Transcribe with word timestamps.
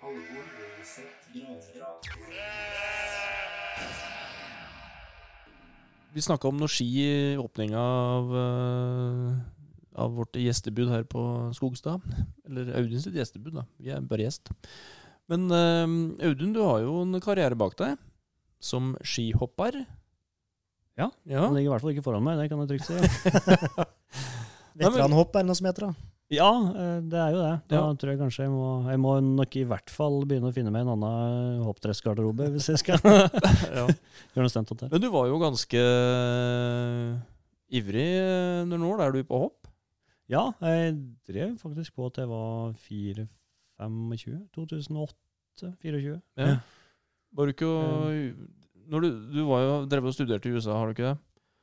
Halvor 0.00 0.44
Lønseth 0.56 1.28
Grandrag. 1.34 2.06
Vi 6.14 6.22
snakka 6.24 6.48
om 6.48 6.56
noe 6.58 6.70
ski 6.72 6.86
i 7.04 7.36
åpninga 7.38 7.78
av, 7.80 8.32
eh, 8.40 9.34
av 10.00 10.14
vårt 10.16 10.38
gjestebud 10.40 10.88
her 10.90 11.04
på 11.04 11.22
Skogstad. 11.54 12.00
Eller 12.48 12.72
Audun 12.80 13.00
sitt 13.02 13.14
gjestebud, 13.14 13.54
da. 13.60 13.66
Vi 13.78 13.92
er 13.94 14.00
bare 14.00 14.24
gjest. 14.26 14.50
Men 15.30 15.46
eh, 15.54 16.26
Audun, 16.26 16.54
du 16.56 16.62
har 16.64 16.80
jo 16.82 17.02
en 17.04 17.20
karriere 17.22 17.54
bak 17.58 17.76
deg 17.78 17.98
som 18.60 18.96
skihopper. 19.04 19.84
Ja, 20.98 21.10
Ja, 21.24 21.46
Han 21.46 21.54
ligger 21.54 21.70
i 21.70 21.72
hvert 21.74 21.84
fall 21.84 21.94
ikke 21.94 22.04
foran 22.04 22.24
meg, 22.24 22.40
det 22.40 22.48
kan 22.50 22.60
jeg 22.60 22.72
trygt 22.72 22.88
si. 22.90 22.98
Veteranhopp 24.80 25.36
er 25.36 25.44
det 25.44 25.48
noe 25.48 25.56
som 25.60 25.68
heter, 25.70 25.86
da. 25.92 26.10
Ja, 26.30 26.46
eh, 26.70 26.98
det 27.10 27.18
er 27.18 27.32
jo 27.34 27.40
det. 27.42 27.54
Da 27.72 27.76
Ja. 27.80 27.86
tror 27.98 28.12
jeg 28.12 28.20
kanskje 28.20 28.44
jeg 28.46 28.52
må, 28.54 28.66
jeg 28.86 29.00
må 29.02 29.14
nok 29.24 29.56
i 29.58 29.64
hvert 29.66 29.90
fall 29.90 30.20
begynne 30.30 30.50
å 30.52 30.54
finne 30.54 30.70
meg 30.70 30.84
en 30.86 30.92
annen 30.94 31.64
hoppdressgarderobe 31.66 32.46
hvis 32.54 32.68
jeg 32.70 32.78
skal 32.84 33.00
ja. 33.78 33.86
gjøre 33.88 34.44
noe 34.44 34.52
stunt 34.52 34.70
til. 34.70 34.88
Men 34.92 35.02
du 35.02 35.08
var 35.10 35.26
jo 35.26 35.40
ganske 35.42 35.80
eh, 35.82 37.16
ivrig 37.80 38.06
når 38.70 38.78
nå. 38.84 38.92
Er 39.02 39.16
du 39.16 39.24
på 39.26 39.40
hopp? 39.46 39.66
Ja, 40.30 40.44
jeg 40.62 40.94
drev 41.26 41.56
faktisk 41.58 41.96
på 41.98 42.06
til 42.14 42.22
jeg 42.22 42.30
var 42.30 42.76
4-25. 42.86 44.38
2008-24. 44.54 46.20
Ja. 46.38 46.54
Var 47.34 47.46
du 47.46 47.52
ikke 47.54 47.70
Når 48.90 49.02
du, 49.04 49.08
du 49.34 49.42
var 49.50 49.60
jo, 49.66 49.74
drev 49.90 50.06
og 50.10 50.14
studerte 50.14 50.50
i 50.50 50.54
USA, 50.54 50.74
har 50.78 50.86
du 50.86 50.94
ikke 50.94 51.10
det? 51.10 51.18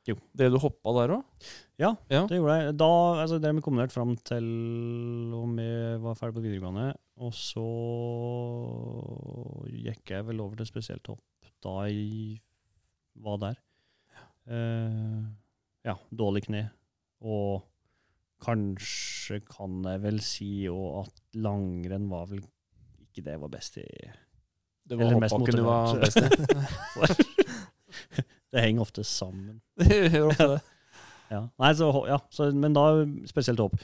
Jo. 0.08 0.16
Det 0.32 0.48
du 0.48 0.56
hoppa 0.62 0.92
der 0.96 1.12
òg? 1.18 1.48
Ja, 1.78 1.90
Ja. 2.10 2.22
det 2.26 2.38
gjorde 2.38 2.54
jeg. 2.56 2.76
Da 2.80 2.90
altså, 3.22 3.38
drev 3.42 3.58
vi 3.58 3.64
kombinert 3.66 3.92
fram 3.92 4.16
til 4.16 4.46
om 5.36 5.56
vi 5.58 5.68
var 6.00 6.16
ferdig 6.16 6.38
på 6.38 6.44
videregående. 6.46 6.94
Og 7.20 7.32
så 7.36 7.64
gikk 9.68 10.14
jeg 10.14 10.26
vel 10.28 10.40
over 10.40 10.56
til 10.58 10.68
spesielt 10.70 11.06
hopp 11.10 11.24
da 11.64 11.74
jeg 11.90 12.38
var 13.18 13.40
der. 13.42 13.58
Uh, 14.48 15.26
ja, 15.84 15.96
dårlig 16.14 16.46
kne. 16.46 16.68
Og 17.20 17.66
kanskje 18.40 19.40
kan 19.44 19.82
jeg 19.84 20.02
vel 20.06 20.22
si 20.24 20.50
òg 20.70 21.02
at 21.02 21.20
langrenn 21.42 22.08
var 22.08 22.30
vel 22.30 22.40
ikke 23.02 23.26
det 23.26 23.34
jeg 23.34 23.42
var 23.42 23.52
best 23.52 23.80
i. 23.82 23.86
Det 24.88 24.96
var 24.96 25.18
hoppbakken 25.18 25.58
du 25.58 25.64
var 25.66 25.98
best 26.00 26.22
i? 26.22 27.44
Det 28.52 28.64
henger 28.64 28.84
ofte 28.84 29.04
sammen. 29.06 29.60
Det 29.80 30.08
gjør 30.12 30.32
ofte 30.32 30.50
det. 30.56 30.64
Ja. 31.28 31.42
Nei, 31.60 31.74
så, 31.76 31.90
ja, 32.08 32.16
så, 32.32 32.46
men 32.56 32.72
da 32.72 32.86
spesielt 33.28 33.60
hopp. 33.60 33.74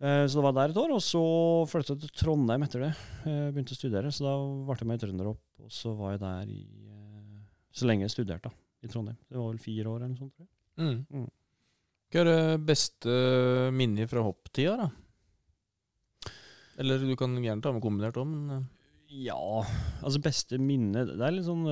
Eh, 0.00 0.26
så 0.28 0.36
det 0.36 0.44
var 0.44 0.52
der 0.56 0.72
et 0.72 0.80
år, 0.80 0.92
og 0.92 1.00
så 1.00 1.22
flyttet 1.68 1.94
jeg 1.94 2.10
til 2.10 2.22
Trondheim 2.22 2.66
etter 2.66 2.86
det. 2.86 2.90
Eh, 3.24 3.46
begynte 3.52 3.72
å 3.72 3.78
studere, 3.78 4.12
så 4.12 4.26
da 4.26 4.34
ble 4.68 4.76
jeg 4.76 4.88
med 4.90 5.00
i 5.00 5.02
Trønderhopp, 5.06 5.40
og 5.64 5.72
så 5.72 5.92
var 5.96 6.14
jeg 6.14 6.22
der 6.22 6.52
i 6.52 6.60
eh, 6.92 7.42
så 7.72 7.88
lenge 7.88 8.04
jeg 8.04 8.14
studerte, 8.18 8.48
da, 8.52 8.64
i 8.84 8.92
Trondheim. 8.92 9.16
Det 9.28 9.40
var 9.40 9.48
vel 9.48 9.62
fire 9.64 9.92
år 9.92 10.02
eller 10.02 10.12
noe 10.12 10.20
sånt, 10.20 10.34
tror 10.36 10.44
jeg. 10.44 10.54
Mm. 10.80 11.22
Mm. 11.24 11.26
Hva 12.10 12.22
er 12.22 12.30
det 12.30 12.62
beste 12.68 13.16
minnet 13.76 14.12
fra 14.12 14.24
hopptida, 14.24 14.76
da? 14.84 16.32
Eller 16.80 17.04
du 17.04 17.12
kan 17.16 17.36
gjerne 17.36 17.64
ta 17.64 17.72
med 17.76 17.84
kombinert 17.84 18.16
òg, 18.20 18.28
men 18.28 18.64
Ja, 19.12 19.40
altså 20.00 20.20
beste 20.22 20.56
minne 20.62 21.02
Det 21.08 21.18
er 21.18 21.34
litt 21.34 21.44
sånn 21.48 21.66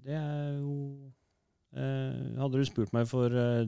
Det 0.00 0.16
er 0.16 0.58
jo 0.58 0.74
eh, 1.76 2.36
Hadde 2.40 2.60
du 2.60 2.68
spurt 2.68 2.92
meg 2.96 3.08
for 3.10 3.34
eh, 3.36 3.64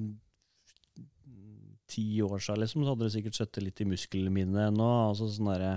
ti 1.93 2.07
år 2.25 2.41
siden, 2.41 2.63
liksom, 2.63 2.85
så 2.85 2.95
hadde 2.95 3.09
det 3.09 3.15
sikkert 3.17 3.39
sittet 3.39 3.67
litt 3.67 3.83
i 3.85 3.89
muskelminnet 3.89 4.71
ennå. 4.71 4.91
Altså 5.11 5.29
sånn 5.31 5.51
derre 5.53 5.73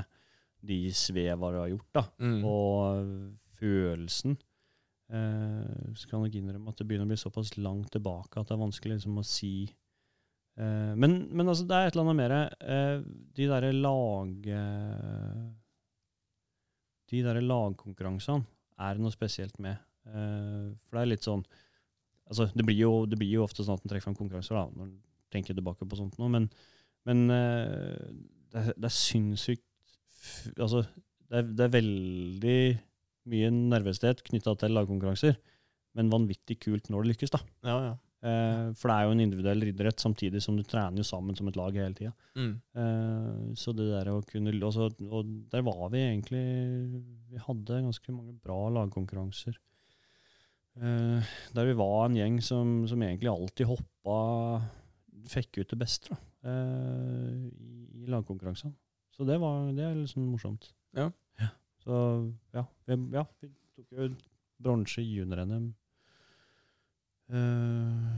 De 0.66 0.80
sveva 0.96 1.52
du 1.52 1.60
har 1.60 1.72
gjort, 1.74 1.90
da. 1.98 2.06
mm. 2.24 2.38
Og 2.48 3.10
følelsen. 3.60 4.38
Eh, 5.14 5.90
så 5.94 6.08
kan 6.10 6.24
jeg 6.24 6.32
nok 6.32 6.38
innrømme 6.40 6.72
at 6.72 6.80
det 6.80 6.88
begynner 6.90 7.06
å 7.06 7.12
bli 7.12 7.20
såpass 7.22 7.52
langt 7.60 7.92
tilbake 7.94 8.42
at 8.42 8.50
det 8.50 8.56
er 8.56 8.64
vanskelig 8.64 8.96
liksom, 8.96 9.20
å 9.22 9.24
si 9.28 9.52
eh, 10.58 10.94
men, 10.98 11.28
men 11.30 11.46
altså, 11.46 11.68
det 11.70 11.78
er 11.78 11.86
et 11.86 11.94
eller 11.94 12.08
annet 12.08 12.18
mer 12.24 12.34
eh, 12.42 13.04
De 13.38 13.50
derre 13.52 13.70
lag... 13.76 14.50
De 17.06 17.20
derre 17.22 17.44
lagkonkurransene 17.46 18.48
er 18.82 18.98
det 18.98 19.04
noe 19.06 19.14
spesielt 19.14 19.60
med. 19.62 19.78
Eh, 20.06 20.68
for 20.86 20.98
det 21.00 21.04
er 21.06 21.12
litt 21.16 21.26
sånn 21.28 21.46
Altså, 22.26 22.48
det 22.58 22.64
blir 22.66 22.78
jo, 22.80 22.92
det 23.06 23.20
blir 23.22 23.30
jo 23.36 23.44
ofte 23.46 23.62
sånn 23.62 23.78
at 23.78 23.84
en 23.86 23.92
trekker 23.92 24.08
fram 24.08 24.16
konkurranser, 24.18 24.56
da, 24.58 24.64
når 24.74 24.88
en 24.88 24.94
tenker 25.30 25.54
tilbake 25.54 25.86
på 25.86 25.98
sånt 26.00 26.16
nå, 26.18 26.26
men, 26.34 26.48
men 27.06 27.20
eh, 27.30 28.08
det, 28.50 28.64
er- 28.64 28.78
det 28.82 28.88
er 28.90 28.96
sinnssykt 28.96 29.62
Altså, 30.58 30.80
det 31.30 31.38
er, 31.38 31.52
det 31.54 31.68
er 31.68 31.74
veldig 31.76 32.56
mye 33.30 33.52
nervøsitet 33.54 34.24
knytta 34.26 34.56
til 34.62 34.74
lagkonkurranser, 34.74 35.38
men 35.98 36.10
vanvittig 36.14 36.58
kult 36.66 36.90
når 36.90 37.06
det 37.06 37.12
lykkes, 37.14 37.34
da. 37.36 37.40
Ja, 37.66 37.78
ja. 37.92 37.94
Eh, 38.26 38.72
for 38.80 38.90
det 38.90 38.96
er 38.98 39.06
jo 39.06 39.14
en 39.14 39.22
individuell 39.22 39.68
idrett, 39.70 40.02
samtidig 40.02 40.42
som 40.42 40.58
du 40.58 40.64
trener 40.66 40.98
jo 40.98 41.06
sammen 41.06 41.38
som 41.38 41.50
et 41.52 41.58
lag 41.60 41.78
hele 41.78 41.94
tida. 41.98 42.14
Mm. 42.38 42.56
Eh, 42.82 43.44
så 43.62 43.74
det 43.78 43.86
der 43.92 44.10
å 44.16 44.24
kunne 44.26 44.54
også, 44.66 44.90
Og 45.14 45.30
der 45.54 45.62
var 45.68 45.92
vi 45.94 46.02
egentlig 46.08 46.42
Vi 47.30 47.38
hadde 47.46 47.84
ganske 47.86 48.16
mange 48.18 48.34
bra 48.42 48.58
lagkonkurranser. 48.80 49.58
Eh, 50.76 51.36
der 51.56 51.70
vi 51.70 51.76
var 51.80 52.06
en 52.06 52.18
gjeng 52.18 52.42
som, 52.44 52.82
som 52.90 53.04
egentlig 53.04 53.32
alltid 53.32 53.70
hoppa 53.70 54.16
Fikk 55.26 55.62
ut 55.62 55.72
det 55.72 55.78
beste 55.80 56.12
da, 56.12 56.18
eh, 56.52 57.30
i, 57.48 58.04
i 58.04 58.10
lagkonkurransene. 58.12 58.76
Så 59.16 59.26
det, 59.26 59.40
var, 59.42 59.72
det 59.74 59.86
er 59.88 60.02
sånn 60.12 60.28
morsomt. 60.30 60.68
Ja. 60.94 61.08
Så 61.86 61.96
ja 62.54 62.66
vi, 62.86 62.98
ja, 63.16 63.24
vi 63.42 63.50
tok 63.78 63.96
jo 63.96 64.10
bronse 64.62 65.02
i 65.02 65.16
junior-NM, 65.16 65.72
eh, 67.32 68.12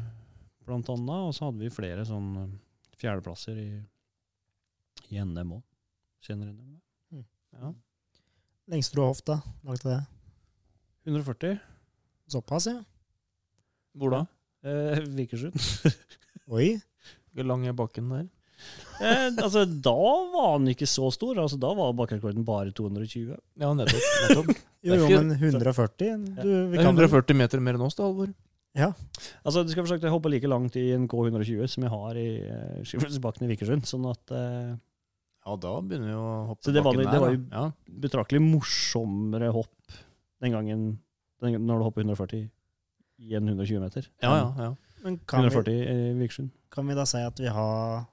blant 0.67 0.91
annet. 0.93 1.29
Og 1.29 1.33
så 1.37 1.47
hadde 1.47 1.63
vi 1.63 1.71
flere 1.73 2.03
sånn 2.07 2.33
eh, 2.41 2.51
fjerdeplasser 2.99 3.61
i, 3.61 3.69
i 5.13 5.23
NM 5.23 5.57
òg. 5.59 5.63
Senere 6.25 6.51
NM. 6.51 6.75
Mm. 7.13 7.25
Ja. 7.61 7.73
Lengste 8.73 8.97
du 8.97 9.05
har 9.05 9.13
hoft, 9.13 9.27
da? 9.29 9.39
Lagde 9.67 9.93
det 9.93 10.03
140. 11.07 11.76
såpass, 12.31 12.67
ja? 12.71 12.79
Hvor 13.97 14.13
da? 14.13 14.23
Eh, 14.67 15.03
Vikersund. 15.17 15.55
Oi. 16.57 16.73
Hvor 17.35 17.45
lang 17.47 17.65
er 17.69 17.75
bakken 17.77 18.09
der? 18.13 18.25
eh, 19.01 19.27
altså, 19.43 19.65
da 19.69 19.93
var 20.33 20.57
den 20.59 20.71
ikke 20.73 20.87
så 20.89 21.11
stor. 21.13 21.37
Altså, 21.43 21.59
da 21.61 21.69
var 21.77 21.93
bakkerekorden 21.97 22.45
bare 22.47 22.71
220. 22.75 23.35
Ja, 23.61 23.71
nettopp. 23.77 24.09
nettopp. 24.27 24.51
Jo, 24.87 24.95
jo, 24.95 25.07
men 25.19 25.33
140 25.35 26.21
du, 26.37 26.51
vi 26.71 26.77
kan 26.79 26.93
140 26.95 27.35
meter 27.35 27.59
mer 27.59 27.75
enn 27.75 27.81
oss, 27.83 27.95
da, 27.97 28.05
Halvor. 28.07 28.29
Altså, 28.77 29.63
du 29.65 29.71
skal 29.73 29.83
forsøke 29.83 30.07
å 30.07 30.13
hoppe 30.13 30.29
like 30.31 30.47
langt 30.47 30.77
i 30.79 30.83
en 30.95 31.07
K120 31.11 31.65
som 31.73 31.83
jeg 31.83 31.91
har 31.91 32.19
i 32.21 32.27
uh, 32.45 32.77
Skivelsbakken 32.87 33.47
i 33.47 33.49
Vikersund. 33.51 33.83
Sånn 33.89 34.05
at 34.07 34.31
uh, 34.31 34.77
Ja, 34.77 35.55
da 35.59 35.73
begynner 35.81 36.13
vi 36.13 36.15
å 36.15 36.29
hoppe 36.53 36.75
bakken 36.85 37.01
der. 37.01 37.09
var- 37.09 37.11
det 37.17 37.23
var 37.25 37.33
jo- 37.33 37.49
Ja. 37.51 37.97
betraktelig 38.05 38.41
morsommere 38.45 39.49
hopp 39.57 39.73
den, 39.91 40.53
gangen 40.55 40.85
når 41.41 41.79
du 41.79 41.83
hopper 41.85 42.01
140 42.05 42.49
i 43.17 43.33
en 43.37 43.47
120 43.47 43.81
meter. 43.81 44.07
Ja, 44.21 44.35
ja, 44.37 44.47
ja. 44.57 44.69
Men 45.03 45.19
kan 45.29 45.45
vi, 45.45 45.51
140 45.53 45.73
i 45.73 46.13
Vikersund. 46.19 46.49
kan 46.73 46.87
vi 46.87 46.95
da 46.97 47.05
si 47.05 47.21
at 47.21 47.39
vi 47.39 47.47
har 47.53 48.05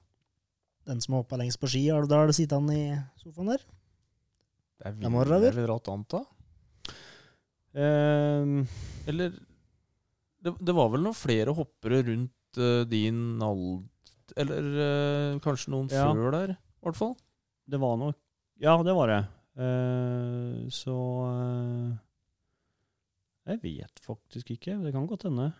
den 0.85 1.01
som 1.01 1.15
har 1.15 1.23
hoppa 1.23 1.37
lengst 1.41 1.59
på 1.59 1.69
ski? 1.69 1.87
Har 1.89 2.05
du 2.05 2.33
sittet 2.33 2.53
han 2.57 2.69
i 2.69 2.95
sofaen 3.17 3.49
der? 3.49 3.65
Det 4.77 4.87
er 4.87 4.93
vel? 4.93 5.41
det 5.41 5.49
er 5.49 5.57
vel 5.57 5.69
rått 5.71 5.89
anta. 5.89 6.21
Um, 7.75 8.67
Eller 9.07 9.33
det, 10.39 10.53
det 10.61 10.75
var 10.77 10.91
vel 10.93 11.03
noen 11.03 11.17
flere 11.17 11.51
hoppere 11.57 12.03
rundt 12.07 12.59
uh, 12.61 12.85
din 12.87 13.41
alder 13.43 13.83
Eller 14.39 14.67
eh, 14.85 15.39
kanskje 15.43 15.73
noen 15.73 15.89
Ja. 15.91 16.05
før 16.13 16.31
der, 16.31 16.53
i 16.55 16.85
hvert 16.85 16.95
fall. 16.97 17.15
det 17.67 17.79
var 17.81 17.97
nok 17.99 18.15
Ja, 18.61 18.77
det 18.83 18.95
var 18.95 19.11
det. 19.11 19.19
Uh, 19.59 20.69
så 20.71 20.95
eh, 21.27 21.91
Jeg 23.45 23.61
vet 23.61 23.99
faktisk 24.01 24.49
ikke. 24.55 24.77
Det 24.83 24.93
kan 24.95 25.05
godt 25.09 25.27
hende. 25.27 25.51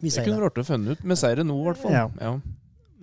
Vi 0.00 0.08
Det 0.10 0.24
kunne 0.24 0.36
det. 0.36 0.42
vært 0.42 0.52
artig 0.52 0.64
å 0.64 0.70
finne 0.72 0.94
ut, 0.96 1.02
med 1.04 1.18
seire 1.20 1.44
nå, 1.46 1.56
i 1.60 1.66
hvert 1.68 1.80
fall. 1.82 1.92
Ja. 1.94 2.06
ja. 2.20 2.32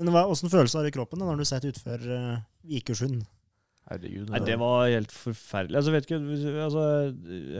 Men 0.01 0.09
hva- 0.15 0.25
åssen 0.31 0.50
følelse 0.51 0.80
har 0.80 0.88
du 0.88 0.89
i 0.89 0.95
kroppen 0.95 1.21
da, 1.21 1.27
når 1.30 1.38
du 1.44 1.45
sitter 1.48 1.71
utfor 1.71 2.03
uh, 2.09 2.42
Vikersund? 2.68 3.21
Herregud. 3.92 4.30
Nei, 4.31 4.39
det 4.48 4.56
var 4.62 4.88
helt 4.89 5.12
forferdelig. 5.12 5.75
Altså, 5.80 5.92
vet 5.94 6.06
ikke, 6.07 6.19
altså, 6.63 6.83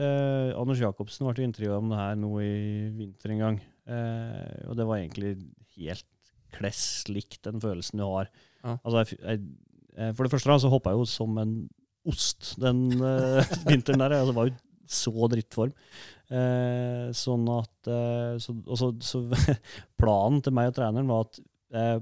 eh, 0.00 0.52
Anders 0.56 0.80
Jacobsen 0.80 1.26
ble 1.28 1.44
intervjua 1.44 1.76
om 1.82 1.90
det 1.92 1.98
her 1.98 2.14
nå 2.16 2.30
i 2.40 2.52
vinter 2.96 3.34
en 3.34 3.42
gang. 3.42 3.58
Eh, 3.90 4.62
og 4.70 4.78
det 4.78 4.86
var 4.88 5.00
egentlig 5.02 5.32
helt 5.76 6.06
kless 6.56 7.04
likt 7.10 7.42
den 7.44 7.60
følelsen 7.60 8.00
du 8.00 8.06
har. 8.06 8.30
Ja. 8.62 8.78
Altså, 8.78 9.02
jeg, 9.02 9.18
jeg, 9.20 9.42
eh, 9.98 10.12
for 10.16 10.24
det 10.24 10.32
første 10.32 10.52
da, 10.52 10.58
så 10.62 10.70
hoppa 10.72 10.94
jeg 10.94 11.02
jo 11.02 11.08
som 11.10 11.36
en 11.42 11.54
ost 12.08 12.54
den 12.62 12.86
eh, 12.96 13.52
vinteren 13.70 14.00
der. 14.04 14.16
Altså, 14.22 14.32
det 14.32 14.38
var 14.40 14.48
jo 14.48 14.56
så 14.92 15.28
drittform. 15.32 15.72
Eh, 16.32 17.10
sånn 17.16 17.44
at 17.52 17.92
eh, 17.92 18.34
så, 18.40 18.56
også, 18.64 18.92
så, 19.04 19.22
Planen 20.00 20.40
til 20.44 20.54
meg 20.56 20.70
og 20.70 20.78
treneren 20.78 21.10
var 21.10 21.26
at 21.26 21.42
eh, 21.76 21.98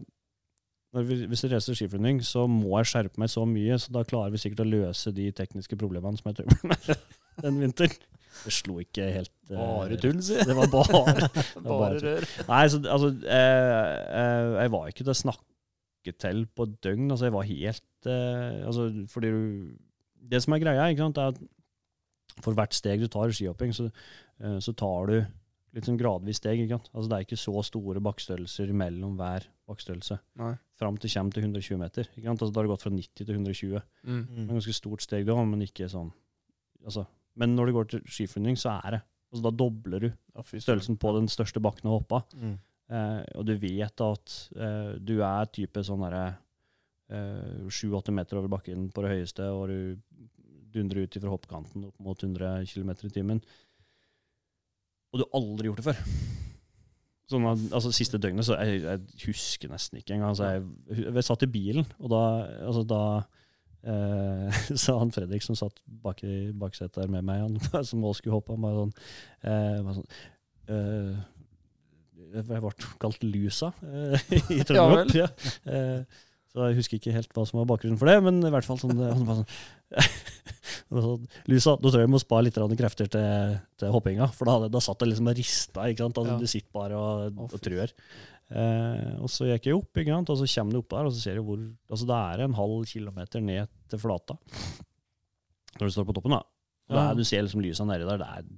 vi, 0.98 1.20
hvis 1.30 1.44
jeg 1.44 1.52
reiser 1.52 1.76
skiflyvning, 1.78 2.18
så 2.26 2.46
må 2.50 2.74
jeg 2.80 2.90
skjerpe 2.92 3.22
meg 3.22 3.30
så 3.30 3.44
mye, 3.46 3.78
så 3.78 3.92
da 3.94 4.06
klarer 4.06 4.34
vi 4.34 4.40
sikkert 4.42 4.64
å 4.64 4.70
løse 4.70 5.12
de 5.14 5.28
tekniske 5.34 5.78
problemene 5.78 6.18
som 6.18 6.30
jeg 6.30 6.40
trøbbel 6.40 6.70
med 6.72 7.44
den 7.44 7.60
vinteren. 7.62 8.00
Det 8.40 8.52
slo 8.54 8.78
ikke 8.80 9.08
helt 9.10 9.32
eh, 9.50 9.58
Bare 9.58 9.98
tull, 10.00 10.20
si. 10.24 10.38
Det 10.46 10.56
var 10.56 10.70
bare 10.72 11.00
Bare 11.02 11.28
bare 11.82 12.02
rør. 12.04 12.26
Nei, 12.48 12.64
så, 12.72 12.80
altså 12.86 13.10
eh, 13.26 13.80
eh, 14.20 14.50
Jeg 14.62 14.72
var 14.74 14.88
ikke 14.88 15.04
til 15.04 15.12
å 15.12 15.18
snakke 15.18 16.14
til 16.16 16.44
på 16.56 16.66
døgn. 16.80 17.10
Altså, 17.10 17.26
jeg 17.26 17.34
var 17.34 17.48
helt 17.48 18.08
altså, 18.08 18.86
Fordi 19.12 19.32
du 19.34 19.42
Det 20.30 20.40
som 20.44 20.56
er 20.56 20.62
greia, 20.62 20.86
ikke 20.88 21.04
sant, 21.04 21.20
er 21.20 21.34
at 21.34 21.42
for 22.44 22.56
hvert 22.56 22.74
steg 22.76 23.02
du 23.02 23.08
tar 23.12 23.30
i 23.30 23.36
skihopping, 23.36 23.74
så, 23.76 23.90
eh, 24.40 24.58
så 24.62 24.74
tar 24.76 25.12
du 25.12 25.18
litt 25.76 25.86
sånn 25.86 25.98
gradvis 26.00 26.40
steg. 26.40 26.62
ikke 26.62 26.78
sant? 26.78 26.90
Altså, 26.94 27.10
det 27.10 27.16
er 27.16 27.26
ikke 27.26 27.38
så 27.40 27.62
store 27.66 28.02
bakkestørrelser 28.04 28.72
mellom 28.76 29.14
hver 29.18 29.46
bakkestørrelse. 29.70 30.18
Fram 30.80 30.98
til 30.98 31.12
kommer 31.12 31.36
til 31.36 31.46
120 31.46 31.78
meter. 31.78 32.08
ikke 32.16 32.26
sant? 32.26 32.42
Altså, 32.42 32.52
da 32.52 32.60
har 32.60 32.66
det 32.66 32.72
gått 32.72 32.86
fra 32.86 32.94
90 32.94 33.28
til 33.28 33.36
120. 33.36 33.84
Mm. 34.02 34.24
Det 34.26 34.38
er 34.38 34.42
et 34.48 34.56
ganske 34.56 34.76
stort 34.80 35.06
steg 35.06 35.28
da, 35.28 35.36
men 35.44 35.66
ikke 35.66 35.90
sånn 35.90 36.12
altså, 36.84 37.06
Men 37.38 37.54
når 37.54 37.66
det 37.66 37.74
går 37.74 37.88
til 37.88 38.02
skiflyvning, 38.10 38.56
så 38.58 38.80
er 38.82 38.96
det 38.96 39.00
altså, 39.30 39.42
Da 39.44 39.50
dobler 39.54 40.00
du 40.00 40.10
størrelsen 40.58 40.98
på 40.98 41.14
den 41.14 41.28
største 41.28 41.62
bakken 41.62 41.90
å 41.90 42.00
hoppe 42.00 42.18
hoppa. 42.18 42.36
Mm. 42.36 42.58
Eh, 42.90 43.22
og 43.38 43.46
du 43.46 43.54
vet 43.56 44.02
at 44.02 44.36
eh, 44.56 44.98
du 44.98 45.20
er 45.22 45.52
type 45.52 45.84
sånn 45.84 46.06
derre 46.06 46.30
sju-åtte 47.10 48.12
meter 48.14 48.38
over 48.38 48.46
bakken 48.46 48.84
på 48.94 49.02
det 49.02 49.08
høyeste, 49.10 49.42
og 49.50 49.64
du 49.66 50.28
dundrer 50.74 51.06
ut 51.06 51.18
fra 51.20 51.32
hoppkanten 51.32 51.88
opp 51.88 52.04
mot 52.04 52.22
100 52.22 52.64
km 52.70 52.94
i 52.94 53.12
timen. 53.14 53.42
Og 55.10 55.20
du 55.20 55.24
har 55.26 55.40
aldri 55.40 55.70
gjort 55.70 55.82
det 55.82 55.88
før. 55.90 56.04
Sånn 57.30 57.46
at, 57.46 57.62
altså 57.76 57.92
Siste 57.94 58.18
døgnet 58.18 58.46
så 58.46 58.56
jeg, 58.58 58.80
jeg 58.82 59.28
husker 59.28 59.70
nesten 59.70 60.00
ikke 60.00 60.16
engang. 60.16 60.32
Altså, 60.32 60.48
jeg, 60.56 61.04
jeg 61.06 61.26
satt 61.26 61.46
i 61.46 61.50
bilen, 61.50 61.86
og 62.02 62.10
da, 62.12 62.22
altså, 62.66 62.82
da 62.90 63.02
eh, 63.86 64.62
sa 64.82 64.96
han 64.98 65.12
Fredrik 65.14 65.44
som 65.46 65.58
satt 65.58 65.78
bak 66.02 66.24
i 66.26 66.50
baksetet 66.58 67.02
der 67.04 67.12
med 67.12 67.26
meg, 67.26 67.44
han 67.44 67.84
som 67.88 68.06
også 68.06 68.22
skulle 68.22 68.38
hoppe, 68.38 68.56
han 68.56 68.64
bare 68.66 68.80
sånn, 68.80 68.96
eh, 69.44 69.76
bare 69.86 69.98
sånn 70.00 70.10
eh, 70.74 71.20
Jeg 72.34 72.48
ble 72.50 72.74
kalt 73.02 73.28
Lusa 73.28 73.72
eh, 73.86 74.26
i 74.56 74.60
Ja 74.60 74.66
Trøndelag. 74.66 75.14
Ja, 75.18 75.30
eh, 75.70 76.26
så 76.50 76.66
jeg 76.66 76.80
husker 76.80 76.98
ikke 76.98 77.14
helt 77.14 77.30
hva 77.36 77.44
som 77.46 77.60
var 77.60 77.68
bakgrunnen 77.70 77.98
for 78.00 78.10
det, 78.10 78.18
men 78.26 78.42
i 78.42 78.50
hvert 78.50 78.66
fall 78.66 78.80
sånn, 78.80 78.98
han 78.98 79.26
bare 79.28 79.44
sånn 79.44 80.56
sånn, 80.90 81.26
Lusa, 81.46 81.76
da 81.78 81.86
tror 81.86 82.02
jeg 82.02 82.08
vi 82.08 82.14
må 82.16 82.20
spare 82.22 82.44
litt 82.48 82.56
krefter 82.80 83.10
til, 83.12 83.56
til 83.78 83.92
hoppinga, 83.94 84.26
for 84.34 84.50
da, 84.50 84.68
da 84.72 84.82
satt 84.82 85.04
jeg 85.04 85.12
liksom 85.12 85.30
og 85.30 85.38
rista. 85.38 85.86
ikke 85.86 86.02
sant? 86.06 86.18
Altså, 86.18 86.34
Ja. 86.34 86.38
Du 86.42 86.50
sitter 86.50 86.72
bare 86.74 86.98
og, 86.98 87.40
og 87.46 87.60
trør. 87.62 87.92
Eh, 88.50 89.12
og 89.22 89.30
så 89.30 89.46
gikk 89.46 89.68
jeg 89.68 89.76
opp, 89.78 89.92
ikke 89.94 90.10
sant? 90.10 90.30
og 90.32 90.40
så 90.40 90.48
kommer 90.50 90.74
du 90.74 90.80
opp 90.80 90.90
der, 90.90 91.06
og 91.06 91.14
så 91.14 91.22
ser 91.22 91.38
du 91.38 91.44
hvor 91.46 91.60
altså 91.62 92.06
Det 92.10 92.16
er 92.18 92.42
en 92.42 92.56
halv 92.58 92.80
kilometer 92.90 93.44
ned 93.46 93.70
til 93.92 94.00
flata 94.02 94.34
når 95.78 95.86
du 95.86 95.94
står 95.94 96.08
på 96.08 96.16
toppen. 96.16 96.34
da. 96.34 96.42
Ja. 96.90 97.04
er, 97.04 97.14
du 97.14 97.22
ser 97.24 97.44
liksom 97.46 97.62
lysa 97.62 97.86
nedi 97.86 98.04
der. 98.04 98.18
Det 98.18 98.26
er, 98.26 98.48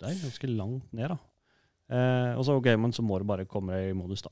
det 0.00 0.10
er 0.10 0.20
ganske 0.20 0.50
langt 0.52 0.92
ned, 0.92 1.14
da. 1.14 1.16
Eh, 1.90 2.34
og 2.36 2.44
så 2.46 2.58
ok, 2.60 2.68
men 2.78 2.92
så 2.94 3.02
må 3.02 3.18
du 3.18 3.24
bare 3.26 3.48
komme 3.48 3.72
deg 3.74 3.94
i 3.94 3.96
modus, 3.96 4.22
da. 4.22 4.30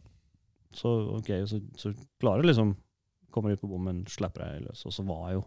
Så 0.77 0.93
ok, 1.17 1.33
så, 1.49 1.63
så 1.81 1.95
klarer 2.21 2.45
du 2.45 2.51
liksom 2.53 2.77
Kommer 3.33 3.53
ut 3.53 3.61
på 3.61 3.69
bommen, 3.69 4.07
slipper 4.09 4.41
deg 4.41 4.63
løs. 4.65 4.87
Og 4.89 4.93
så 4.97 5.03
var 5.05 5.27
jeg 5.29 5.37
jo 5.37 5.43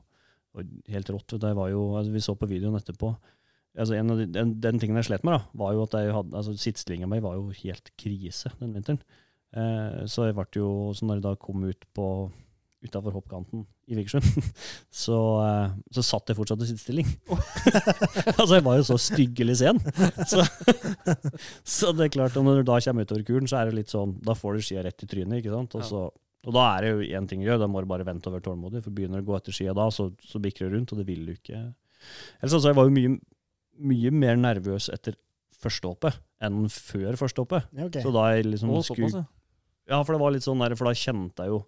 helt 0.91 1.11
rått. 1.13 1.37
Det 1.41 1.53
var 1.57 1.71
jo, 1.71 1.85
altså, 1.97 2.11
Vi 2.11 2.23
så 2.23 2.35
på 2.35 2.49
videoen 2.49 2.77
etterpå. 2.79 3.13
altså 3.77 3.95
en 3.95 4.11
av 4.11 4.19
de, 4.19 4.27
den, 4.27 4.53
den 4.59 4.79
tingen 4.79 4.99
jeg 4.99 5.11
slet 5.11 5.23
med, 5.23 5.37
da, 5.37 5.41
var 5.63 5.73
jo 5.73 5.83
at 5.85 5.95
jeg 5.95 6.13
hadde, 6.15 6.35
altså 6.35 6.55
sittstillinga 6.59 7.07
mi 7.07 7.21
var 7.23 7.37
jo 7.39 7.49
helt 7.63 7.91
krise 7.99 8.51
den 8.59 8.75
vinteren. 8.75 9.01
Eh, 9.51 10.05
så 10.11 10.29
jeg 10.29 10.37
ble 10.37 10.47
jo, 10.55 10.69
så 10.95 11.07
når 11.07 11.19
jeg 11.19 11.27
da 11.27 11.35
kom 11.39 11.63
ut 11.67 11.87
på 11.95 12.07
utafor 12.81 13.13
hoppkanten 13.13 13.65
i 13.91 13.95
Vikersund, 13.97 14.25
så, 15.03 15.17
eh, 15.45 15.75
så 15.93 16.03
satt 16.05 16.31
jeg 16.31 16.39
fortsatt 16.39 16.63
i 16.65 16.69
sittestilling. 16.71 17.11
altså, 18.39 18.55
jeg 18.57 18.65
var 18.65 18.79
jo 18.79 18.87
så 18.87 18.97
styggelig 18.99 19.59
sen. 19.61 19.79
Så, 20.27 20.43
så 21.63 21.91
det 21.95 22.07
er 22.07 22.15
klart, 22.17 22.39
når 22.39 22.61
du 22.61 22.71
da 22.71 22.79
kommer 22.83 23.07
utover 23.07 23.27
kuren, 23.27 23.49
så 23.51 23.61
er 23.61 23.69
det 23.69 23.81
litt 23.81 23.93
sånn 23.93 24.17
Da 24.25 24.35
får 24.37 24.57
du 24.57 24.65
skia 24.65 24.83
rett 24.85 25.05
i 25.05 25.09
trynet, 25.09 25.39
ikke 25.41 25.53
sant? 25.53 25.77
Og, 25.77 25.85
så, 25.87 26.03
og 26.41 26.55
da 26.55 26.63
er 26.73 26.85
det 26.85 26.91
jo 26.91 27.17
én 27.19 27.27
ting 27.29 27.43
å 27.43 27.45
gjøre, 27.45 27.61
da 27.61 27.69
må 27.69 27.83
du 27.83 27.89
bare 27.91 28.05
vente 28.07 28.29
og 28.29 28.37
være 28.37 28.47
tålmodig. 28.47 28.81
For 28.85 28.93
begynner 28.97 29.21
du 29.21 29.27
å 29.27 29.31
gå 29.31 29.37
etter 29.37 29.53
skia 29.53 29.75
da, 29.77 29.85
så, 29.93 30.07
så 30.25 30.41
bikker 30.41 30.65
du 30.67 30.75
rundt, 30.75 30.93
og 30.93 31.01
det 31.01 31.05
vil 31.09 31.27
du 31.27 31.35
ikke. 31.35 31.59
Ellers 32.39 32.55
altså, 32.57 32.71
jeg 32.71 32.77
var 32.79 32.87
jo 32.89 32.95
mye, 32.95 33.11
mye 33.91 34.13
mer 34.23 34.39
nervøs 34.41 34.89
etter 34.93 35.17
første 35.61 35.91
hoppet 35.91 36.17
enn 36.41 36.63
før 36.73 37.19
første 37.19 37.43
hoppet. 37.43 37.69
Ja, 37.77 37.85
ok. 37.85 37.99
Så 38.01 38.13
da 38.15 38.25
jeg 38.33 38.47
liksom 38.49 38.73
Å, 38.73 38.81
skulle 38.87 39.11
såpass, 39.13 39.21
ja. 39.21 39.93
ja, 39.93 40.01
for 40.01 40.17
det 40.17 40.23
var 40.23 40.33
litt 40.33 40.47
sånn 40.47 40.63
der, 40.65 40.73
for 40.79 40.89
da 40.89 40.97
kjente 40.97 41.45
jeg 41.45 41.53
jo 41.53 41.61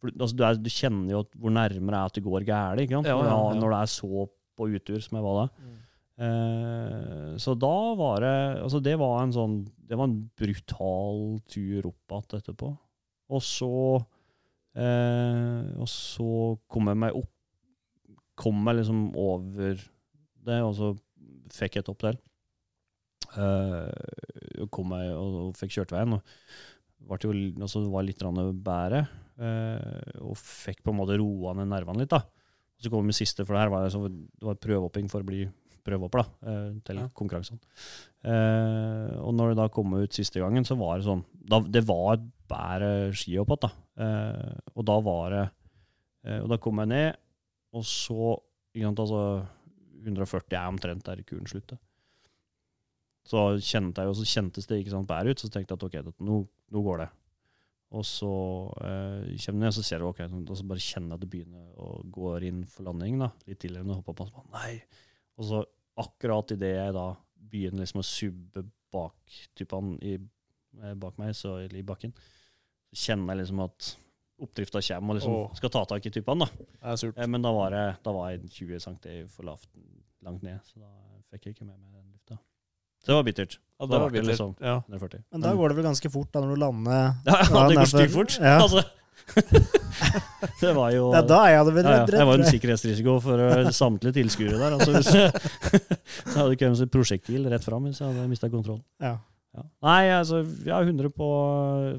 for, 0.00 0.12
altså, 0.16 0.36
du, 0.36 0.44
er, 0.48 0.60
du 0.60 0.72
kjenner 0.72 1.16
jo 1.18 1.22
hvor 1.40 1.52
nærmere 1.54 2.00
er 2.00 2.10
at 2.10 2.16
det 2.16 2.24
går 2.24 2.48
gærent, 2.48 2.84
ikke 2.84 2.98
sant? 2.98 3.10
Ja, 3.12 3.18
ja, 3.20 3.28
Når, 3.28 3.54
ja. 3.54 3.60
når 3.60 3.74
det 3.74 3.80
er 3.82 3.92
så 3.92 4.26
på 4.54 4.70
utur 4.70 5.04
som 5.04 5.18
jeg 5.18 5.26
var 5.26 5.38
da. 5.42 5.46
Mm. 5.60 5.76
Eh, 6.24 7.30
så 7.42 7.56
da 7.58 7.76
var 7.98 8.22
det 8.22 8.34
Altså, 8.62 8.78
det 8.78 8.92
var 9.00 9.16
en 9.18 9.32
sånn 9.34 9.56
Det 9.82 9.96
var 9.98 10.06
en 10.06 10.20
brutal 10.38 11.40
tur 11.50 11.88
opp 11.90 12.14
igjen 12.14 12.38
etterpå. 12.38 12.68
Og 13.34 13.42
så 13.42 13.70
Og 14.74 15.86
så 15.90 16.26
kom 16.68 16.90
jeg 16.90 16.98
meg 16.98 17.14
opp 17.14 17.30
Kom 18.34 18.56
meg 18.66 18.80
liksom 18.80 19.12
over 19.14 19.76
det, 20.44 20.56
og 20.66 20.72
så 20.74 20.88
fikk 21.54 21.76
jeg 21.76 21.84
et 21.84 21.90
oppdel. 21.92 22.16
Eh, 23.38 24.66
kom 24.74 24.90
meg 24.90 25.12
og, 25.14 25.36
og 25.44 25.52
fikk 25.58 25.76
kjørt 25.76 25.94
veien. 25.94 26.16
Og 26.18 27.22
jo, 27.22 27.30
altså, 27.62 27.84
det 27.84 27.92
var 27.94 28.06
litt 28.08 28.24
bedre. 28.66 29.04
eh, 29.38 30.18
og 30.22 30.34
fikk 30.38 30.82
på 30.82 30.90
en 30.90 30.98
måte 30.98 31.16
roa 31.20 31.54
ned 31.54 31.70
nervene 31.70 32.02
litt. 32.02 32.10
da. 32.10 32.24
Så 32.82 32.90
kom 32.90 33.06
vi 33.06 33.14
siste, 33.16 33.46
for 33.46 33.54
det 33.54 33.62
her 33.64 33.72
var, 33.72 33.86
altså, 33.86 34.02
det 34.10 34.42
var 34.50 34.58
prøvehopping 34.66 35.08
for 35.10 35.22
å 35.22 35.28
bli 35.30 35.44
prøvehopper 35.84 36.22
da, 36.24 36.50
eh, 36.50 36.68
til 36.84 36.96
Ja. 36.96 37.08
konkurransene. 37.14 37.60
Eh, 38.24 39.14
og 39.20 39.34
når 39.36 39.50
det 39.54 39.56
da 39.62 39.68
kom 39.68 39.94
ut 39.94 40.10
siste 40.12 40.40
gangen, 40.40 40.64
så 40.66 40.76
var 40.76 40.98
det 40.98 41.06
sånn 41.06 41.24
da, 41.38 41.60
Det 41.60 41.84
var 41.86 42.14
et 42.18 42.26
bedre 42.48 43.12
skihopp 43.12 43.54
igjen, 43.60 43.70
Eh, 43.94 44.54
og 44.74 44.86
da 44.88 44.94
var 45.06 45.26
det 45.30 45.42
eh, 46.26 46.40
Og 46.42 46.48
da 46.50 46.56
kom 46.58 46.80
jeg 46.82 46.90
ned, 46.90 47.20
og 47.78 47.84
så 47.86 48.32
ikke 48.74 48.88
sant, 48.88 49.02
altså 49.04 49.20
140 50.04 50.56
er 50.58 50.70
omtrent 50.70 51.06
der 51.06 51.22
kuren 51.26 51.46
slutter. 51.48 51.78
Så 53.24 53.44
kjente 53.62 54.02
jeg, 54.02 54.10
og 54.10 54.18
så 54.18 54.26
kjentes 54.28 54.66
det 54.68 54.80
ikke 54.82 54.92
sant, 54.92 55.08
bedre 55.08 55.32
ut, 55.32 55.40
så 55.40 55.48
tenkte 55.48 55.72
jeg 55.72 55.78
at 55.78 55.86
ok, 55.86 55.94
dette, 56.10 56.26
nå, 56.26 56.40
nå 56.74 56.82
går 56.84 57.04
det. 57.04 57.08
Og 57.94 58.04
så 58.08 58.32
eh, 58.82 59.30
kommer 59.44 59.46
jeg 59.46 59.60
ned, 59.62 59.70
og 59.70 59.76
så 59.78 59.86
ser 59.86 60.02
du 60.02 60.08
ok, 60.10 60.24
sånn, 60.26 60.44
og 60.50 60.58
så 60.58 60.66
bare 60.68 60.82
kjenner 60.82 61.14
jeg 61.14 61.20
at 61.20 61.24
det 61.24 61.30
begynner 61.32 61.80
å 61.80 61.90
gå 62.18 62.34
inn 62.50 62.64
for 62.68 62.88
landing. 62.88 63.20
da, 63.22 63.30
Litt 63.48 63.62
tidligere 63.62 63.86
enn 63.86 63.94
jeg 63.94 64.02
hoppa 64.02 64.16
på. 64.18 64.44
Nei. 64.56 64.74
Og 65.38 65.48
så 65.48 65.62
akkurat 66.02 66.54
idet 66.56 66.74
jeg 66.74 66.96
da 66.96 67.08
begynner 67.54 67.84
liksom 67.84 68.02
å 68.02 68.08
subbe 68.08 68.64
bak 68.94 69.38
typene 69.58 69.96
i, 70.02 70.18
bak 70.98 71.18
meg, 71.22 71.34
så, 71.38 71.56
eller 71.62 71.78
i 71.80 71.86
bakken, 71.86 72.14
kjenner 72.94 73.38
liksom 73.40 73.60
at 73.64 73.90
oppdrifta 74.44 74.82
kommer 74.82 75.14
og 75.14 75.18
liksom 75.20 75.34
Åh. 75.34 75.52
skal 75.58 75.70
ta 75.70 75.84
tak 75.90 76.06
i 76.06 76.12
typene. 76.14 76.46
da. 76.46 76.64
Det 76.64 76.92
er 76.92 76.96
surt. 77.00 77.18
Eh, 77.18 77.28
Men 77.30 77.42
da 77.44 77.52
var, 77.54 77.70
jeg, 77.76 77.94
da 78.04 78.14
var 78.16 78.30
jeg 78.32 78.48
20 78.50 78.80
cm 78.86 79.28
for 79.30 79.46
lavt 79.50 79.68
langt 80.24 80.42
ned, 80.42 80.58
så 80.64 80.80
da 80.80 80.90
fikk 81.30 81.46
jeg 81.46 81.54
ikke 81.56 81.68
med 81.68 81.76
meg 81.78 81.92
den 81.92 82.10
lufta. 82.10 82.38
Så 83.04 83.12
det 83.12 83.16
var 83.18 83.24
bittert. 83.28 83.58
Ja, 83.78 83.86
det 83.86 84.00
var 84.00 84.10
bittert. 84.10 84.26
liksom- 84.32 84.56
Ja. 84.60 84.80
Men 85.32 85.40
da 85.40 85.54
går 85.54 85.68
det 85.68 85.76
vel 85.76 85.84
ganske 85.84 86.10
fort 86.10 86.32
da 86.32 86.40
når 86.40 86.54
du 86.54 86.60
lander 86.60 87.14
Ja, 87.26 87.34
ja, 87.42 87.68
det 87.68 87.76
går 87.76 87.90
stygt 87.92 88.12
fort. 88.12 88.38
ja. 88.40 88.58
Altså. 88.64 88.84
det 90.60 90.72
var 90.76 90.90
jo 90.92 91.12
Ja, 91.14 91.22
da 91.22 91.38
er 91.46 91.52
jeg 91.54 91.66
det 91.74 91.84
ja. 91.84 92.06
Jeg 92.18 92.26
var 92.26 92.34
en 92.34 92.44
sikkerhetsrisiko 92.44 93.20
for 93.24 93.40
uh, 93.40 93.70
samtlige 93.70 94.12
tilskuere 94.18 94.58
der. 94.58 94.74
Altså, 94.76 94.92
hvis, 94.92 95.06
så 96.32 96.38
hadde 96.38 96.50
det 96.50 96.58
kommet 96.60 96.80
et 96.84 96.90
prosjektil 96.92 97.48
rett 97.48 97.64
fram 97.64 97.84
hvis 97.88 98.00
jeg 98.00 98.08
hadde 98.10 98.28
mista 98.28 98.50
kontrollen. 98.52 98.82
Ja. 99.00 99.16
Ja. 99.54 99.62
Nei, 99.86 100.00
altså, 100.10 100.40
ja, 100.66 100.80
100 100.82 101.10
på 101.14 101.26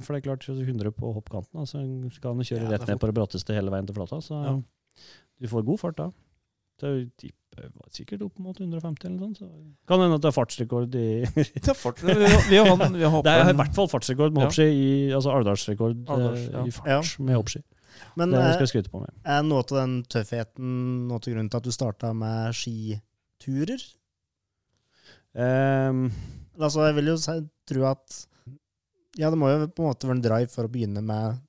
For 0.03 0.13
det 0.13 0.19
er 0.19 0.25
klart, 0.27 0.43
100 0.49 0.91
på 0.91 1.13
hoppkanten. 1.15 1.61
Altså, 1.63 1.79
skal 2.13 2.33
han 2.35 2.43
kjøre 2.43 2.65
Ja, 2.65 2.71
rett 2.75 2.87
ned 2.89 2.99
på 2.99 3.07
det 3.07 3.15
bratteste 3.15 3.55
hele 3.55 3.71
veien 3.71 3.87
til 3.87 3.95
flata, 3.95 4.19
så 4.21 4.41
Ja. 4.43 4.55
du 5.39 5.47
får 5.47 5.63
god 5.65 5.79
fart 5.79 5.95
da. 5.97 6.09
Det 6.81 6.89
er 6.89 7.05
tipper 7.17 7.69
var 7.71 7.87
sikkert 7.95 8.21
opp 8.25 8.37
mot 8.43 8.57
150 8.59 9.05
eller 9.07 9.15
noe 9.15 9.31
sånt. 9.31 9.37
Så 9.39 9.47
kan 9.87 10.01
hende 10.03 10.15
at 10.19 10.21
det 10.25 10.27
er 10.27 10.35
fartsrekord 10.35 10.95
i 10.99 11.23
Det 11.63 11.69
er 11.71 11.73
fart. 11.79 12.01
Vi 12.03 12.11
har, 12.11 12.43
vi 12.49 12.57
har, 12.59 12.75
vi 12.91 13.03
har 13.07 13.23
Det 13.23 13.31
er 13.31 13.49
i 13.53 13.55
hvert 13.55 13.73
fall 13.77 13.87
fartsrekord 13.87 14.33
med 14.35 14.41
Ja. 14.43 14.49
hoppski, 14.49 14.67
i, 14.67 15.11
altså 15.15 15.31
Alvdalsrekord 15.31 15.95
eh, 16.09 16.51
ja. 16.51 16.65
i 16.67 16.71
fart 16.75 16.87
Ja. 16.91 16.99
med 17.23 17.35
hoppski. 17.39 17.63
Men 18.19 18.31
Det 18.35 18.41
eh, 18.41 18.51
skal 18.57 18.65
jeg 18.67 18.73
skryte 18.73 18.91
på 18.91 18.99
med. 18.99 19.13
er 19.23 19.41
noe 19.47 19.63
av 19.63 19.71
den 19.71 20.03
tøffheten 20.03 21.07
noe 21.07 21.19
til 21.23 21.33
grunnen 21.37 21.49
til 21.49 21.57
at 21.57 21.63
du 21.63 21.71
starta 21.71 22.11
med 22.13 22.51
skiturer? 22.59 23.79
Um, 25.35 26.11
Altså, 26.55 26.85
jeg 26.87 26.95
vil 26.99 27.11
jo 27.11 27.17
tro 27.67 27.85
at 27.89 28.21
Ja, 29.19 29.29
det 29.31 29.39
må 29.39 29.49
jo 29.51 29.67
på 29.67 29.83
en 29.83 29.89
måte 29.89 30.07
være 30.07 30.17
en 30.19 30.25
drive 30.25 30.51
for 30.51 30.67
å 30.67 30.71
begynne 30.71 31.03
med 31.05 31.39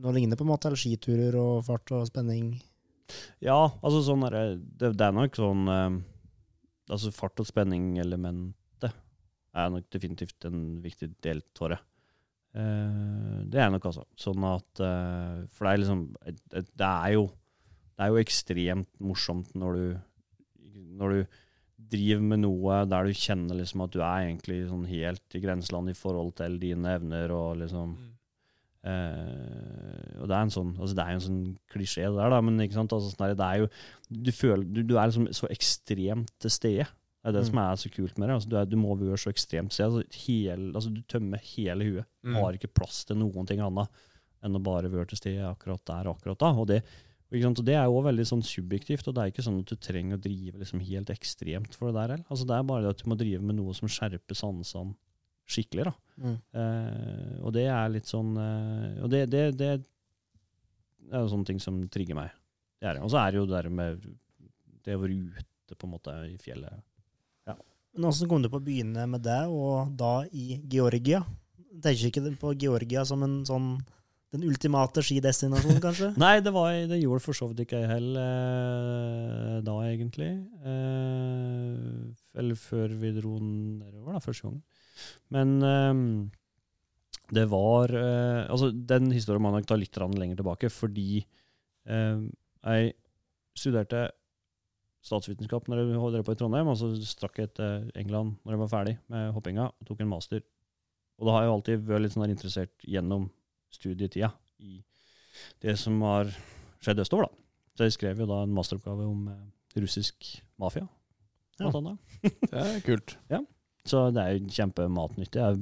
noe 0.00 0.14
lignende, 0.16 0.38
på 0.38 0.44
en 0.46 0.52
måte, 0.52 0.68
eller 0.68 0.80
skiturer 0.80 1.36
og 1.36 1.64
fart 1.66 1.92
og 1.96 2.06
spenning. 2.08 2.54
Ja, 3.42 3.58
altså 3.82 4.02
sånn 4.06 4.24
er 4.28 4.36
det, 4.36 4.92
det, 4.94 5.02
er 5.02 5.14
nok 5.16 5.34
sånn 5.34 5.66
eh, 5.66 5.98
Altså 6.90 7.10
fart- 7.14 7.40
og 7.42 7.48
spenning-elementet 7.48 8.94
er 9.50 9.72
nok 9.74 9.86
definitivt 9.90 10.46
en 10.46 10.78
viktig 10.82 11.10
del 11.22 11.42
av 11.62 11.72
det. 11.72 11.78
Eh, 12.60 13.36
det 13.50 13.62
er 13.62 13.70
nok 13.70 13.88
altså. 13.90 14.04
Sånn 14.18 14.46
at 14.46 14.82
eh, 14.82 15.42
For 15.54 15.66
det 15.66 15.72
er 15.72 15.82
liksom 15.84 16.00
det 16.50 16.88
er 16.88 17.12
jo 17.14 17.28
Det 17.30 18.02
er 18.02 18.10
jo 18.10 18.22
ekstremt 18.24 18.90
morsomt 18.98 19.52
når 19.54 19.78
du 19.78 19.84
Når 20.98 21.14
du 21.14 21.38
driver 21.90 22.22
med 22.32 22.42
noe 22.44 22.80
der 22.88 23.04
du 23.10 23.12
kjenner 23.18 23.58
liksom 23.60 23.82
at 23.84 23.92
du 23.94 24.00
er 24.00 24.26
egentlig 24.28 24.62
sånn 24.70 24.86
helt 24.90 25.36
i 25.36 25.42
grenseland 25.42 25.90
i 25.92 25.96
forhold 25.98 26.34
til 26.40 26.58
dine 26.62 26.96
evner 27.00 27.34
og 27.36 27.58
liksom 27.64 27.98
Eh, 28.80 30.20
og 30.22 30.28
det 30.30 30.32
er 30.36 30.46
en 30.46 30.52
sånn 30.54 30.70
altså 30.78 30.94
Det 30.96 31.04
er 31.04 31.16
en 31.16 31.20
sånn 31.20 31.40
klisjé, 31.68 32.06
det 32.08 32.16
der, 32.16 32.30
da, 32.32 32.38
men 32.40 32.62
ikke 32.64 32.78
sant? 32.78 32.94
Altså, 32.96 33.10
sånn 33.12 33.26
der, 33.26 33.34
det 33.36 33.48
er 33.48 33.58
jo 33.60 33.66
Du 34.24 34.30
føler 34.32 34.64
Du, 34.64 34.80
du 34.88 34.94
er 34.96 35.10
liksom 35.10 35.26
så 35.36 35.50
ekstremt 35.52 36.30
til 36.40 36.54
stede. 36.54 36.86
Det 37.20 37.28
er 37.28 37.34
det 37.36 37.42
Mm. 37.44 37.48
som 37.50 37.58
er 37.60 37.76
så 37.76 37.90
kult 37.92 38.16
med 38.16 38.28
det. 38.30 38.34
Altså, 38.38 38.48
du, 38.48 38.56
er, 38.56 38.64
du 38.64 38.76
må 38.80 38.94
være 38.96 39.18
så 39.20 39.28
ekstremt 39.28 39.68
til 39.74 39.76
stede. 39.76 40.00
Altså, 40.00 40.72
altså, 40.80 40.94
du 40.96 41.02
tømmer 41.12 41.42
hele 41.44 41.84
huet. 41.90 42.06
Mm. 42.24 42.34
Har 42.40 42.56
ikke 42.56 42.72
plass 42.72 43.04
til 43.04 43.20
noen 43.20 43.46
ting 43.46 43.60
annet 43.60 43.88
enn 44.42 44.56
å 44.56 44.62
bare 44.64 44.88
være 44.88 45.10
til 45.12 45.20
stede 45.20 45.44
akkurat 45.44 45.84
der 45.84 46.08
akkurat 46.14 46.40
da. 46.40 46.54
Og 46.56 46.66
det? 46.72 46.80
Og 47.30 47.62
det 47.62 47.76
er 47.78 47.86
jo 47.86 48.00
veldig 48.02 48.24
sånn 48.26 48.42
subjektivt, 48.42 49.06
og 49.06 49.14
det 49.14 49.22
er 49.22 49.30
ikke 49.30 49.44
sånn 49.46 49.60
at 49.62 49.70
du 49.70 49.76
trenger 49.78 50.18
å 50.18 50.22
drive 50.22 50.58
liksom 50.58 50.80
helt 50.82 51.12
ekstremt 51.14 51.76
for 51.78 51.90
det 51.90 52.00
der 52.00 52.14
heller. 52.16 52.24
Altså, 52.26 52.46
det 52.48 52.56
er 52.56 52.66
bare 52.66 52.82
det 52.84 52.94
at 52.96 53.04
du 53.04 53.10
må 53.12 53.18
drive 53.20 53.44
med 53.44 53.58
noe 53.60 53.76
som 53.76 53.90
skjerper 53.90 54.38
sansene 54.38 54.96
skikkelig. 55.50 55.86
da. 55.86 55.94
Mm. 56.26 56.34
Eh, 56.62 57.36
og 57.46 57.54
det 57.54 57.64
er 57.70 57.94
litt 57.94 58.06
sånn 58.10 58.34
eh, 58.38 58.98
Og 59.00 59.08
det, 59.10 59.22
det, 59.32 59.44
det 59.56 59.70
er 59.70 61.22
jo 61.22 61.30
sånne 61.32 61.48
ting 61.48 61.62
som 61.62 61.78
trigger 61.90 62.18
meg. 62.18 62.34
Det 62.82 62.90
er. 62.90 63.00
Og 63.02 63.10
så 63.14 63.22
er 63.22 63.32
det 63.32 63.40
jo 63.40 63.46
det 63.48 63.56
der 63.56 63.70
med 63.78 64.04
det 64.84 64.96
å 64.96 65.02
være 65.02 65.16
ute 65.16 65.78
på 65.78 65.86
en 65.86 65.94
måte 65.94 66.14
i 66.26 66.36
fjellet. 66.42 66.82
Men 67.94 68.06
Åssen 68.06 68.28
kom 68.30 68.42
du 68.42 68.50
på 68.50 68.60
å 68.60 68.64
begynne 68.64 69.06
med 69.10 69.24
det, 69.26 69.40
og 69.50 69.90
da 69.98 70.20
i 70.30 70.60
Georgia? 70.70 71.24
Tenker 71.82 72.10
ikke 72.10 72.34
på 72.38 72.52
Georgia 72.60 73.02
som 73.06 73.24
en 73.26 73.40
sånn 73.46 73.72
den 74.34 74.46
ultimate 74.46 75.02
skidestinasjonen, 75.04 75.80
kanskje? 75.86 76.12
Nei, 76.20 76.36
det, 76.44 76.52
var, 76.54 76.74
det 76.90 77.00
gjorde 77.00 77.24
for 77.24 77.36
så 77.36 77.48
vidt 77.50 77.64
ikke 77.64 77.82
jeg 77.82 77.90
heller 77.90 79.64
da, 79.66 79.76
egentlig. 79.88 80.30
Eh, 80.62 82.04
eller 82.40 82.60
før 82.60 82.94
vi 83.00 83.14
dro 83.16 83.38
nedover, 83.42 84.14
da, 84.14 84.22
første 84.24 84.46
gangen. 84.46 84.62
Men 85.34 85.56
eh, 85.66 86.04
det 87.34 87.46
var 87.50 87.92
eh, 87.94 88.46
Altså, 88.50 88.70
den 88.70 89.10
historien 89.14 89.42
må 89.42 89.50
jeg 89.50 89.60
nok 89.60 89.70
ta 89.70 89.78
litt 89.78 90.00
lenger 90.00 90.40
tilbake, 90.40 90.70
fordi 90.72 91.20
eh, 91.20 92.24
jeg 92.60 92.94
studerte 93.58 94.08
statsvitenskap 95.00 95.68
når 95.68 95.80
jeg 95.80 96.14
drev 96.14 96.24
på 96.26 96.34
i 96.36 96.38
Trondheim, 96.38 96.68
og 96.68 96.76
så 96.76 96.92
strakk 97.08 97.38
jeg 97.40 97.54
til 97.56 97.90
England 97.96 98.36
når 98.44 98.54
jeg 98.54 98.62
var 98.62 98.72
ferdig 98.72 98.96
med 99.08 99.30
hoppinga, 99.32 99.70
og 99.72 99.88
tok 99.88 100.02
en 100.04 100.12
master. 100.12 100.42
Og 101.20 101.28
da 101.28 101.36
har 101.36 101.44
jeg 101.44 101.54
alltid 101.54 101.86
vært 101.88 102.04
litt 102.04 102.16
sånn 102.16 102.28
interessert 102.28 102.88
gjennom 102.88 103.28
studietida 103.74 104.32
i 104.60 104.80
det 105.62 105.76
som 105.80 106.00
har 106.04 106.30
skjedd 106.82 107.00
østover, 107.04 107.28
da. 107.28 107.46
Så 107.76 107.86
jeg 107.86 107.96
skrev 107.96 108.24
jo 108.24 108.28
da 108.28 108.42
en 108.44 108.54
masteroppgave 108.54 109.06
om 109.08 109.28
eh, 109.32 109.80
russisk 109.80 110.34
mafia, 110.60 110.88
Ja. 111.60 111.70
Det 111.70 112.56
er 112.56 112.80
kult. 112.84 113.16
Ja. 113.34 113.40
Så 113.88 114.10
det 114.12 114.20
er 114.22 114.34
jo 114.36 114.50
kjempematnyttig. 114.52 115.40
Jeg 115.40 115.44
har 115.44 115.56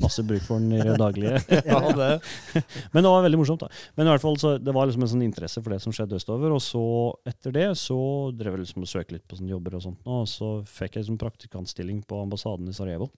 masse 0.00 0.22
bruk 0.24 0.40
for 0.46 0.62
den 0.62 0.72
i 0.72 0.80
det 0.80 0.94
daglige. 1.00 1.40
Ja, 1.68 1.80
det. 1.92 2.22
Men 2.94 3.04
det 3.04 3.12
var 3.12 3.24
veldig 3.26 3.40
morsomt, 3.42 3.60
da. 3.64 3.68
Men 3.98 4.08
i 4.08 4.12
hvert 4.14 4.24
fall 4.24 4.38
så 4.40 4.54
det 4.60 4.72
var 4.76 4.88
liksom 4.88 5.04
en 5.04 5.12
sånn 5.12 5.26
interesse 5.26 5.60
for 5.60 5.74
det 5.74 5.80
som 5.84 5.92
skjedde 5.96 6.16
østover. 6.16 6.54
Og 6.56 6.62
så 6.64 6.82
etter 7.28 7.52
det 7.56 7.66
så 7.80 7.98
drev 8.36 8.56
jeg 8.56 8.64
liksom 8.64 8.86
og 8.86 8.92
søkte 8.92 9.16
litt 9.18 9.26
på 9.28 9.36
sånne 9.40 9.52
jobber 9.52 9.76
og 9.76 9.84
sånt. 9.84 10.00
Og 10.08 10.24
så 10.30 10.50
fikk 10.68 10.96
jeg 10.96 11.04
liksom 11.04 11.20
praktikantstilling 11.20 12.00
på 12.08 12.22
ambassaden 12.24 12.70
i 12.72 12.76
Sarajevo 12.76 13.10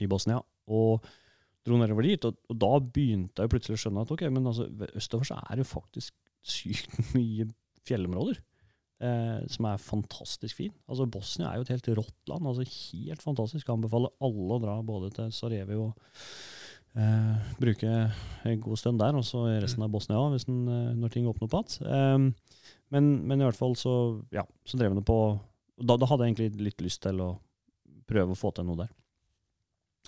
i 0.00 0.08
Bosnia. 0.08 0.40
Og 0.72 1.04
dro 1.68 1.78
nedover 1.80 2.06
dit. 2.08 2.26
Og, 2.28 2.36
og 2.50 2.60
da 2.64 2.72
begynte 2.82 3.44
jeg 3.44 3.52
plutselig 3.52 3.78
å 3.78 3.82
skjønne 3.84 4.04
at 4.04 4.12
ok, 4.14 4.26
men 4.34 4.50
altså, 4.50 4.68
østover 4.98 5.30
så 5.30 5.40
er 5.44 5.60
det 5.60 5.68
faktisk 5.68 6.14
sykt 6.48 7.00
mye 7.16 7.48
fjellområder. 7.88 8.40
Eh, 8.98 9.42
som 9.54 9.68
er 9.70 9.78
fantastisk 9.78 10.58
fin. 10.58 10.72
Altså 10.90 11.06
Bosnia 11.06 11.52
er 11.52 11.60
jo 11.60 11.66
et 11.66 11.74
helt 11.76 11.90
rått 12.00 12.30
land. 12.30 12.48
altså 12.50 12.66
Helt 12.66 13.22
fantastisk. 13.22 13.62
Jeg 13.66 13.76
anbefaler 13.76 14.14
alle 14.26 14.56
å 14.56 14.62
dra 14.62 14.78
både 14.82 15.12
til 15.14 15.34
Sarajevo 15.36 15.84
og 15.84 16.08
eh, 16.98 17.52
bruke 17.60 17.92
en 18.48 18.64
god 18.64 18.80
stund 18.80 18.98
der, 18.98 19.14
og 19.14 19.26
så 19.26 19.44
resten 19.62 19.86
av 19.86 19.92
Bosnia 19.94 20.24
hvis 20.32 20.48
den, 20.48 20.64
eh, 20.66 20.96
når 20.98 21.14
ting 21.14 21.30
åpner 21.30 21.46
opp 21.46 21.54
igjen. 21.60 21.86
Eh, 21.86 22.64
men, 22.96 23.12
men 23.28 23.38
i 23.38 23.46
hvert 23.46 23.60
fall 23.60 23.76
så, 23.78 23.94
ja, 24.34 24.42
så 24.66 24.80
drev 24.80 24.96
det 24.98 25.06
på 25.06 25.20
da, 25.78 25.94
da 25.94 26.08
hadde 26.10 26.26
jeg 26.26 26.34
egentlig 26.34 26.66
litt 26.70 26.82
lyst 26.82 27.04
til 27.04 27.20
å 27.22 27.32
prøve 28.08 28.34
å 28.34 28.38
få 28.38 28.50
til 28.56 28.66
noe 28.66 28.80
der. 28.80 28.90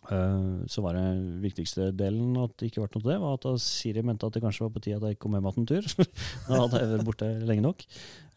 Eh, 0.09 0.67
så 0.67 0.83
var 0.83 0.97
det 0.97 1.05
viktigste 1.43 1.91
delen 1.93 2.33
at 2.41 2.55
det 2.59 2.71
ikke 2.71 2.81
ble 2.81 2.89
noe 2.89 2.95
til 2.97 3.11
det, 3.11 3.19
var 3.21 3.37
at 3.37 3.63
Siri 3.63 4.03
mente 4.07 4.27
at 4.27 4.37
det 4.37 4.43
kanskje 4.43 4.65
var 4.65 4.73
på 4.75 4.83
tide 4.87 4.99
at 4.99 5.13
jeg 5.13 5.21
kom 5.21 5.37
hjem 5.37 5.51
igjen 5.51 5.63
en 5.63 5.71
tur. 5.71 6.09
da 6.49 6.63
hadde 6.65 6.81
jeg 6.81 6.93
vært 6.95 7.09
borte 7.11 7.31
lenge 7.51 7.67
nok. 7.67 7.87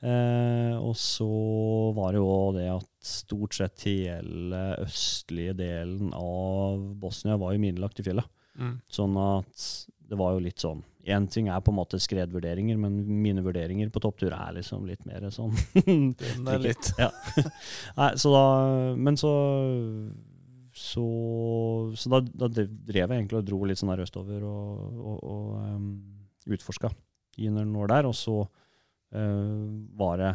Eh, 0.04 0.76
og 0.76 0.98
så 1.00 1.30
var 1.96 2.12
det 2.12 2.20
jo 2.20 2.38
det 2.58 2.68
at 2.74 2.90
stort 3.08 3.56
sett 3.56 3.88
hele 3.88 4.64
østlige 4.84 5.56
delen 5.64 6.12
av 6.18 6.84
Bosnia 7.00 7.40
var 7.40 7.56
jo 7.56 7.64
minelagt 7.64 8.04
i 8.04 8.06
fjellet. 8.06 8.28
Mm. 8.60 8.76
Sånn 8.92 9.16
at 9.18 9.70
det 10.10 10.18
var 10.20 10.36
jo 10.36 10.44
litt 10.44 10.62
sånn 10.62 10.84
Én 11.10 11.26
ting 11.28 11.50
er 11.52 11.60
på 11.60 11.72
en 11.74 11.80
måte 11.82 11.98
skredvurderinger, 12.00 12.78
men 12.80 13.00
mine 13.24 13.42
vurderinger 13.44 13.90
på 13.92 14.00
topptur 14.04 14.32
er 14.32 14.54
liksom 14.56 14.86
litt 14.88 15.02
mer 15.10 15.26
sånn 15.36 15.52
Den 15.74 16.46
er 16.48 16.62
litt 16.64 16.92
ja. 17.02 17.10
Nei, 17.98 18.12
så 18.22 18.32
da 18.32 18.46
Men 18.96 19.18
så 19.20 19.34
Så, 20.74 21.04
så 22.00 22.10
da, 22.10 22.20
da 22.26 22.50
drev 22.50 22.98
jeg 22.98 23.10
egentlig 23.14 23.38
og 23.40 23.46
dro 23.46 23.60
litt 23.70 23.78
sånn 23.78 23.92
der 23.94 24.02
østover 24.08 24.46
og, 24.50 24.96
og, 24.98 25.20
og 25.22 25.52
um, 25.62 25.92
utforska 26.50 26.90
i 27.38 27.52
noen 27.54 27.76
år 27.78 27.92
der. 27.92 28.10
Og 28.10 28.16
så 28.18 28.40
uh, 28.42 29.68
var 30.00 30.18
det 30.22 30.34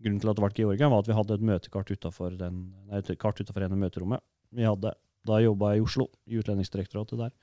Grunnen 0.00 0.16
til 0.16 0.30
at 0.32 0.38
det 0.38 0.40
ble 0.40 0.56
Georgia, 0.56 0.88
var 0.88 1.02
at 1.02 1.08
vi 1.10 1.16
hadde 1.16 1.34
et 1.36 1.42
møtekart 1.44 1.90
utafor 1.92 2.36
en 2.40 3.74
møterommet. 3.76 4.22
Vi 4.56 4.64
hadde, 4.64 4.94
Da 5.28 5.40
jobba 5.44 5.74
jeg 5.74 5.82
i 5.82 5.84
Oslo, 5.84 6.06
i 6.24 6.38
Utlendingsdirektoratet 6.40 7.20
der. 7.20 7.34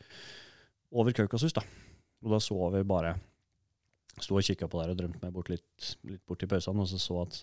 Over 0.89 1.13
Kaukasus, 1.13 1.53
da. 1.53 1.61
Og 2.25 2.33
da 2.33 2.39
så 2.41 2.57
vi 2.73 2.81
bare 2.87 3.13
Sto 4.17 4.33
og 4.33 4.41
kikka 4.41 4.65
på 4.65 4.79
der 4.81 4.89
og 4.89 4.97
drømte 4.97 5.21
meg 5.21 5.33
bort 5.35 5.51
litt, 5.51 5.91
litt 6.09 6.23
bort 6.25 6.41
i 6.41 6.49
pausene, 6.49 6.81
og 6.81 6.89
så 6.89 6.97
så 6.97 7.19
at 7.21 7.35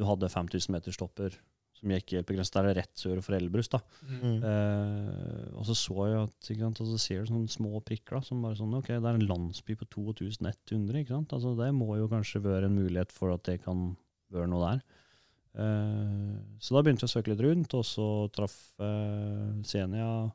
du 0.00 0.02
hadde 0.08 0.26
5000 0.32 0.74
meter 0.74 0.94
stopper 0.94 1.36
som 1.82 1.92
gikk 1.96 2.14
helt 2.14 2.28
begrenset. 2.28 2.56
Der 2.56 2.68
er 2.70 2.78
rett 2.78 3.00
sør 3.00 3.20
for 3.24 3.36
Elbrus, 3.36 3.68
da. 3.72 3.80
Mm. 4.06 4.36
Eh, 4.46 5.46
og 5.58 5.66
så 5.66 5.76
så 5.78 5.96
jeg 6.06 6.20
at 6.20 6.50
ikke 6.54 6.62
sant, 6.62 6.82
og 6.84 6.90
så 6.92 7.00
ser 7.02 7.22
du 7.22 7.32
sånne 7.32 7.50
små 7.52 7.82
prikker 7.82 8.18
da, 8.18 8.22
som 8.26 8.44
bare 8.44 8.58
sånn 8.58 8.78
Ok, 8.78 8.92
det 8.92 9.02
er 9.02 9.18
en 9.18 9.26
landsby 9.26 9.76
på 9.80 9.88
2100, 9.90 11.02
ikke 11.02 11.16
sant. 11.16 11.34
Altså, 11.34 11.56
det 11.58 11.72
må 11.74 11.90
jo 11.98 12.10
kanskje 12.12 12.44
være 12.44 12.70
en 12.70 12.78
mulighet 12.78 13.14
for 13.14 13.34
at 13.34 13.42
det 13.50 13.58
kan 13.66 13.90
være 14.32 14.50
noe 14.52 14.68
der. 14.68 14.84
Eh, 15.62 16.38
så 16.62 16.76
da 16.76 16.84
begynte 16.84 17.04
jeg 17.04 17.10
å 17.10 17.16
søke 17.16 17.34
litt 17.34 17.42
rundt, 17.44 17.74
og 17.76 17.84
så 17.84 18.08
traff 18.32 18.56
uh, 18.80 19.50
Senia, 19.66 20.30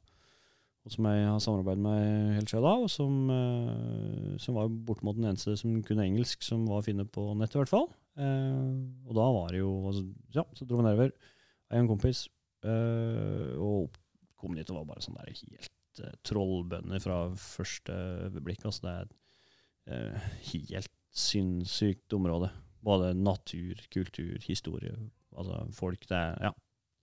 som 0.91 1.07
jeg 1.09 1.23
har 1.27 1.39
samarbeidet 1.43 1.83
med 1.83 2.35
helt 2.37 2.51
siden 2.51 2.65
da, 2.65 2.73
og 2.79 2.91
som, 2.91 3.15
eh, 3.33 4.35
som 4.39 4.55
var 4.55 4.69
bortimot 4.71 5.17
den 5.17 5.29
eneste 5.31 5.57
som 5.59 5.81
kunne 5.83 6.05
engelsk, 6.05 6.43
som 6.45 6.65
var 6.69 6.81
å 6.81 6.85
finne 6.85 7.03
på 7.03 7.25
nettet, 7.35 7.57
i 7.57 7.61
hvert 7.61 7.73
fall. 7.73 7.89
Eh, 8.17 8.77
og 9.07 9.17
da 9.17 9.25
var 9.35 9.51
det 9.53 9.61
jo 9.61 9.71
altså, 9.89 10.05
Ja, 10.33 10.45
så 10.57 10.65
dro 10.65 10.79
vi 10.79 10.87
nedover. 10.87 11.11
Og 11.67 11.79
en 11.79 11.89
kompis. 11.89 12.27
eh, 12.65 13.55
og 13.61 13.97
kom 14.37 14.55
dit 14.57 14.69
og 14.71 14.81
var 14.81 14.93
bare 14.93 15.03
sånn 15.05 15.17
der 15.17 15.31
helt 15.33 16.01
uh, 16.03 16.13
trollbønner 16.27 17.01
fra 17.01 17.17
første 17.41 17.95
blikk. 18.43 18.65
Altså 18.67 18.85
det 18.85 18.93
er 18.93 19.07
et 19.07 19.15
eh, 19.97 20.29
helt 20.53 20.93
sinnssykt 21.17 22.13
område. 22.13 22.51
Både 22.85 23.11
natur, 23.17 23.81
kultur, 23.93 24.37
historie, 24.45 24.93
altså 25.35 25.63
folk. 25.75 26.05
Det 26.07 26.17
er 26.17 26.49
ja, 26.49 26.53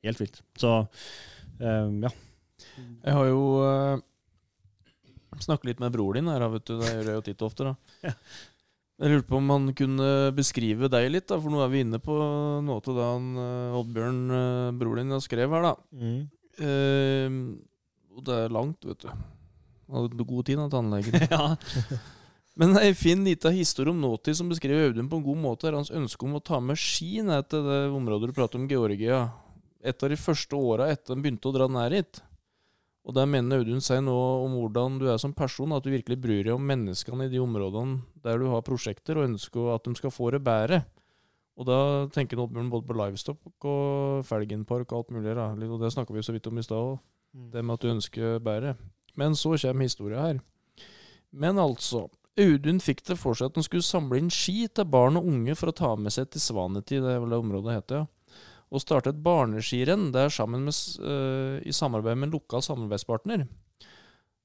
helt 0.06 0.22
vilt. 0.22 0.40
Så 0.60 0.72
eh, 1.58 1.90
ja. 2.06 2.14
Jeg 3.02 3.16
har 3.18 3.26
jo 3.26 3.40
uh, 3.66 3.98
snakket 5.42 5.72
litt 5.72 5.82
med 5.82 5.92
broren 5.92 6.22
din 6.22 6.30
her, 6.30 6.46
vet 6.54 6.68
du. 6.70 6.76
Det 6.78 6.92
gjør 6.92 7.10
jeg 7.10 7.18
jo 7.18 7.24
titt 7.26 7.42
og 7.42 7.50
ofte, 7.50 7.72
da. 7.72 7.74
Ja. 8.06 8.14
Jeg 9.02 9.10
lurte 9.10 9.26
på 9.26 9.38
om 9.40 9.48
han 9.50 9.72
kunne 9.74 10.08
beskrive 10.36 10.86
deg 10.92 11.08
litt, 11.10 11.26
da, 11.26 11.40
for 11.42 11.50
nå 11.50 11.64
er 11.64 11.70
vi 11.72 11.82
inne 11.82 11.98
på 12.02 12.14
noe 12.62 12.78
av 12.78 12.90
det 12.94 13.06
han 13.08 13.30
uh, 13.34 13.78
Oddbjørn, 13.80 14.20
broren 14.30 14.78
bror 14.78 15.00
din, 15.00 15.14
har 15.16 15.24
skrev 15.24 15.56
her, 15.56 15.66
da. 15.66 15.72
Mm. 15.98 16.20
Eh, 16.62 17.38
det 18.24 18.36
er 18.44 18.54
langt, 18.54 18.84
vet 18.86 19.02
du. 19.02 19.08
Han 19.90 20.04
hadde 20.04 20.26
god 20.28 20.46
tid, 20.46 20.60
da, 20.60 20.68
tannlegen. 20.70 21.26
ja. 21.34 22.00
Men 22.54 22.76
ei 22.78 22.92
fin 22.94 23.24
lita 23.26 23.50
historie 23.50 23.90
om 23.90 23.98
nåtid 23.98 24.38
som 24.38 24.50
beskriver 24.52 24.86
Audun 24.86 25.08
på 25.10 25.18
en 25.18 25.26
god 25.26 25.40
måte, 25.42 25.66
er 25.68 25.78
hans 25.78 25.90
ønske 25.90 26.26
om 26.26 26.38
å 26.38 26.44
ta 26.44 26.60
med 26.62 26.78
ski 26.78 27.18
ned 27.26 27.50
til 27.50 27.66
det 27.66 27.80
området 27.90 28.30
du 28.30 28.36
prater 28.36 28.60
om, 28.60 28.68
Georgia. 28.70 29.24
Et 29.82 30.06
av 30.06 30.12
de 30.12 30.18
første 30.20 30.56
åra 30.56 30.86
etter 30.92 31.16
han 31.16 31.24
begynte 31.24 31.50
å 31.50 31.56
dra 31.56 31.66
ned 31.68 31.98
hit. 31.98 32.22
Og 33.04 33.12
der 33.12 33.28
mener 33.28 33.60
Audun 33.60 33.82
seg 33.84 34.00
nå 34.00 34.14
om 34.16 34.54
hvordan 34.56 34.98
du 35.00 35.08
er 35.12 35.18
som 35.20 35.34
person, 35.36 35.74
at 35.76 35.84
du 35.84 35.92
virkelig 35.92 36.16
bryr 36.20 36.42
deg 36.46 36.54
om 36.54 36.64
menneskene 36.64 37.26
i 37.26 37.32
de 37.32 37.42
områdene 37.42 38.00
der 38.24 38.40
du 38.40 38.48
har 38.48 38.64
prosjekter, 38.64 39.18
og 39.20 39.28
ønsker 39.28 39.74
at 39.74 39.84
de 39.84 39.92
skal 39.98 40.14
få 40.14 40.30
det 40.32 40.40
bedre. 40.44 40.84
Og 41.54 41.68
da 41.68 41.80
tenker 42.10 42.40
Oddbjørn 42.40 42.70
både 42.72 42.88
på 42.88 42.96
Livestock 42.98 43.68
og 43.68 44.24
Felgenpark 44.26 44.88
og 44.90 45.04
alt 45.04 45.12
mulig. 45.14 45.36
Da. 45.36 45.52
Og 45.52 45.76
det 45.82 45.92
snakka 45.92 46.16
vi 46.16 46.24
så 46.24 46.34
vidt 46.34 46.48
om 46.50 46.58
i 46.58 46.64
stad 46.66 46.96
Mm. 47.34 47.50
det 47.50 47.64
med 47.64 47.74
at 47.74 47.82
du 47.82 47.88
ønsker 47.90 48.38
bedre. 48.38 48.76
Men 49.16 49.34
så 49.34 49.56
kommer 49.58 49.82
historia 49.82 50.20
her. 50.22 50.40
Men 51.32 51.58
altså, 51.58 52.08
Audun 52.38 52.80
fikk 52.80 53.02
det 53.06 53.18
for 53.18 53.34
seg 53.34 53.50
at 53.50 53.58
han 53.58 53.66
skulle 53.66 53.86
samle 53.86 54.18
inn 54.18 54.30
ski 54.30 54.68
til 54.68 54.84
barn 54.84 55.18
og 55.18 55.26
unge 55.26 55.54
for 55.58 55.70
å 55.70 55.74
ta 55.74 55.94
med 55.96 56.12
seg 56.14 56.30
til 56.30 56.40
Svanetid, 56.40 57.02
det 57.02 57.14
er 57.14 57.20
vel 57.22 57.34
det 57.34 57.38
området 57.42 57.74
heter, 57.74 58.02
ja. 58.02 58.06
Og 58.74 58.82
starte 58.82 59.12
et 59.12 59.22
barneskirenn 59.22 60.08
der 60.14 60.32
sammen 60.34 60.64
med, 60.66 60.74
øh, 60.98 61.60
i 61.62 61.72
samarbeid 61.72 62.18
med 62.18 62.28
en 62.28 62.34
lokal 62.34 62.64
samarbeidspartner. 62.66 63.46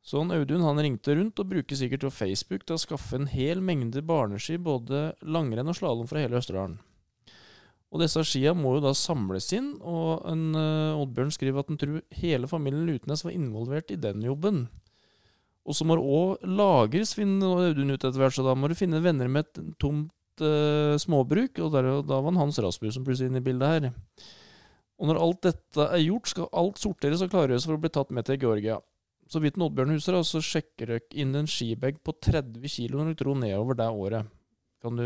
Så 0.05 0.21
han 0.21 0.31
Audun 0.31 0.61
han 0.63 0.79
ringte 0.79 1.15
rundt, 1.17 1.39
og 1.41 1.49
bruker 1.49 1.75
sikkert 1.75 2.05
jo 2.05 2.13
Facebook 2.13 2.63
til 2.65 2.77
å 2.77 2.81
skaffe 2.81 3.17
en 3.17 3.27
hel 3.29 3.61
mengde 3.61 4.03
barneski, 4.05 4.57
både 4.57 5.09
langrenn 5.21 5.69
og 5.69 5.77
slalåm 5.77 6.07
fra 6.09 6.23
hele 6.23 6.39
Østerdalen. 6.39 6.77
Og 7.89 8.03
disse 8.03 8.21
skia 8.27 8.53
må 8.53 8.75
jo 8.75 8.83
da 8.85 8.93
samles 8.93 9.49
inn, 9.57 9.73
og 9.81 10.21
en, 10.29 10.51
uh, 10.53 10.99
Oddbjørn 11.01 11.33
skriver 11.33 11.63
at 11.63 11.71
han 11.71 11.79
tror 11.81 12.03
hele 12.21 12.49
familien 12.49 12.85
Lutnes 12.85 13.25
var 13.25 13.33
involvert 13.33 13.89
i 13.89 13.97
den 13.97 14.21
jobben. 14.21 14.67
Og 15.65 15.77
så 15.77 15.85
må 15.85 15.97
det 15.97 16.05
òg 16.05 16.45
lagres, 16.57 17.15
finner 17.17 17.65
Audun 17.69 17.95
ut 17.95 17.97
etter 17.97 18.21
hvert, 18.21 18.37
så 18.37 18.45
da 18.45 18.53
må 18.57 18.69
du 18.69 18.77
finne 18.77 19.01
venner 19.03 19.29
med 19.29 19.49
et 19.49 19.61
tomt 19.81 20.13
eh, 20.45 20.97
småbruk, 21.01 21.59
og 21.63 21.73
der, 21.75 21.89
da 22.03 22.19
var 22.19 22.29
han 22.31 22.43
Hans 22.43 22.59
Rasmussen 22.63 23.05
plutselig 23.07 23.31
inne 23.31 23.41
i 23.41 23.45
bildet 23.45 23.73
her. 23.73 23.89
Og 24.99 25.07
når 25.07 25.19
alt 25.23 25.43
dette 25.47 25.87
er 25.87 26.03
gjort, 26.03 26.29
skal 26.31 26.49
alt 26.59 26.79
sorteres 26.81 27.23
og 27.23 27.31
klargjøres 27.31 27.67
for 27.67 27.77
å 27.77 27.81
bli 27.81 27.91
tatt 27.95 28.11
med 28.15 28.27
til 28.27 28.39
Georgia. 28.41 28.79
Så 29.29 29.39
vidt 29.43 29.59
Oddbjørn 29.61 29.93
husker, 29.93 30.17
så 30.25 30.41
sjekker 30.43 30.95
dere 30.95 31.19
inn 31.21 31.35
en 31.37 31.47
skibag 31.49 31.99
på 32.03 32.15
30 32.17 32.65
kg 32.65 32.97
når 32.97 33.11
du 33.11 33.19
tror 33.19 33.37
nedover 33.37 33.77
det 33.77 33.89
året. 33.93 34.31
Kan 34.81 34.97
du 34.97 35.05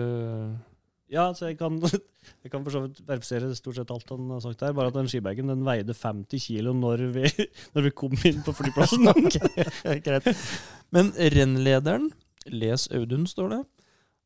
Ja, 1.11 1.27
så 1.35 1.51
jeg 1.51 1.59
kan, 1.59 1.75
jeg 2.43 2.53
kan 2.53 2.63
for 2.63 2.73
så 2.73 2.85
vidt 2.85 3.03
verifisere 3.05 3.51
stort 3.57 3.77
sett 3.77 3.91
alt 3.93 4.09
han 4.15 4.31
har 4.31 4.41
sagt 4.45 4.63
her, 4.63 4.73
Bare 4.73 4.89
at 4.89 4.97
den 4.97 5.09
skibagen 5.11 5.51
den 5.51 5.65
veide 5.67 5.93
50 5.93 6.41
kilo 6.41 6.73
når 6.77 7.05
vi, 7.13 7.27
når 7.75 7.89
vi 7.89 7.93
kom 7.99 8.15
inn 8.15 8.41
på 8.45 8.55
flyplassen. 8.55 9.11
Greit. 10.07 10.31
Men 10.95 11.11
rennlederen, 11.35 12.09
les 12.47 12.87
Audun 12.95 13.27
står 13.29 13.57
det, 13.57 13.61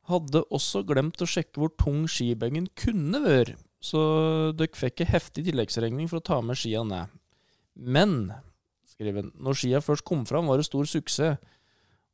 hadde 0.08 0.44
også 0.54 0.84
glemt 0.88 1.22
å 1.22 1.28
sjekke 1.30 1.62
hvor 1.62 1.74
tung 1.80 2.06
skibengen 2.12 2.70
kunne 2.80 3.22
være, 3.24 3.58
så 3.84 4.02
dere 4.58 4.80
fikk 4.80 5.04
en 5.04 5.12
heftig 5.12 5.46
tilleggsregning 5.50 6.10
for 6.10 6.22
å 6.22 6.28
ta 6.30 6.40
med 6.42 6.60
skia 6.60 6.84
ned. 6.88 7.12
Men, 7.78 8.32
skriver 8.88 9.22
han, 9.22 9.34
når 9.44 9.60
skia 9.60 9.84
først 9.84 10.06
kom 10.08 10.26
fram, 10.30 10.50
var 10.50 10.62
det 10.62 10.68
stor 10.70 10.88
suksess, 10.90 11.38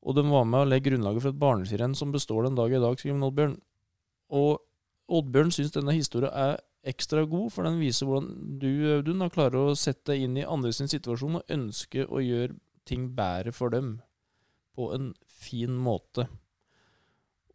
og 0.03 0.17
de 0.17 0.25
var 0.27 0.43
med 0.49 0.65
å 0.65 0.67
legge 0.67 0.89
grunnlaget 0.89 1.23
for 1.23 1.31
et 1.31 1.39
barneskirenn 1.39 1.93
som 1.95 2.11
består 2.11 2.43
den 2.43 2.57
dag 2.59 2.73
i 2.73 2.81
dag, 2.83 2.97
skriver 2.99 3.23
Oddbjørn. 3.29 3.55
Og 4.35 5.13
Oddbjørn 5.15 5.53
syns 5.55 5.71
denne 5.75 5.95
historien 5.95 6.33
er 6.35 6.57
ekstra 6.83 7.23
god, 7.23 7.47
for 7.55 7.63
den 7.63 7.79
viser 7.79 8.09
hvordan 8.09 8.57
du, 8.59 8.67
Audun, 8.97 9.23
har 9.23 9.31
klart 9.31 9.55
å 9.55 9.71
sette 9.79 10.11
deg 10.11 10.25
inn 10.25 10.41
i 10.41 10.43
andres 10.43 10.81
situasjon 10.83 11.39
og 11.39 11.55
ønske 11.55 12.03
å 12.03 12.19
gjøre 12.19 12.57
ting 12.89 13.13
bedre 13.15 13.53
for 13.55 13.71
dem 13.71 13.95
på 14.75 14.89
en 14.95 15.13
fin 15.23 15.71
måte. 15.71 16.27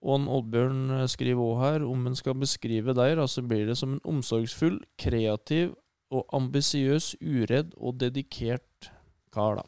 Og 0.05 0.15
en 0.21 0.29
Oddbjørn 0.31 0.83
eh, 1.01 1.07
skriver 1.11 1.43
òg 1.43 1.63
her, 1.63 1.87
om 1.89 2.07
en 2.07 2.19
skal 2.19 2.37
beskrive 2.39 2.95
deg, 2.95 3.17
da, 3.19 3.27
så 3.31 3.43
blir 3.43 3.67
det 3.67 3.79
som 3.81 3.97
en 3.97 4.05
omsorgsfull, 4.07 4.79
kreativ 5.01 5.73
og 6.15 6.25
ambisiøs, 6.39 7.17
uredd 7.21 7.75
og 7.77 7.99
dedikert 8.01 8.93
kar, 9.35 9.59
da. 9.59 9.67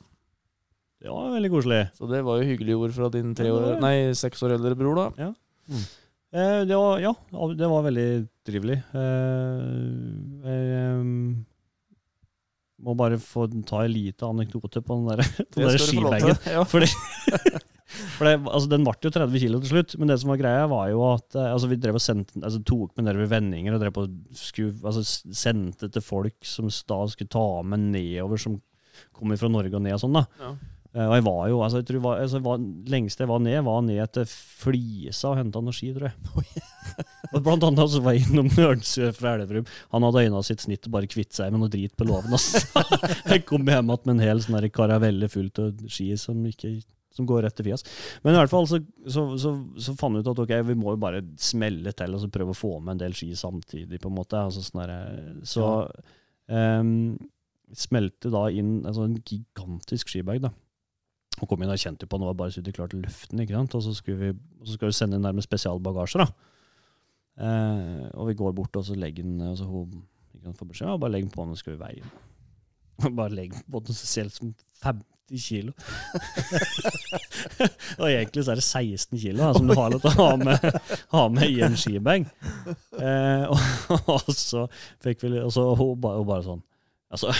Det 1.00 1.08
var 1.08 1.32
veldig 1.32 1.50
koselig. 1.52 1.80
Så 1.96 2.08
det 2.10 2.20
var 2.26 2.38
jo 2.40 2.48
hyggelige 2.50 2.76
ord 2.76 2.94
fra 2.96 3.08
din 3.12 3.34
tre 3.36 3.50
år, 3.52 3.72
nei, 3.82 3.94
seks 4.16 4.42
år 4.44 4.54
eldre 4.58 4.76
bror, 4.78 5.00
da. 5.00 5.28
Eh, 6.30 6.60
det 6.68 6.76
var, 6.76 7.00
ja, 7.02 7.12
det 7.58 7.68
var 7.72 7.86
veldig 7.88 8.08
trivelig. 8.46 8.78
Eh, 8.94 10.50
jeg 10.50 11.00
må 12.80 12.94
bare 12.96 13.18
få 13.20 13.48
ta 13.68 13.82
en 13.84 13.92
liten 13.92 14.28
anekdote 14.36 14.80
på 14.84 15.00
den 15.00 15.10
der, 15.10 15.24
den 15.56 15.66
der 15.66 15.82
skibagen. 15.82 16.38
Ja. 16.54 16.62
Fordi, 16.68 16.88
for 18.16 18.28
det, 18.28 18.34
altså 18.46 18.70
Den 18.72 18.86
ble 18.86 18.94
jo 19.04 19.12
30 19.14 19.42
kilo 19.44 19.60
til 19.62 19.72
slutt, 19.74 19.94
men 20.00 20.10
det 20.10 20.18
som 20.22 20.32
var 20.32 20.40
greia, 20.40 20.64
var 20.70 20.88
jo 20.92 21.04
at 21.10 21.36
eh, 21.38 21.52
altså 21.52 21.70
vi 21.70 21.78
drev 21.80 22.00
og 22.00 22.04
sendte, 22.04 22.40
altså 22.40 22.62
tok 22.66 22.96
med 22.96 23.08
nedover 23.08 23.30
vendinger 23.34 23.76
og 23.76 23.84
drev 23.84 23.94
på 23.96 24.06
skulle, 24.36 24.74
altså 24.84 25.04
sendte 25.04 25.90
til 25.92 26.04
folk 26.04 26.36
som 26.46 26.70
da 26.90 27.00
skulle 27.12 27.32
ta 27.32 27.46
med 27.66 27.90
nedover, 27.94 28.40
som 28.40 28.60
kom 29.16 29.32
fra 29.40 29.50
Norge 29.52 29.76
og 29.76 29.84
ned 29.84 29.96
og 29.96 30.04
sånn. 30.04 30.20
da. 30.20 30.26
Ja. 30.40 30.54
Eh, 30.90 31.06
Og 31.06 31.14
jeg 31.14 31.24
var 31.26 31.42
jo, 31.50 31.58
altså 31.62 31.80
jeg 31.80 31.86
tror 31.86 32.02
var, 32.02 32.20
altså 32.24 32.40
var, 32.42 32.62
Lengste 32.90 33.22
jeg 33.22 33.30
var 33.30 33.42
ned, 33.44 33.60
var 33.66 33.82
ned 33.86 34.12
til 34.16 34.26
Flisa 34.26 35.30
og 35.30 35.38
henta 35.38 35.62
noen 35.62 35.76
ski, 35.76 35.92
tror 35.94 36.10
jeg. 36.10 36.64
og 37.34 37.44
blant 37.46 37.66
annet 37.68 37.92
så 37.92 38.02
var 38.02 38.16
jeg 38.16 38.26
innom 38.26 38.50
Ørnsø 38.50 39.12
fra 39.14 39.36
Elverum. 39.36 39.68
Han 39.94 40.06
hadde 40.08 40.24
øynene 40.26 40.42
sitt 40.46 40.64
snitt 40.64 40.88
og 40.88 40.96
bare 40.96 41.10
kvitt 41.10 41.36
seg 41.36 41.52
med 41.54 41.62
noe 41.62 41.70
drit 41.72 41.94
på 41.94 42.08
låven. 42.08 42.34
Altså. 42.34 42.64
jeg 43.30 43.44
kom 43.46 43.62
hjem 43.62 43.92
igjen 43.92 44.06
med 44.08 44.14
en 44.16 44.24
hel 44.24 44.42
sånn 44.42 44.66
karavelle 44.74 45.30
fullt 45.30 45.62
av 45.62 45.86
ski 45.86 46.10
som, 46.18 46.42
ikke, 46.50 46.80
som 47.14 47.26
går 47.26 47.42
rett 47.44 47.56
til 47.58 47.66
Fias. 47.66 47.84
Men 48.24 48.34
i 48.36 48.40
hvert 48.40 48.52
fall 48.52 48.68
så, 48.70 48.80
så, 49.06 49.26
så, 49.40 49.52
så 49.82 49.96
fant 49.98 50.16
vi 50.16 50.22
ut 50.22 50.30
at 50.30 50.42
ok, 50.44 50.54
vi 50.68 50.78
må 50.78 50.94
jo 50.94 51.02
bare 51.02 51.24
smelle 51.40 51.92
til 51.96 52.16
og 52.16 52.22
så 52.22 52.30
prøve 52.32 52.54
å 52.54 52.58
få 52.58 52.76
med 52.78 52.94
en 52.94 53.04
del 53.04 53.16
ski 53.18 53.32
samtidig, 53.38 54.00
på 54.02 54.10
en 54.10 54.18
måte. 54.20 54.38
Altså 54.38 54.62
sånn 54.64 54.82
der, 54.84 54.94
så 55.48 55.70
um, 56.46 57.16
smelte 57.76 58.32
da 58.32 58.46
inn 58.54 58.80
altså 58.84 59.06
en 59.08 59.18
gigantisk 59.18 60.12
skibag. 60.12 60.42
da. 60.46 60.52
Og 61.40 61.48
kom 61.48 61.62
inn 61.64 61.72
og 61.72 61.80
kjente 61.80 62.06
på 62.06 62.18
at 62.18 62.22
det 62.22 62.30
var 62.30 62.38
bare 62.38 62.54
så 62.54 62.62
vidt 62.62 62.76
klart 62.76 62.94
løften, 62.96 63.42
ikke 63.42 63.56
sant? 63.56 63.76
Og 63.78 63.84
så 63.86 63.96
skulle 63.96 64.20
vi, 64.20 64.38
og 64.60 64.68
så 64.68 64.76
skal 64.76 64.90
vi 64.90 64.98
sende 64.98 65.18
inn 65.18 65.26
nærmest 65.26 65.50
spesialbagasje. 65.50 66.22
da. 66.22 66.48
Uh, 67.40 68.06
og 68.20 68.26
vi 68.28 68.36
går 68.36 68.52
bort, 68.56 68.76
og 68.76 68.84
så 68.84 68.96
legger 68.98 69.24
den 69.24 69.40
altså 69.40 69.64
hun 69.64 70.02
ikke 70.34 70.44
sant, 70.44 70.58
får 70.58 70.68
beskjed, 70.72 70.90
ja, 70.90 70.98
bare 71.00 71.14
legg 71.14 71.24
den 71.24 71.32
på, 71.32 71.46
nå 71.46 71.56
skal 71.56 71.74
vi 71.74 71.80
veie 71.80 72.02
den. 72.02 73.14
bare 73.18 73.32
legg 73.32 73.54
den 73.54 73.64
på, 73.64 73.80
den 73.86 73.96
så 73.96 74.08
ser 74.10 74.28
det 74.28 74.34
ut 74.34 74.40
som 74.40 74.52
50 75.30 75.42
kilo. 75.44 75.72
og 78.00 78.06
egentlig 78.10 78.44
så 78.44 78.54
er 78.54 78.60
det 78.60 78.66
16 78.66 79.18
kilo 79.18 79.38
da, 79.42 79.52
som 79.54 79.68
du 79.68 79.74
har 79.78 79.92
lov 79.92 80.02
til 80.02 80.10
å 80.10 80.26
ha 80.26 80.32
med, 80.40 80.80
ha 81.14 81.26
med 81.32 81.50
i 81.50 81.60
en 81.66 81.76
skibag. 81.78 82.26
Eh, 82.98 83.44
og, 83.50 84.10
og 84.16 84.32
så 84.34 84.66
fikk 85.02 85.24
vi, 85.26 85.36
og 85.40 85.52
så 85.54 85.68
hun 85.78 85.94
bare, 86.00 86.20
hun 86.22 86.28
bare 86.28 86.46
sånn, 86.48 86.66
Altså, 87.10 87.32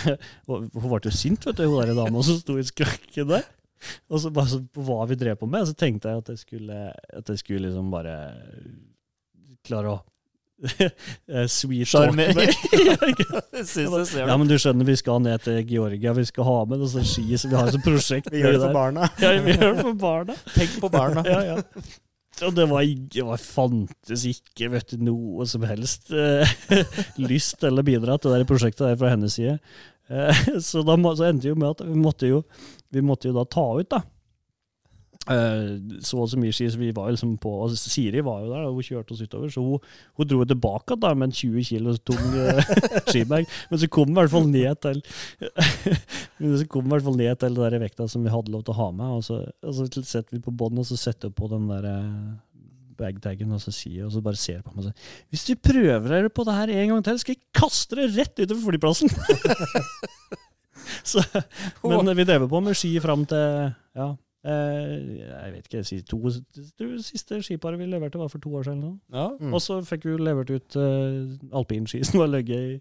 hun 0.50 0.64
ble 0.74 0.98
jo 1.05 1.12
sint, 1.14 1.44
vet 1.46 1.61
du, 1.61 1.68
hun 1.70 1.85
der 1.87 1.94
dama 1.94 2.24
som 2.26 2.40
sto 2.40 2.57
i 2.59 2.64
skranken 2.66 3.29
der. 3.31 3.44
Og 4.11 4.18
så 4.18 4.33
bare 4.35 4.50
så, 4.50 4.59
hva 4.74 5.05
vi 5.07 5.16
drev 5.20 5.38
på 5.38 5.46
med, 5.46 5.68
så 5.68 5.76
tenkte 5.79 6.11
jeg 6.11 6.24
at 6.24 6.33
jeg 6.33 6.40
skulle, 6.42 6.79
at 6.90 7.31
jeg 7.31 7.38
skulle 7.38 7.68
liksom 7.68 7.92
bare 7.92 8.16
klare 9.66 9.92
å 9.94 10.00
sweet 11.60 11.88
jeg 11.94 13.64
ser 13.66 14.26
Ja, 14.26 14.36
men 14.36 14.48
du 14.48 14.56
skjønner, 14.60 14.84
vi 14.84 14.96
skal 15.00 15.22
ned 15.24 15.40
til 15.44 15.58
Georgia, 15.68 16.12
vi 16.16 16.26
skal 16.28 16.46
ha 16.48 16.58
med 16.68 16.84
sånne 16.84 17.08
ski, 17.08 17.26
så 17.40 17.48
vi 17.50 17.56
har 17.56 17.70
et 17.70 17.84
prosjekt. 17.84 18.30
Vi 18.32 18.40
gjør 18.42 18.58
det 18.58 18.62
for 18.66 18.76
barna. 18.76 19.08
Ja, 19.22 19.32
vi 19.40 19.56
gjør 19.56 19.74
det 19.78 19.86
for 19.86 19.98
barna. 20.04 20.38
Tenk 20.54 20.78
på 20.82 20.92
barna. 20.92 21.24
Ja, 21.28 21.40
ja. 21.54 21.56
Og 22.46 22.54
det 22.56 22.66
var, 22.70 22.84
det 22.84 23.24
var 23.26 23.40
fantes 23.42 24.22
ikke 24.28 24.70
vet 24.72 24.94
du, 24.94 25.02
noe 25.10 25.44
som 25.48 25.64
helst 25.68 26.12
eh, 26.14 26.52
lyst 27.20 27.64
eller 27.66 27.84
bidra 27.84 28.16
til 28.20 28.32
det 28.32 28.48
prosjektet 28.48 28.86
der 28.86 29.00
fra 29.00 29.10
hennes 29.12 29.36
side. 29.36 29.58
Eh, 30.10 30.46
så 30.64 30.84
da 30.86 30.96
så 31.10 31.28
endte 31.28 31.48
det 31.48 31.52
jo 31.52 31.58
med 31.58 31.74
at 31.74 31.84
vi 31.84 31.98
måtte 32.00 32.30
jo, 32.30 32.42
vi 32.92 33.04
måtte 33.04 33.28
jo 33.28 33.36
da 33.36 33.44
ta 33.48 33.66
ut, 33.80 33.90
da. 33.92 34.00
Eh, 35.30 36.00
så 36.02 36.18
og 36.18 36.30
så 36.32 36.38
mye 36.40 36.54
ski, 36.54 36.66
så 36.72 36.80
vi 36.80 36.90
var 36.94 37.12
liksom 37.12 37.36
på 37.38 37.52
og 37.62 37.74
Siri 37.78 38.22
var 38.26 38.40
jo 38.42 38.50
der, 38.50 38.64
og 38.66 38.78
hun 38.78 38.86
kjørte 38.86 39.14
oss 39.14 39.22
utover, 39.22 39.52
så 39.52 39.62
hun, 39.62 39.84
hun 40.18 40.30
dro 40.30 40.42
tilbake 40.48 40.96
da 40.98 41.12
med 41.14 41.30
en 41.30 41.36
20 41.38 41.68
kg 41.68 42.00
tung 42.02 42.36
eh, 42.40 42.72
skibag. 43.12 43.46
Men 43.70 43.82
så 43.82 43.90
kom 43.92 44.10
vi 44.10 44.16
i 44.16 44.20
hvert 44.20 44.34
fall 44.34 44.48
ned 44.50 44.80
til 44.82 45.02
Men 46.40 46.56
så 46.58 46.66
kom 46.66 46.86
vi 46.86 46.90
i 46.90 46.94
hvert 46.96 47.06
fall 47.06 47.20
ned 47.20 47.42
til 47.42 47.58
det 47.58 47.66
der 47.66 47.82
vekta 47.84 48.08
som 48.10 48.24
vi 48.26 48.32
hadde 48.32 48.54
lov 48.54 48.64
til 48.66 48.74
å 48.74 48.80
ha 48.80 48.88
med. 48.90 49.18
Og 49.20 49.26
så, 49.26 49.42
og 49.62 49.76
så 49.76 49.86
setter 50.00 50.34
vi 50.34 50.42
på 50.42 50.54
bånd, 50.54 50.80
og 50.82 50.88
så 50.88 50.98
setter 50.98 51.30
vi 51.30 51.38
på 51.38 51.50
den 51.52 51.68
der 51.70 51.86
bagtagen, 53.00 53.52
og 53.54 53.62
så 53.62 53.72
sier 53.74 54.06
og 54.06 54.14
så 54.14 54.22
bare 54.24 54.38
ser 54.40 54.64
på 54.64 54.74
meg 54.74 54.82
og 54.82 54.88
sier 54.88 55.28
Hvis 55.32 55.46
du 55.48 55.54
prøver 55.56 56.08
deg 56.10 56.32
på 56.34 56.44
det 56.48 56.56
her 56.56 56.72
en 56.74 56.94
gang 56.94 57.06
til, 57.06 57.20
skal 57.22 57.36
jeg 57.36 57.44
kaste 57.56 58.00
deg 58.00 58.18
rett 58.18 58.42
utover 58.42 58.66
flyplassen! 58.66 59.14
så, 61.12 61.22
men 61.86 62.12
vi 62.18 62.26
drev 62.26 62.48
på 62.50 62.64
med 62.64 62.76
ski 62.78 62.96
fram 63.02 63.24
til 63.30 63.70
ja, 63.96 64.10
eh, 64.10 64.18
jeg 64.44 65.53
vet 65.53 65.66
ikke, 65.66 65.83
si 65.85 65.98
to, 66.09 66.16
det 66.57 66.88
siste 67.05 67.42
skiparet 67.44 67.81
vi 67.81 67.88
leverte 67.90 68.20
var 68.20 68.31
for 68.33 68.40
to 68.40 68.55
år 68.57 68.62
siden. 68.68 69.00
Ja. 69.12 69.29
Mm. 69.40 69.53
Og 69.53 69.61
så 69.61 69.81
fikk 69.85 70.07
vi 70.09 70.16
levert 70.16 70.50
ut 70.50 70.76
uh, 70.81 71.29
alpinski 71.53 72.00
som 72.09 72.22
var 72.22 72.33
ligget 72.33 72.70
i, 72.70 72.79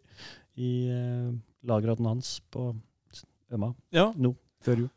i 0.55 0.71
uh, 0.93 1.33
lageret 1.67 1.99
hans 2.05 2.37
på 2.51 2.71
Øma 3.51 3.73
ja. 3.91 4.11
Nå. 4.15 4.35
Før 4.65 4.81
jul. 4.83 4.89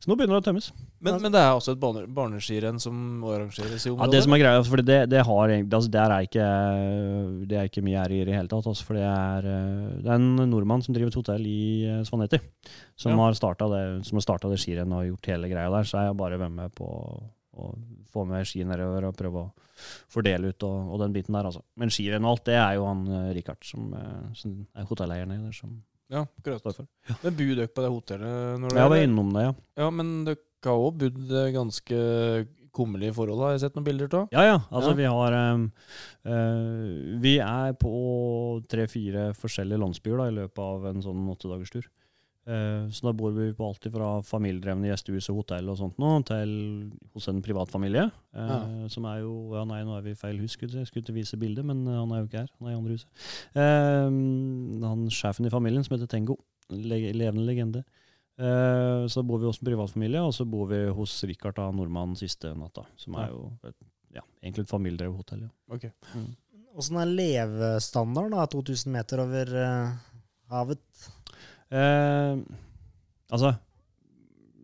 Så 0.00 0.08
nå 0.08 0.14
begynner 0.16 0.38
det 0.38 0.40
å 0.40 0.46
tømmes. 0.46 0.66
Men, 1.04 1.18
men 1.22 1.32
det 1.34 1.40
er 1.42 1.52
også 1.54 1.74
et 1.74 1.80
barne, 1.82 2.04
barneskirenn 2.16 2.78
som 2.82 2.94
arrangeres 3.28 3.84
i 3.84 3.90
området? 3.92 4.06
Ja, 4.06 4.12
det 4.14 4.22
som 4.24 4.34
er 4.34 4.40
greia, 4.42 4.62
for 4.66 4.82
det, 4.82 4.96
det 5.12 5.20
har 5.28 5.52
altså, 5.52 5.90
Der 5.94 6.14
er 6.14 6.24
ikke 6.26 6.46
Det 7.50 7.58
er 7.58 7.68
ikke 7.68 7.84
mye 7.86 8.00
ære 8.00 8.16
i 8.16 8.24
det 8.26 8.34
hele 8.38 8.50
tatt. 8.50 8.66
Altså, 8.70 8.86
for 8.88 8.98
det 8.98 9.04
er, 9.04 9.48
eh, 9.52 9.90
det 10.02 10.08
er 10.08 10.16
en 10.16 10.48
nordmann 10.50 10.82
som 10.82 10.96
driver 10.96 11.12
et 11.12 11.18
hotell 11.20 11.44
i 11.50 11.60
eh, 11.86 12.00
Svanetti, 12.08 12.40
som 12.96 13.12
Ja. 13.12 13.18
har 13.20 13.36
starta 13.38 13.68
det, 13.74 13.82
som 14.08 14.18
har 14.18 14.24
startet 14.26 14.54
det 14.54 14.60
skirennet 14.62 14.96
og 14.98 15.10
gjort 15.12 15.30
hele 15.34 15.50
greia 15.52 15.70
der. 15.76 15.84
Så 15.90 15.98
jeg 16.00 16.12
har 16.12 16.18
bare 16.18 16.40
vært 16.40 16.56
med 16.56 16.74
på 16.78 16.88
å 17.58 17.68
få 18.14 18.24
med 18.26 18.46
ski 18.46 18.64
nedover 18.64 19.08
og 19.10 19.16
prøve 19.18 19.44
å 19.44 19.52
fordele 20.10 20.54
ut 20.54 20.62
og, 20.66 20.92
og 20.94 21.00
den 21.02 21.12
biten 21.14 21.34
der, 21.34 21.50
altså. 21.50 21.62
Men 21.76 21.90
skirenn 21.92 22.24
og 22.24 22.36
alt, 22.36 22.44
det 22.48 22.56
er 22.58 22.78
jo 22.78 22.86
han 22.88 23.04
eh, 23.06 23.30
Richard, 23.36 23.62
som, 23.66 23.92
som 24.38 24.58
er 24.74 24.88
hotelleieren 24.88 25.36
der, 25.36 25.52
som 25.52 25.76
Ja, 26.08 26.22
akkurat. 26.24 26.62
for. 26.64 26.86
Men 27.22 27.34
bor 27.36 27.54
dere 27.58 27.68
på 27.68 27.82
det 27.84 27.90
hotellet? 27.92 28.60
Når 28.62 28.76
Jeg 28.78 28.92
var 28.94 29.02
innom 29.04 29.32
det, 29.34 29.42
ja. 29.48 29.52
Ja, 29.84 29.90
men 29.90 30.12
dere 30.24 30.38
har 30.64 30.84
òg 30.88 30.96
bodd 31.02 31.34
ganske 31.54 31.98
kummerlige 32.78 33.14
forhold, 33.16 33.40
har 33.42 33.54
jeg 33.56 33.62
sett 33.64 33.76
noen 33.76 33.86
bilder 33.86 34.14
av? 34.14 34.28
Ja, 34.32 34.42
ja. 34.46 34.56
Altså, 34.70 34.90
Ja. 34.92 34.98
vi 34.98 35.06
har 35.08 35.36
um, 35.54 35.64
uh, 36.28 37.20
Vi 37.20 37.34
er 37.42 37.72
på 37.80 37.92
tre-fire 38.70 39.32
forskjellige 39.34 39.80
landsbyer 39.82 40.16
da, 40.22 40.26
i 40.30 40.36
løpet 40.38 40.58
av 40.64 40.86
en 40.92 41.02
sånn 41.02 41.24
åttedagerstur. 41.32 41.88
Uh, 42.48 42.88
så 42.88 43.10
da 43.10 43.12
bor 43.12 43.34
vi 43.36 43.50
på 43.52 43.66
alt 43.66 43.84
fra 43.92 44.06
familiedrevne 44.24 44.88
gjestehus 44.88 45.28
og 45.34 45.42
hotell 45.42 45.68
og 45.68 45.76
sånt 45.76 45.98
nå, 46.00 46.14
til 46.28 46.54
hos 47.12 47.28
en 47.28 47.42
privatfamilie. 47.44 48.08
familie. 48.08 48.28
Ja. 48.32 48.88
Som 48.88 49.04
er 49.10 49.20
jo 49.20 49.34
Ja, 49.52 49.64
nei, 49.68 49.82
nå 49.84 49.96
er 49.96 50.04
vi 50.06 50.14
i 50.14 50.18
feil 50.18 50.38
hus, 50.40 50.54
skulle 50.56 50.80
jeg 50.80 50.88
skulle 50.88 51.04
ikke 51.04 51.16
vise 51.16 51.38
bildet, 51.40 51.66
men 51.66 51.86
eh, 51.86 51.98
han 51.98 52.12
er 52.12 52.22
jo 52.22 52.28
ikke 52.28 52.42
her. 52.44 52.50
Han 52.58 52.68
er 52.68 52.74
i 52.74 52.78
andre 52.78 52.96
huset. 52.96 53.28
Eh, 53.54 54.84
han 54.86 55.06
sjefen 55.14 55.48
i 55.48 55.52
familien, 55.52 55.84
som 55.84 55.96
heter 55.96 56.10
Tengo. 56.10 56.38
Le 56.70 57.00
levende 57.16 57.46
legende. 57.46 57.84
Eh, 58.38 59.06
så 59.10 59.20
da 59.20 59.26
bor 59.26 59.40
vi 59.42 59.48
hos 59.48 59.60
en 59.62 59.70
privatfamilie, 59.70 60.22
og 60.22 60.34
så 60.36 60.46
bor 60.48 60.68
vi 60.70 60.84
hos 60.94 61.16
Richard 61.26 61.58
da, 61.58 61.70
nordmann 61.74 62.14
siste 62.18 62.52
natta. 62.54 62.86
Som 63.00 63.18
er 63.18 63.32
jo 63.32 63.48
et, 63.66 63.78
ja, 64.14 64.22
egentlig 64.42 64.66
et 64.66 64.74
familiedrevet 64.74 65.18
hotell. 65.18 65.48
Ja. 65.48 65.54
Ok. 65.74 65.88
Åssen 66.78 67.00
er 67.00 67.10
levestandarden 67.10 68.36
da, 68.36 68.44
2000 68.52 68.92
meter 68.94 69.24
over 69.24 69.50
uh, 69.58 69.96
havet? 70.52 71.08
Eh, 71.70 72.38
altså 73.30 73.52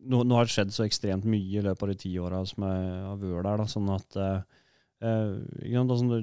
nå, 0.04 0.20
nå 0.24 0.36
har 0.36 0.46
det 0.48 0.52
skjedd 0.54 0.72
så 0.74 0.84
ekstremt 0.86 1.24
mye 1.28 1.60
i 1.60 1.64
løpet 1.64 1.84
av 1.86 1.92
de 1.92 1.96
ti 2.00 2.12
åra 2.20 2.42
som 2.48 2.66
jeg 2.66 2.90
har 3.06 3.16
vært 3.22 3.46
der. 3.48 3.62
Da, 3.62 3.66
sånn 3.72 3.88
at 3.94 4.18
eh, 4.20 4.42
eh, 5.04 5.80
altså, 5.80 6.04
det, 6.12 6.20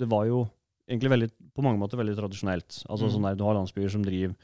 det 0.00 0.08
var 0.08 0.24
jo 0.30 0.42
egentlig 0.88 1.12
veldig, 1.12 1.28
på 1.52 1.64
mange 1.64 1.80
måter 1.82 2.00
veldig 2.00 2.16
tradisjonelt. 2.16 2.82
Altså 2.88 3.08
Mm. 3.08 3.12
sånn 3.12 3.26
der, 3.28 3.34
Du 3.36 3.44
har 3.44 3.58
landsbyer 3.58 3.90
som 3.92 4.04
driver 4.04 4.34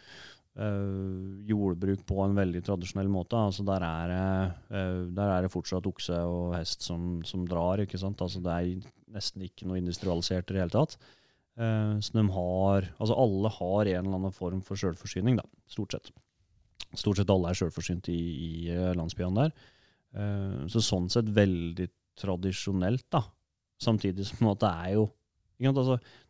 eh, 0.55 1.45
jordbruk 1.49 2.05
på 2.07 2.21
en 2.25 2.37
veldig 2.37 2.61
tradisjonell 2.67 3.09
måte. 3.09 3.35
altså 3.41 3.65
Der 3.65 3.83
er 3.89 4.13
det, 4.13 4.55
eh, 4.77 5.01
der 5.17 5.33
er 5.39 5.43
det 5.43 5.51
fortsatt 5.53 5.87
okse 5.89 6.21
og 6.29 6.55
hest 6.55 6.83
som, 6.83 7.23
som 7.25 7.47
drar. 7.49 7.81
ikke 7.81 7.99
sant, 7.99 8.21
altså 8.21 8.43
Det 8.45 8.53
er 8.53 8.91
nesten 9.17 9.43
ikke 9.49 9.67
noe 9.67 9.81
industrialisert 9.81 10.51
i 10.51 10.55
det 10.55 10.61
hele 10.67 10.77
tatt. 10.77 10.99
Eh, 11.55 11.95
så 12.03 12.17
de 12.17 12.25
har, 12.35 12.89
altså 12.99 13.17
alle 13.25 13.53
har 13.59 13.91
en 13.93 14.01
eller 14.01 14.19
annen 14.19 14.35
form 14.35 14.63
for 14.67 14.81
sjølforsyning, 14.81 15.39
da, 15.39 15.47
stort 15.71 15.95
sett. 15.95 16.11
Stort 16.95 17.21
sett 17.21 17.31
alle 17.31 17.51
er 17.51 17.59
sjølforsynt 17.59 18.11
i, 18.13 18.19
i 18.19 18.51
eh, 18.75 18.91
landsbyene 18.99 19.45
der. 19.45 19.55
Eh, 20.15 20.59
så 20.71 20.83
sånn 20.83 21.11
sett 21.13 21.31
veldig 21.35 21.89
tradisjonelt, 22.21 23.07
da. 23.15 23.25
Samtidig 23.83 24.27
som 24.29 24.53
at 24.53 24.63
det 24.63 24.75
er 24.87 24.93
jo 24.99 25.09
ikke 25.55 25.71
sant, 25.71 25.81
altså, 25.83 26.21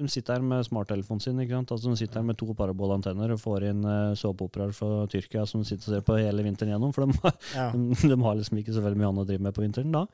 De 0.00 0.06
sitter 0.08 0.38
her 0.38 0.44
med 0.46 0.64
smarttelefonen 0.64 1.20
sin. 1.20 1.38
ikke 1.42 1.52
sant, 1.52 1.72
altså 1.74 1.90
De 1.90 1.98
sitter 2.00 2.20
her 2.20 2.26
med 2.26 2.38
to 2.40 2.54
parabolantenner 2.56 3.34
og 3.34 3.40
får 3.42 3.66
inn 3.68 3.82
uh, 3.84 4.14
såpeoperaer 4.16 4.72
fra 4.72 5.04
Tyrkia 5.12 5.42
som 5.46 5.60
de 5.60 5.68
sitter 5.68 5.90
og 5.90 5.96
ser 5.96 6.04
på 6.06 6.16
hele 6.16 6.44
vinteren 6.46 6.72
gjennom. 6.72 6.94
For 6.96 7.04
de, 7.04 7.32
Ja. 7.52 7.66
de, 7.74 7.98
de 8.08 8.18
har 8.24 8.38
liksom 8.38 8.62
ikke 8.62 8.74
så 8.74 8.82
veldig 8.84 9.00
mye 9.02 9.10
annet 9.10 9.26
å 9.26 9.28
drive 9.28 9.44
med 9.44 9.56
på 9.56 9.64
vinteren 9.66 9.92
da. 9.94 10.06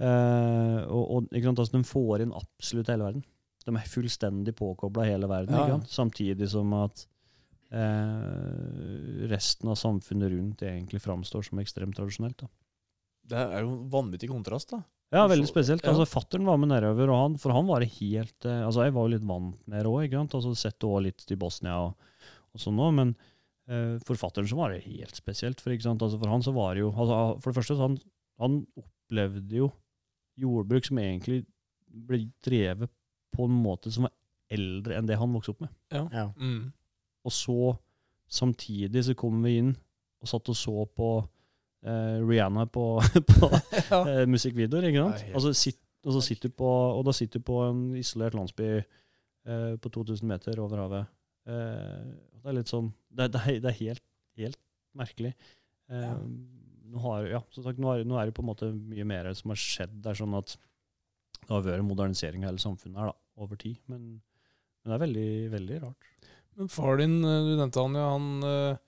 Uh, 0.00 0.80
og, 0.88 1.02
og 1.04 1.28
ikke 1.32 1.50
sant, 1.50 1.60
altså, 1.62 1.76
de 1.76 1.90
får 1.90 2.24
inn 2.24 2.36
absolutt 2.38 2.92
hele 2.94 3.10
verden. 3.10 3.26
De 3.66 3.74
er 3.74 3.90
fullstendig 3.90 4.54
påkobla 4.58 5.04
hele 5.08 5.28
verden, 5.30 5.54
Ja, 5.56 5.78
samtidig 5.90 6.46
som 6.52 6.70
at 6.78 7.06
eh, 7.74 9.26
resten 9.30 9.70
av 9.72 9.78
samfunnet 9.80 10.30
rundt 10.32 10.62
egentlig 10.62 11.02
framstår 11.02 11.46
som 11.48 11.58
ekstremt 11.62 11.96
tradisjonelt. 11.98 12.44
da. 12.44 12.50
Det 13.26 13.40
er 13.42 13.64
jo 13.64 13.80
vanvittig 13.90 14.30
kontrast, 14.30 14.70
da. 14.70 14.82
Ja, 15.14 15.24
veldig 15.30 15.46
spesielt. 15.46 15.84
Altså, 15.86 16.06
Fattern 16.08 16.46
var 16.46 16.58
med 16.58 16.70
nedover, 16.72 17.10
og 17.14 17.20
han, 17.20 17.34
for 17.38 17.54
han 17.54 17.66
var 17.68 17.84
helt 17.86 18.46
eh, 18.46 18.64
Altså, 18.66 18.84
Jeg 18.86 18.94
var 18.96 19.06
jo 19.06 19.12
litt 19.14 19.26
vant 19.26 19.56
med 19.70 19.82
det 19.82 19.90
òg, 19.90 20.04
ikke 20.06 20.18
sant. 20.20 20.36
Altså, 20.38 20.54
sett 20.58 20.78
det 20.80 20.88
også 20.88 21.04
litt 21.06 21.26
i 21.30 21.38
Bosnia 21.38 21.76
og, 21.84 22.08
og 22.54 22.62
sånn 22.62 22.80
òg, 22.82 22.92
men 22.98 23.12
eh, 23.70 23.96
for 24.06 24.18
fattern 24.18 24.48
så 24.50 24.58
var 24.58 24.74
det 24.74 24.84
helt 24.86 25.14
spesielt. 25.18 25.62
For, 25.62 25.74
ikke 25.74 25.86
sant? 25.86 26.02
Altså, 26.02 26.18
for 26.22 26.30
han 26.34 26.42
så 26.42 26.54
var 26.56 26.74
det 26.74 26.82
jo 26.82 26.90
altså, 26.94 27.18
For 27.42 27.50
det 27.52 27.58
første, 27.60 27.78
så 27.78 27.86
han, 27.86 27.98
han 28.42 28.58
opplevde 28.82 29.60
jo 29.62 29.70
jordbruk 30.42 30.84
som 30.90 30.98
egentlig 31.00 31.44
ble 31.86 32.26
drevet 32.44 32.90
på 33.34 33.46
en 33.48 33.56
måte 33.62 33.90
som 33.92 34.06
var 34.06 34.12
eldre 34.52 34.96
enn 34.98 35.08
det 35.08 35.16
han 35.18 35.32
vokste 35.34 35.54
opp 35.54 35.64
med. 35.64 35.72
Ja. 35.92 36.28
Mm. 36.38 36.68
Og 37.26 37.32
så 37.34 37.56
samtidig 38.30 39.02
så 39.06 39.14
kom 39.18 39.40
vi 39.44 39.56
inn 39.60 39.72
og 40.22 40.30
satt 40.30 40.48
og 40.50 40.56
så 40.58 40.84
på 40.96 41.08
eh, 41.86 42.18
Rihanna 42.26 42.66
på, 42.72 42.84
på 43.32 43.50
Ja. 43.90 44.00
eh, 44.10 44.22
musikkvideoer, 44.30 44.88
ikke 44.90 45.02
sant? 45.02 45.18
Nei, 45.20 45.26
helt- 45.28 45.36
Og 45.38 45.44
så 45.46 45.52
sitt, 45.58 45.80
og, 46.06 46.12
så 46.16 46.22
sitter 46.22 46.52
på, 46.54 46.66
og 46.96 47.02
da 47.08 47.14
sitter 47.16 47.42
du 47.42 47.46
på 47.48 47.60
en 47.66 47.82
isolert 47.98 48.34
landsby 48.38 48.68
eh, 48.78 49.74
på 49.82 49.90
2000 49.94 50.26
meter 50.30 50.58
over 50.62 50.84
havet. 50.84 51.12
Eh, 51.46 52.06
det 52.42 52.50
er 52.52 52.56
litt 52.60 52.70
sånn 52.70 52.92
Det, 53.10 53.28
det, 53.34 53.42
er, 53.42 53.60
det 53.64 53.70
er 53.72 53.80
helt, 53.82 54.04
helt 54.38 54.60
merkelig. 54.96 55.34
Eh, 55.90 56.02
Ja. 56.06 56.14
nå, 56.86 57.00
har, 57.02 57.26
ja, 57.30 57.40
som 57.54 57.64
sagt, 57.66 57.78
nå, 57.82 57.90
er, 57.96 58.04
nå 58.06 58.14
er 58.18 58.28
det 58.30 58.34
på 58.36 58.42
en 58.44 58.50
måte 58.52 58.68
mye 58.74 59.04
mer 59.06 59.26
som 59.34 59.50
har 59.50 59.58
skjedd 59.58 59.96
Det 60.02 60.12
er 60.12 60.18
sånn 60.20 60.34
at 60.38 60.52
det 61.42 61.52
har 61.52 61.62
vært 61.66 61.82
en 61.82 61.90
modernisering 61.90 62.44
av 62.44 62.52
hele 62.52 62.62
samfunnet 62.62 63.00
her 63.02 63.12
da, 63.12 63.16
over 63.44 63.60
tid. 63.60 63.78
Men, 63.92 64.08
men 64.82 64.90
det 64.90 64.96
er 64.96 65.04
veldig, 65.04 65.30
veldig 65.54 65.78
rart. 65.84 66.10
Men 66.56 66.72
far 66.72 67.00
din, 67.02 67.18
eh, 67.20 67.44
du 67.46 67.54
nevnte 67.58 67.84
han, 67.84 67.98
ja. 68.00 68.08
Han 68.14 68.48
eh, 68.48 68.82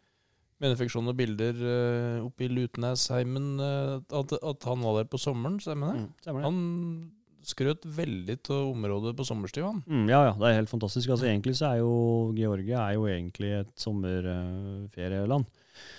med 0.58 0.74
infeksjon 0.74 1.10
og 1.10 1.18
bilder 1.18 1.60
eh, 1.62 2.24
oppe 2.24 2.46
i 2.46 2.50
Lutenesheimen, 2.50 3.52
eh, 3.62 3.94
at, 4.18 4.34
at 4.34 4.66
han 4.66 4.82
var 4.82 5.00
der 5.00 5.10
på 5.10 5.20
sommeren, 5.22 5.60
stemmer 5.62 5.92
det? 5.92 6.02
Mm, 6.02 6.10
stemmer 6.24 6.42
det. 6.42 6.48
Han 6.48 7.48
skrøt 7.48 7.86
veldig 7.96 8.36
av 8.52 8.72
området 8.72 9.14
på 9.16 9.24
sommerstid, 9.24 9.64
han. 9.64 9.78
Mm, 9.86 10.08
ja, 10.10 10.24
ja, 10.26 10.32
det 10.36 10.48
er 10.48 10.58
helt 10.58 10.72
fantastisk. 10.72 11.12
Altså, 11.14 11.28
egentlig 11.30 11.54
så 11.56 11.70
er 11.70 11.80
jo 11.80 11.92
Georgia 12.36 12.82
er 12.82 12.98
jo 12.98 13.06
egentlig 13.08 13.52
et 13.60 13.70
sommerferieland. 13.78 15.46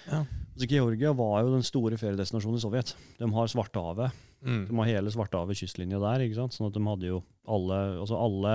Ja. 0.10 0.26
Altså, 0.26 0.68
Georgia 0.70 1.14
var 1.16 1.40
jo 1.46 1.56
den 1.56 1.66
store 1.66 1.98
feriedestinasjonen 1.98 2.60
i 2.60 2.64
Sovjet. 2.66 2.94
De 3.18 3.32
har 3.34 3.50
Svartehavet. 3.50 4.26
Mm. 4.42 4.66
De 4.70 4.76
har 4.80 4.86
hele 4.88 5.12
Svartehavet 5.12 5.58
kystlinja 5.60 6.00
der. 6.00 6.22
ikke 6.26 6.36
sant? 6.38 6.54
Sånn 6.56 6.68
at 6.70 6.74
de 6.78 6.84
hadde 6.86 7.08
jo 7.10 7.22
alle 7.48 7.80
altså 8.00 8.16
alle 8.16 8.54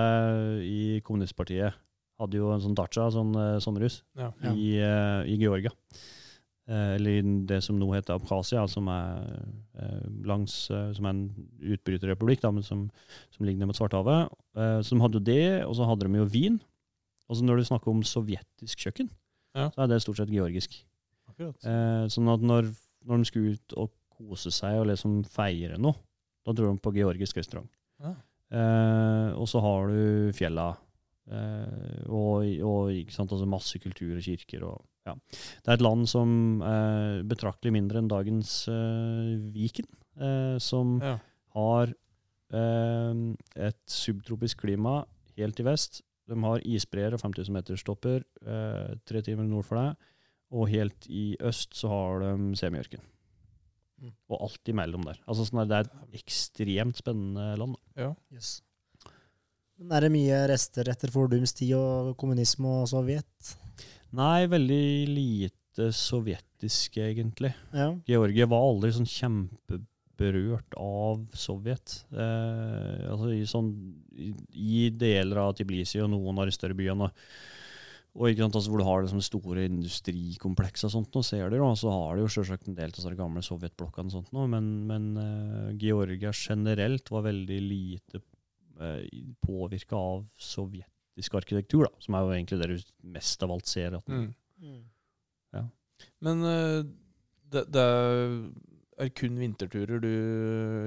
i 0.65 0.99
kommunistpartiet 1.05 1.73
hadde 2.19 2.37
jo 2.39 2.49
en 2.53 2.61
sånn 2.63 2.75
dacha, 2.77 3.09
sånn 3.11 3.33
uh, 3.35 3.59
sommerhus, 3.59 4.01
Ja. 4.15 4.31
Ja. 4.41 4.53
i, 4.55 4.69
uh, 4.79 5.21
i 5.27 5.35
Georgia. 5.37 5.71
Eh, 6.67 6.95
eller 6.95 7.19
i 7.19 7.21
det 7.45 7.59
som 7.61 7.77
nå 7.77 7.85
heter 7.93 8.15
Abkhasia, 8.15 8.63
som 8.71 8.87
er 8.89 9.19
eh, 9.77 10.05
langs 10.25 10.71
eh, 10.73 10.87
som 10.97 11.05
er 11.05 11.11
en 11.13 11.19
utbryterrepublikk, 11.75 12.41
da, 12.41 12.49
men 12.55 12.63
som, 12.65 12.87
som 13.35 13.45
ligger 13.45 13.59
ned 13.61 13.69
mot 13.69 13.77
Svartehavet. 13.77 14.31
Eh, 14.57 14.79
så 14.81 14.95
de 14.95 15.01
hadde 15.03 15.19
jo 15.19 15.25
det, 15.27 15.43
og 15.67 15.75
så 15.77 15.85
hadde 15.85 16.07
de 16.09 16.17
jo 16.17 16.25
vin. 16.33 16.57
Og 17.29 17.37
så 17.37 17.45
når 17.45 17.61
du 17.61 17.67
snakker 17.69 17.91
om 17.93 18.01
sovjetisk 18.01 18.81
kjøkken, 18.87 19.11
Ja. 19.53 19.67
så 19.75 19.83
er 19.85 19.91
det 19.93 20.01
stort 20.01 20.17
sett 20.17 20.33
georgisk. 20.33 20.73
Akkurat. 21.29 21.53
Eh, 21.69 22.07
sånn 22.15 22.33
at 22.33 22.41
når, 22.41 22.71
når 23.05 23.21
de 23.21 23.29
skulle 23.29 23.53
ut 23.59 23.77
og 23.77 23.91
kose 24.17 24.51
seg 24.53 24.79
og 24.81 24.87
liksom 24.91 25.21
feire 25.29 25.77
noe, 25.81 25.97
da 26.45 26.53
dro 26.55 26.71
de 26.71 26.79
på 26.81 26.93
georgisk 26.95 27.37
restaurant. 27.41 27.69
Ja. 28.03 28.13
Eh, 28.55 29.29
og 29.35 29.47
så 29.49 29.61
har 29.63 29.89
du 29.89 30.31
fjella, 30.37 30.67
eh, 31.31 32.03
og, 32.07 32.45
og 32.65 32.91
altså 32.93 33.47
masse 33.49 33.79
kultur 33.81 34.13
og 34.17 34.23
kirker. 34.25 34.63
Og, 34.69 34.83
ja. 35.07 35.15
Det 35.33 35.67
er 35.71 35.77
et 35.79 35.85
land 35.85 36.05
som 36.09 36.61
er 36.65 37.23
betraktelig 37.27 37.73
mindre 37.75 38.01
enn 38.01 38.09
dagens 38.11 38.67
eh, 38.71 39.35
Viken, 39.55 39.89
eh, 40.19 40.57
som 40.61 40.99
Ja. 41.03 41.17
har 41.57 41.93
eh, 42.53 43.13
et 43.67 43.81
subtropisk 43.89 44.61
klima 44.65 45.03
helt 45.35 45.59
i 45.59 45.65
vest. 45.67 46.03
De 46.29 46.37
har 46.41 46.61
isbreer 46.65 47.13
og 47.13 47.21
5000 47.21 47.53
meterstopper, 47.53 48.23
eh, 48.45 48.93
tre 49.05 49.21
timer 49.25 49.45
nord 49.49 49.65
for 49.67 49.81
deg. 49.81 50.11
Og 50.55 50.69
helt 50.69 51.07
i 51.09 51.35
øst 51.43 51.73
så 51.75 51.89
har 51.89 52.21
de 52.21 52.53
semiørken. 52.57 53.01
Mm. 54.05 54.13
Og 54.29 54.45
alt 54.45 54.71
imellom 54.71 55.05
der. 55.09 55.19
Altså 55.25 55.47
sånn 55.47 55.63
at 55.63 55.71
Det 55.71 55.77
er 55.79 55.89
et 55.89 56.21
ekstremt 56.21 57.01
spennende 57.01 57.49
land. 57.59 57.75
da. 57.75 58.05
Ja. 58.05 58.11
Yes. 58.33 58.61
Men 59.75 59.91
er 59.97 60.05
det 60.05 60.13
mye 60.13 60.37
rester 60.47 60.87
etter 60.91 61.11
fordums 61.11 61.51
tid 61.57 61.73
og 61.75 62.13
kommunisme 62.19 62.69
og 62.81 62.87
Sovjet? 62.87 63.55
Nei, 64.15 64.45
veldig 64.47 64.85
lite 65.11 65.89
sovjetisk, 65.91 67.01
egentlig. 67.03 67.51
Ja. 67.75 67.89
Georgia 68.07 68.47
var 68.47 68.63
aldri 68.63 68.93
sånn 68.95 69.09
kjempeberørt 69.09 70.77
av 70.79 71.25
Sovjet. 71.35 71.97
Eh, 72.15 73.03
altså 73.11 73.33
i, 73.35 73.41
sånn, 73.49 73.73
i, 74.15 74.31
I 74.53 74.85
deler 74.95 75.43
av 75.43 75.57
Tiblisi 75.59 75.99
og 75.99 76.13
noen 76.13 76.39
av 76.39 76.47
de 76.47 76.55
større 76.55 76.77
byene. 76.77 77.11
Og 78.15 78.29
ikke 78.31 78.45
sant, 78.45 78.55
altså 78.55 78.71
hvor 78.71 78.79
du 78.79 78.85
har 78.87 79.01
liksom 79.03 79.19
store 79.25 79.65
industrikomplekser 79.67 80.87
og 80.87 80.93
sånt, 80.93 81.09
nå 81.17 81.21
ser 81.27 81.49
du 81.51 81.57
jo, 81.59 81.67
så 81.75 81.91
har 81.91 82.15
du 82.15 82.21
jo 82.23 82.29
selvsagt 82.31 82.69
en 82.71 82.77
del 82.77 82.93
av 82.95 83.09
de 83.11 83.17
gamle 83.19 83.41
sovjetblokkene 83.43 84.07
og 84.07 84.13
sånt 84.13 84.29
nå, 84.31 84.45
men, 84.53 84.69
men 84.87 85.07
uh, 85.19 85.71
Georgia 85.81 86.31
generelt 86.31 87.11
var 87.11 87.25
veldig 87.27 87.57
lite 87.65 88.21
uh, 88.79 89.01
påvirka 89.43 89.99
av 89.99 90.23
sovjetisk 90.39 91.35
arkitektur, 91.41 91.89
da, 91.89 91.91
som 91.99 92.15
er 92.15 92.23
jo 92.23 92.35
egentlig 92.37 92.59
det 92.61 92.69
du 92.71 92.77
mest 93.17 93.43
av 93.43 93.51
alt 93.57 93.67
ser. 93.67 93.97
At, 93.99 94.07
Mm. 94.07 94.29
Mm. 94.63 94.83
Men 96.23 96.41
uh, 96.43 96.83
det, 97.51 97.61
det 97.71 97.83
er 98.99 99.09
kun 99.15 99.37
vinterturer 99.39 99.99
du 100.03 100.11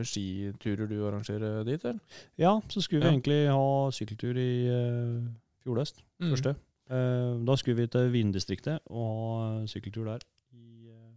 skiturer 0.08 0.88
du 0.88 0.96
arrangerer 1.08 1.62
dit, 1.68 1.84
eller? 1.84 2.00
Ja, 2.40 2.54
så 2.72 2.80
skulle 2.84 3.02
vi 3.04 3.08
Ja. 3.08 3.12
egentlig 3.12 3.38
ha 3.52 3.68
sykkeltur 3.92 4.36
i 4.40 4.50
uh, 4.72 5.28
fjor 5.64 5.80
høst, 5.82 6.00
Mm. 6.20 6.32
første. 6.32 6.54
Eh, 6.88 7.32
da 7.44 7.56
skulle 7.60 7.82
vi 7.82 7.90
til 7.92 8.12
Vindistriktet 8.14 8.84
og 8.88 9.08
ha 9.12 9.48
sykkeltur 9.68 10.06
der 10.08 10.22
i, 10.56 10.88
uh, 10.88 11.10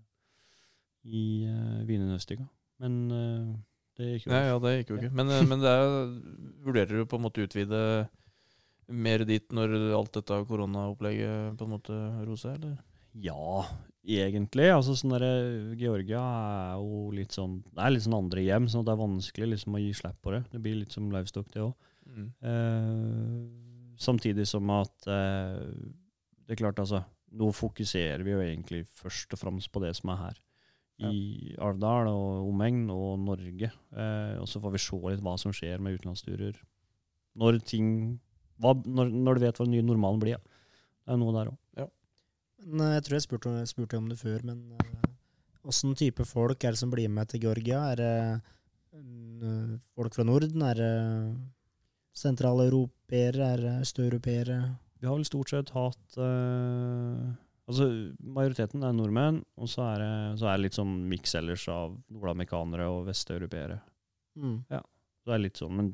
i 1.08 1.22
uh, 1.48 2.48
Men 2.82 2.98
eh, 3.16 3.54
det 3.96 4.10
gikk 4.10 4.26
jo 4.28 4.34
Ja, 4.34 4.42
ja, 4.50 4.58
det 4.60 4.74
gikk 4.76 4.92
jo 4.92 4.98
ikke. 5.00 5.14
Men, 5.16 5.32
eh, 5.32 5.46
men 5.52 5.64
det 5.64 5.72
er, 5.72 5.94
vurderer 6.66 7.00
du 7.00 7.08
på 7.08 7.20
en 7.20 7.26
måte 7.28 7.46
utvide 7.46 7.82
mer 8.92 9.24
dit 9.24 9.56
når 9.56 9.78
alt 9.96 10.12
dette 10.18 10.42
koronaopplegget 10.50 11.56
på 11.56 11.68
en 11.68 11.74
måte 11.78 12.02
roser, 12.28 12.58
eller? 12.60 12.76
Ja, 13.24 13.64
egentlig. 14.04 14.68
Altså 14.74 14.98
sånn 15.00 15.16
der, 15.16 15.26
Georgia 15.80 16.20
er 16.20 16.84
jo 16.84 17.06
litt 17.16 17.36
sånn 17.36 17.62
Det 17.70 17.80
er 17.84 17.96
litt 17.96 18.04
sånn 18.04 18.20
andre 18.20 18.44
hjem, 18.44 18.68
så 18.72 18.84
det 18.84 18.92
er 18.92 19.04
vanskelig 19.06 19.54
liksom 19.54 19.80
å 19.80 19.84
gi 19.84 19.92
slipp 19.96 20.20
på 20.24 20.36
det. 20.36 20.44
Det 20.52 20.64
blir 20.64 20.82
litt 20.82 20.96
som 20.96 21.12
livestock, 21.12 21.48
det 21.56 21.64
òg. 21.64 21.76
Samtidig 24.02 24.48
som 24.50 24.70
at 24.74 25.08
eh, 25.10 25.60
Det 26.42 26.56
er 26.56 26.64
klart, 26.64 26.80
altså 26.82 27.04
Nå 27.32 27.52
fokuserer 27.56 28.26
vi 28.28 28.34
jo 28.34 28.42
egentlig 28.44 28.82
først 29.00 29.32
og 29.32 29.40
fremst 29.40 29.72
på 29.72 29.80
det 29.80 29.94
som 29.96 30.10
er 30.12 30.18
her. 30.20 30.40
I 31.08 31.54
Alvdal 31.64 32.10
og 32.12 32.50
omegn 32.50 32.90
og 32.92 33.22
Norge. 33.24 33.70
Eh, 33.72 34.34
og 34.36 34.50
så 34.52 34.60
får 34.60 34.74
vi 34.76 34.82
se 34.84 35.00
litt 35.14 35.24
hva 35.24 35.38
som 35.40 35.56
skjer 35.56 35.80
med 35.80 35.96
utenlandsturer. 35.96 36.60
Når 37.40 37.62
ting 37.64 37.88
hva, 38.60 38.76
når, 38.84 39.14
når 39.16 39.40
du 39.40 39.46
vet 39.46 39.62
hva 39.62 39.66
den 39.66 39.78
nye 39.78 39.88
normalen 39.88 40.20
blir. 40.20 40.36
Ja. 40.36 40.44
Det 41.08 41.16
er 41.16 41.22
noe 41.24 41.38
der 41.38 41.54
òg. 41.54 41.58
Men 42.68 42.86
eh, 42.86 42.96
jeg 42.98 43.06
tror 43.08 43.18
jeg 43.18 43.26
spurte, 43.26 43.56
spurte 43.70 44.00
om 44.00 44.10
det 44.12 44.20
før, 44.20 44.44
men 44.52 44.60
åssen 45.68 45.96
type 45.98 46.26
folk 46.28 46.64
er 46.64 46.76
det 46.76 46.82
som 46.82 46.92
blir 46.94 47.10
med 47.10 47.32
til 47.32 47.46
Georgia? 47.46 47.84
Er 47.94 48.02
det 48.02 48.14
uh, 48.98 49.78
folk 49.96 50.16
fra 50.18 50.26
Norden? 50.28 50.64
Er 50.66 50.78
det 50.78 50.94
sentraleuropeere? 52.18 53.54
Er 53.54 53.64
det 53.64 53.76
østeuropeere? 53.86 54.58
Vi 55.02 55.10
har 55.10 55.18
vel 55.18 55.26
stort 55.26 55.54
sett 55.54 55.72
hatt 55.76 56.20
uh, 56.20 57.32
Altså, 57.72 57.86
majoriteten 58.20 58.82
er 58.84 58.96
nordmenn, 58.96 59.38
og 59.56 59.70
så 59.72 59.86
er 59.94 60.02
det, 60.02 60.16
så 60.42 60.50
er 60.50 60.58
det 60.58 60.66
litt 60.66 60.76
sånn 60.76 60.96
miks 61.08 61.38
ellers 61.40 61.64
av 61.72 61.94
nordamerikanere 62.12 62.88
og 62.92 63.06
vesteuropeere. 63.08 63.78
Mm. 64.36 64.58
Det 64.68 65.32
er 65.32 65.40
litt 65.40 65.62
sånn, 65.62 65.78
men 65.78 65.92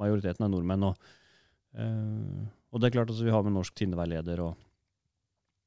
majoriteten 0.00 0.42
er 0.42 0.50
nordmenn. 0.50 0.88
Og, 0.88 1.12
uh, 1.78 2.40
og 2.72 2.82
det 2.82 2.88
er 2.88 2.96
klart, 2.96 3.12
altså, 3.12 3.28
vi 3.28 3.34
har 3.36 3.44
med 3.46 3.54
norsk 3.54 3.76
tinneveileder 3.78 4.42
og, 4.42 4.66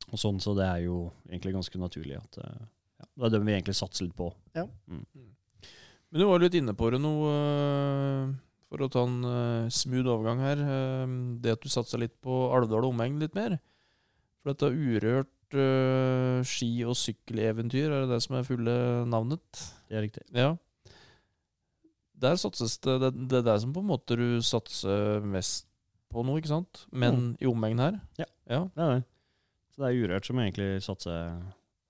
og 0.09 0.19
sånn, 0.19 0.41
så 0.43 0.55
det 0.57 0.67
er 0.67 0.83
jo 0.89 0.97
egentlig 1.29 1.55
ganske 1.55 1.79
naturlig 1.79 2.17
at 2.19 2.41
uh, 2.43 2.65
ja, 2.99 3.07
Det 3.07 3.29
er 3.29 3.35
det 3.37 3.43
vi 3.45 3.55
egentlig 3.55 3.77
satser 3.79 4.09
litt 4.09 4.17
på. 4.19 4.33
Men 6.13 6.21
du 6.21 6.27
var 6.29 6.43
litt 6.43 6.59
inne 6.59 6.75
på 6.77 6.91
det 6.93 6.99
nå, 7.01 7.13
øh, 7.25 8.33
for 8.73 8.81
å 8.81 8.89
ta 8.89 9.03
en 9.05 9.19
uh, 9.21 9.69
smooth 9.69 10.09
overgang 10.09 10.41
her. 10.41 10.65
uh, 10.65 11.05
Det 11.43 11.53
at 11.53 11.61
du 11.61 11.69
satsa 11.69 11.99
litt 12.01 12.15
på 12.25 12.47
Alvdal 12.55 12.87
og 12.87 12.95
omegn 12.95 13.21
litt 13.21 13.37
mer. 13.37 13.59
For 14.41 14.53
dette 14.53 14.73
urørt 14.73 15.53
uh, 15.53 16.41
ski- 16.47 16.81
og 16.89 16.97
sykkeleventyr, 16.97 17.91
er 17.91 18.03
det 18.03 18.15
det 18.15 18.21
som 18.25 18.39
er 18.39 18.47
fulle 18.47 18.75
navnet? 19.05 19.45
Det 19.91 19.99
er 19.99 20.07
riktig. 20.07 20.25
Ja. 20.33 20.55
Der 22.23 22.39
satses 22.39 22.79
det 22.81 22.97
Det, 23.03 23.13
det 23.29 23.41
er 23.43 23.47
det 23.51 23.59
som 23.61 23.75
på 23.75 23.83
en 23.83 23.91
måte 23.91 24.17
du 24.17 24.41
satser 24.41 25.21
mest 25.21 25.67
på 26.13 26.25
nå, 26.25 26.39
ikke 26.39 26.53
sant? 26.55 26.85
Men 26.89 27.33
i 27.41 27.49
omegn 27.49 27.81
her? 27.81 28.01
Ja. 28.17 28.29
ja. 28.49 28.65
Det 28.73 28.83
er 28.83 28.95
det. 28.95 29.03
Så 29.73 29.81
det 29.81 29.89
er 29.89 30.03
Urørt 30.03 30.27
som 30.29 30.41
egentlig 30.41 30.69
satser, 30.85 31.39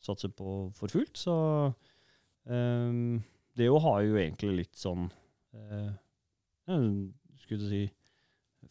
satser 0.04 0.32
på 0.36 0.70
for 0.76 0.92
fullt. 0.92 1.20
Så 1.20 1.34
um, 2.48 3.20
det 3.56 3.68
jo 3.68 3.80
har 3.84 4.00
jo 4.08 4.16
egentlig 4.20 4.54
litt 4.62 4.80
sånn 4.80 5.10
uh, 5.12 5.92
Skulle 6.68 7.62
du 7.62 7.68
si 7.70 7.84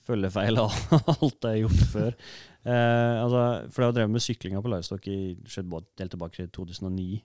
følgefeil 0.07 0.59
av 0.61 0.73
alt 1.17 1.45
jeg 1.45 1.51
har 1.51 1.61
gjort 1.65 1.85
før. 1.93 2.17
Eh, 2.63 3.19
altså, 3.23 3.43
for 3.73 3.85
jeg 3.85 3.91
har 3.91 3.99
drevet 3.99 4.15
med 4.15 4.25
syklinga 4.25 4.63
på 4.63 4.73
livestock 4.73 5.07
i 5.11 5.19
skjedde 5.51 5.85
helt 6.01 6.15
tilbake 6.17 6.39
til 6.39 6.51
2009. 6.55 7.21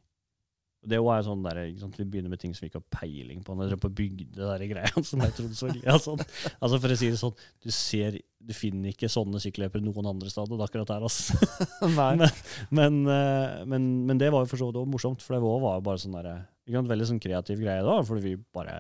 Og 0.78 0.92
Det 0.92 0.98
er 1.00 1.24
sånn 1.26 1.46
der? 1.46 1.60
Vi 1.74 2.06
begynner 2.06 2.30
med 2.30 2.42
ting 2.42 2.54
som 2.54 2.64
vi 2.64 2.70
ikke 2.70 2.82
har 2.84 3.00
peiling 3.02 3.42
på. 3.46 3.56
Når 3.58 3.72
drev 3.72 3.82
på 3.82 3.94
bygde 3.98 4.38
der 4.38 4.66
greia 4.70 5.04
som 5.10 5.24
jeg 5.26 5.36
trodde 5.38 5.58
så 5.58 5.72
ja, 5.74 5.98
sånn. 6.02 6.22
Altså 6.62 6.82
For 6.84 6.94
å 6.94 7.00
si 7.00 7.10
det 7.12 7.22
sånn, 7.22 7.46
du 7.66 7.72
ser 7.74 8.20
Du 8.38 8.54
finner 8.56 8.94
ikke 8.94 9.10
sånne 9.12 9.42
sykkelløpere 9.44 9.84
noen 9.84 10.12
andre 10.14 10.30
steder 10.32 10.64
akkurat 10.68 10.94
her. 10.94 11.08
Altså. 11.10 11.38
men, 11.98 12.28
men, 12.70 13.02
eh, 13.10 13.64
men, 13.68 13.90
men 14.10 14.22
det 14.22 14.32
var 14.34 14.46
jo 14.46 14.52
for 14.54 14.62
så 14.62 14.70
vidt 14.70 14.82
også 14.84 14.94
morsomt, 14.94 15.26
for 15.26 15.36
det 15.36 15.44
var 15.44 15.80
jo 15.80 15.88
bare 15.90 16.04
sånn 16.04 16.20
der, 16.20 16.46
veldig 16.94 17.10
sånn 17.10 17.24
kreativ 17.24 17.64
greie 17.64 17.84
da, 17.84 17.98
fordi 18.06 18.24
vi 18.24 18.38
bare 18.56 18.78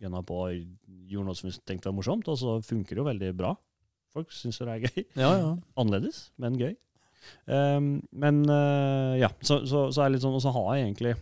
gønna 0.00 0.22
på 0.24 0.44
gjorde 1.10 1.30
noe 1.30 1.38
som 1.38 1.50
vi 1.50 1.56
tenkte 1.66 1.90
var 1.90 1.98
morsomt, 1.98 2.28
og 2.30 2.38
så 2.38 2.58
funker 2.64 2.96
det 2.96 3.02
jo 3.02 3.08
veldig 3.08 3.32
bra. 3.38 3.54
Folk 4.14 4.32
syns 4.34 4.58
det 4.60 4.70
er 4.70 4.86
gøy. 4.86 5.02
Ja, 5.18 5.32
ja. 5.38 5.50
Annerledes, 5.80 6.28
men 6.40 6.58
gøy. 6.60 6.74
Um, 7.44 7.98
men 8.16 8.42
uh, 8.48 9.14
ja, 9.20 9.28
så, 9.44 9.60
så, 9.68 9.88
så 9.92 10.02
er 10.02 10.08
det 10.08 10.16
litt 10.16 10.24
sånn, 10.24 10.38
og 10.38 10.44
så 10.44 10.54
har 10.56 10.70
jeg 10.74 10.86
egentlig 10.86 11.12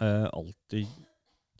uh, 0.00 0.28
alltid 0.30 1.02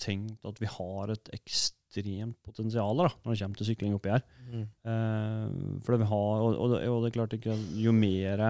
tenkt 0.01 0.47
at 0.47 0.61
vi 0.61 0.69
har 0.71 1.12
et 1.12 1.33
ekstremt 1.35 2.39
potensial 2.45 3.01
da, 3.01 3.09
når 3.25 3.33
det 3.33 3.41
kommer 3.41 3.61
til 3.61 3.71
sykling 3.71 3.97
oppi 3.97 4.12
her. 4.12 4.25
Mm. 4.47 4.65
Uh, 4.87 5.83
for 5.85 5.95
det 5.97 6.03
vi 6.05 6.11
har, 6.12 6.47
og, 6.47 6.55
og, 6.55 6.73
det, 6.75 6.81
og 6.93 7.03
det 7.03 7.11
er 7.11 7.19
klart 7.19 7.37
ikke, 7.37 7.59
jo 7.81 7.95
mer 7.97 8.45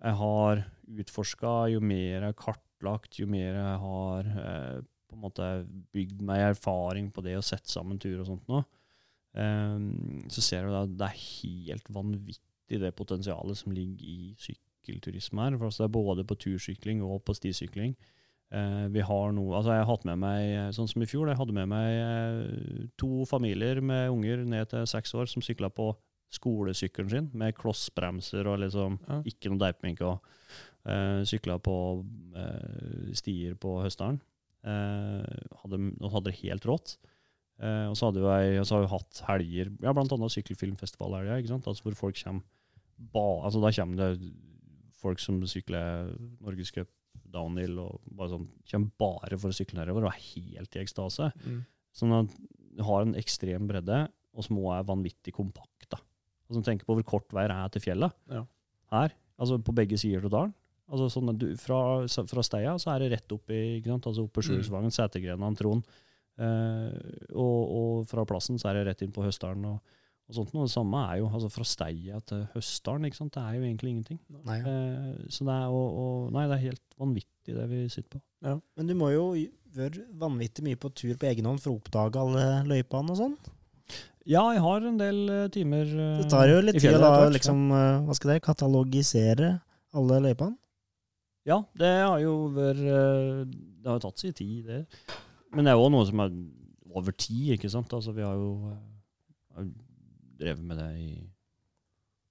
jeg 0.00 0.16
har 0.20 0.64
utforska, 1.00 1.54
jo 1.74 1.82
mer 1.84 2.14
jeg 2.16 2.28
har 2.28 2.38
kartlagt, 2.38 3.18
jo 3.20 3.28
mer 3.30 3.58
jeg 3.58 3.82
har 3.84 4.30
uh, 4.36 4.80
på 5.10 5.18
en 5.18 5.24
måte 5.24 5.48
bygd 5.94 6.22
meg 6.26 6.52
erfaring 6.52 7.10
på 7.14 7.24
det 7.26 7.36
å 7.38 7.44
sette 7.44 7.70
sammen 7.70 7.98
tur 8.00 8.20
og 8.22 8.28
sånt 8.28 8.46
nå, 8.50 8.62
um, 9.34 9.90
så 10.30 10.44
ser 10.44 10.68
du 10.68 10.76
at 10.78 10.94
det 10.94 11.10
er 11.10 11.20
helt 11.24 11.90
vanvittig 11.92 12.80
det 12.80 12.94
potensialet 12.98 13.58
som 13.58 13.74
ligger 13.74 14.06
i 14.06 14.32
sykkelturisme 14.38 15.42
her. 15.42 15.58
For 15.58 15.70
altså, 15.70 15.84
det 15.84 15.90
er 15.90 15.98
både 15.98 16.26
på 16.28 16.38
tursykling 16.46 17.02
og 17.06 17.24
på 17.26 17.34
stisykling. 17.38 17.96
Uh, 18.50 18.86
vi 18.90 19.02
har 19.06 19.34
noe, 19.34 19.54
altså 19.58 19.74
jeg 19.74 19.84
har 19.84 19.90
hatt 19.90 20.06
med 20.08 20.22
meg, 20.22 20.54
sånn 20.74 20.88
som 20.90 21.02
i 21.02 21.10
fjor, 21.10 21.28
jeg 21.30 21.38
hadde 21.38 21.54
med 21.54 21.68
meg 21.70 21.98
eh, 22.02 22.86
to 22.98 23.26
familier 23.30 23.78
med 23.78 24.10
unger 24.10 24.42
ned 24.42 24.72
til 24.72 24.88
seks 24.90 25.14
år 25.14 25.30
som 25.30 25.44
sykla 25.44 25.70
på 25.70 25.92
skolesykkelen 26.34 27.10
sin 27.10 27.28
med 27.34 27.54
klossbremser 27.58 28.46
og 28.46 28.60
liksom 28.62 28.98
Ja. 29.08 29.20
ikke 29.26 29.50
noe 29.50 29.62
deipmink 29.62 30.02
og 30.06 30.18
uh, 30.86 31.22
sykla 31.26 31.58
på 31.58 31.76
uh, 32.36 33.14
stier 33.14 33.54
på 33.54 33.80
Høstdalen. 33.82 34.20
Eh, 34.60 35.48
hadde, 35.62 35.80
hadde 36.12 36.28
det 36.28 36.38
helt 36.42 36.66
rått. 36.68 36.98
Eh, 37.60 37.86
og 37.88 37.96
så 37.96 38.08
hadde 38.08 38.24
jeg, 38.24 38.64
så 38.68 38.76
har 38.76 38.84
vi 38.84 38.92
hatt 38.94 39.20
helger, 39.28 39.72
ja, 39.84 39.92
annet 39.92 40.34
sykkelfilmfestivalhelga, 40.36 41.40
altså 41.58 41.84
hvor 41.84 41.98
folk 41.98 42.20
kommer 42.20 42.46
ba, 43.00 43.26
altså 43.46 43.60
da 43.62 43.72
kommer 43.72 44.00
det 44.00 44.30
folk 45.00 45.20
som 45.22 45.40
sykler 45.48 46.10
Norgescup, 46.44 46.90
downhill 47.30 47.78
og 47.80 48.00
bare 48.16 48.32
sånn, 48.32 48.48
kommer 48.70 48.90
bare 49.00 49.38
for 49.40 49.52
å 49.52 49.56
sykle 49.56 49.78
nedover 49.78 50.06
og 50.06 50.12
er 50.12 50.24
helt 50.32 50.76
i 50.76 50.82
ekstase. 50.82 51.30
Mm. 51.44 51.60
Sånn 51.96 52.14
at 52.16 52.34
du 52.76 52.82
har 52.86 53.04
en 53.04 53.16
ekstrem 53.18 53.68
bredde, 53.70 54.04
og 54.36 54.46
små 54.46 54.70
er 54.76 54.86
vanvittig 54.86 55.34
kompakte. 55.34 55.98
Altså, 56.50 56.62
tenk 56.66 56.84
på 56.86 56.96
hvor 56.96 57.06
kort 57.06 57.34
vei 57.34 57.46
det 57.50 57.56
er 57.56 57.72
til 57.74 57.84
fjellet. 57.84 58.14
Ja. 58.30 58.44
Her, 58.92 59.14
altså 59.40 59.58
på 59.62 59.74
begge 59.74 59.98
sider 60.00 60.26
av 60.26 60.34
dalen. 60.34 60.54
Altså, 60.90 61.06
sånne, 61.14 61.36
du, 61.38 61.48
fra, 61.60 61.80
fra 62.08 62.42
Steia 62.42 62.74
så 62.82 62.90
er 62.94 63.04
det 63.04 63.12
rett 63.14 63.34
opp 63.34 63.52
i 63.54 63.60
ikke 63.78 63.92
sant? 63.92 64.08
Altså 64.10 64.26
opp 64.26 64.32
på 64.34 64.42
Sjursvangen, 64.42 64.94
Setergrenan, 64.94 65.58
Trond. 65.58 65.86
Eh, 66.40 66.94
og, 67.36 67.58
og 67.76 68.08
fra 68.10 68.24
plassen 68.28 68.58
så 68.60 68.70
er 68.70 68.80
det 68.80 68.86
rett 68.88 69.04
inn 69.06 69.12
på 69.14 69.22
Høstdalen. 69.22 69.66
Og, 69.70 70.00
og 70.30 70.38
sånt 70.38 70.54
noe. 70.56 70.66
Det 70.66 70.74
samme 70.74 71.04
er 71.12 71.20
jo 71.20 71.28
altså 71.30 71.50
fra 71.52 71.66
Steia 71.68 72.18
til 72.26 72.42
Høstdalen. 72.56 73.06
ikke 73.06 73.20
sant? 73.20 73.36
Det 73.36 73.44
er 73.44 73.58
jo 73.58 73.68
egentlig 73.68 73.94
ingenting. 73.94 74.20
Nei, 74.48 74.58
ja. 74.58 74.74
Eh, 74.74 75.30
så 75.30 75.46
det 75.46 75.54
er, 75.54 75.78
og, 75.78 76.02
og, 76.02 76.26
nei, 76.34 76.48
det 76.50 76.58
er 76.58 76.66
helt 76.70 76.98
vanvittig 77.00 77.56
det 77.60 77.70
vi 77.70 77.84
sitter 77.92 78.18
på. 78.18 78.24
Men 78.78 78.90
du 78.90 78.96
må 78.98 79.12
jo 79.14 79.30
være 79.76 80.08
vanvittig 80.18 80.66
mye 80.66 80.78
på 80.80 80.90
tur 80.96 81.14
på 81.14 81.30
egen 81.30 81.46
hånd 81.46 81.62
for 81.62 81.74
å 81.74 81.78
oppdage 81.78 82.18
alle 82.18 82.46
løypene 82.66 83.14
og 83.14 83.20
sånn. 83.20 83.38
Ja, 84.28 84.42
jeg 84.54 84.60
har 84.62 84.84
en 84.86 84.98
del 85.00 85.20
timer 85.54 85.86
i 85.86 85.92
fjellet. 85.92 86.24
Det 86.24 86.32
tar 86.32 86.50
jo 86.50 86.58
litt 86.62 86.80
tid 86.82 86.98
å 86.98 87.12
liksom, 87.32 87.62
eh, 87.74 88.00
hva 88.06 88.16
skal 88.18 88.34
det, 88.34 88.42
katalogisere 88.44 89.52
alle 89.96 90.18
løypene. 90.26 90.56
Ja, 91.48 91.62
det 91.80 91.90
har 92.04 92.18
jo 92.20 92.34
vært 92.52 92.82
eh, 92.84 93.44
Det 93.48 93.88
har 93.88 93.96
jo 93.96 94.04
tatt 94.04 94.20
sin 94.22 94.36
tid, 94.36 94.68
det. 94.68 94.80
Men 95.54 95.66
det 95.66 95.72
er 95.72 95.80
òg 95.80 95.88
noe 95.94 96.06
som 96.08 96.20
er 96.22 96.34
over 96.90 97.14
tid, 97.16 97.54
ikke 97.56 97.70
sant. 97.72 97.92
Altså, 97.96 98.12
vi 98.16 98.26
har 98.26 98.36
jo 98.38 98.50
har 99.54 99.64
jo 99.64 99.72
drevet 100.40 100.64
med 100.64 100.80
det 100.80 100.90
i 101.00 101.10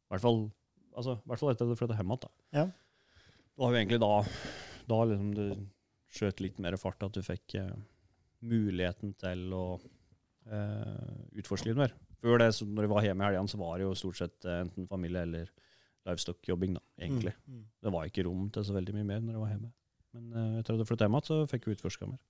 i 0.10 0.14
hvert 0.14 0.24
fall 0.26 0.40
Altså, 1.00 1.14
hvert 1.30 1.40
fall 1.40 1.52
etter 1.54 1.68
at 1.68 1.72
du 1.72 1.80
flytta 1.80 1.96
hjem 1.96 2.10
igjen. 2.12 2.22
da. 2.26 2.30
Ja. 2.58 2.64
Det 2.66 3.62
var 3.62 3.72
jo 3.72 3.78
egentlig 3.78 4.00
da, 4.02 4.10
da 4.90 4.98
liksom 5.08 5.30
du 5.38 5.44
skjøt 6.12 6.42
litt 6.44 6.58
mer 6.60 6.76
fart, 6.82 7.06
at 7.06 7.16
du 7.16 7.22
fikk 7.24 7.56
eh, 7.56 7.70
muligheten 8.44 9.14
til 9.22 9.54
å 9.56 9.64
eh, 10.50 11.14
utforske 11.40 11.70
litt 11.70 11.80
mer. 11.80 11.94
Før 12.20 12.42
det, 12.42 12.50
så 12.58 12.68
når 12.68 12.88
jeg 12.88 12.92
var 12.92 13.06
hjemme 13.08 13.24
i 13.24 13.30
helgene, 13.30 13.52
så 13.54 13.62
var 13.62 13.78
det 13.78 13.86
jo 13.86 13.94
stort 14.02 14.20
sett 14.20 14.50
eh, 14.50 14.64
enten 14.66 14.90
familie 14.92 15.24
eller 15.28 15.54
livestock-jobbing, 16.08 16.78
da, 16.78 16.84
egentlig. 17.02 17.34
Mm, 17.46 17.60
mm. 17.60 17.66
Det 17.84 17.94
var 17.96 18.08
ikke 18.10 18.26
rom 18.28 18.48
til 18.54 18.66
så 18.68 18.76
veldig 18.76 18.96
mye 18.98 19.08
mer 19.08 19.24
når 19.24 19.36
jeg 19.36 19.44
var 19.44 19.54
hjemme. 19.54 19.72
Men 20.16 20.30
uh, 20.34 20.60
etter 20.60 20.76
at 20.76 20.84
jeg 20.84 20.90
flytta 20.90 21.08
hjem 21.08 21.18
igjen, 21.18 21.28
så 21.30 21.40
fikk 21.52 21.68
jeg 21.68 21.80
utforska 21.80 22.10
mer. 22.10 22.22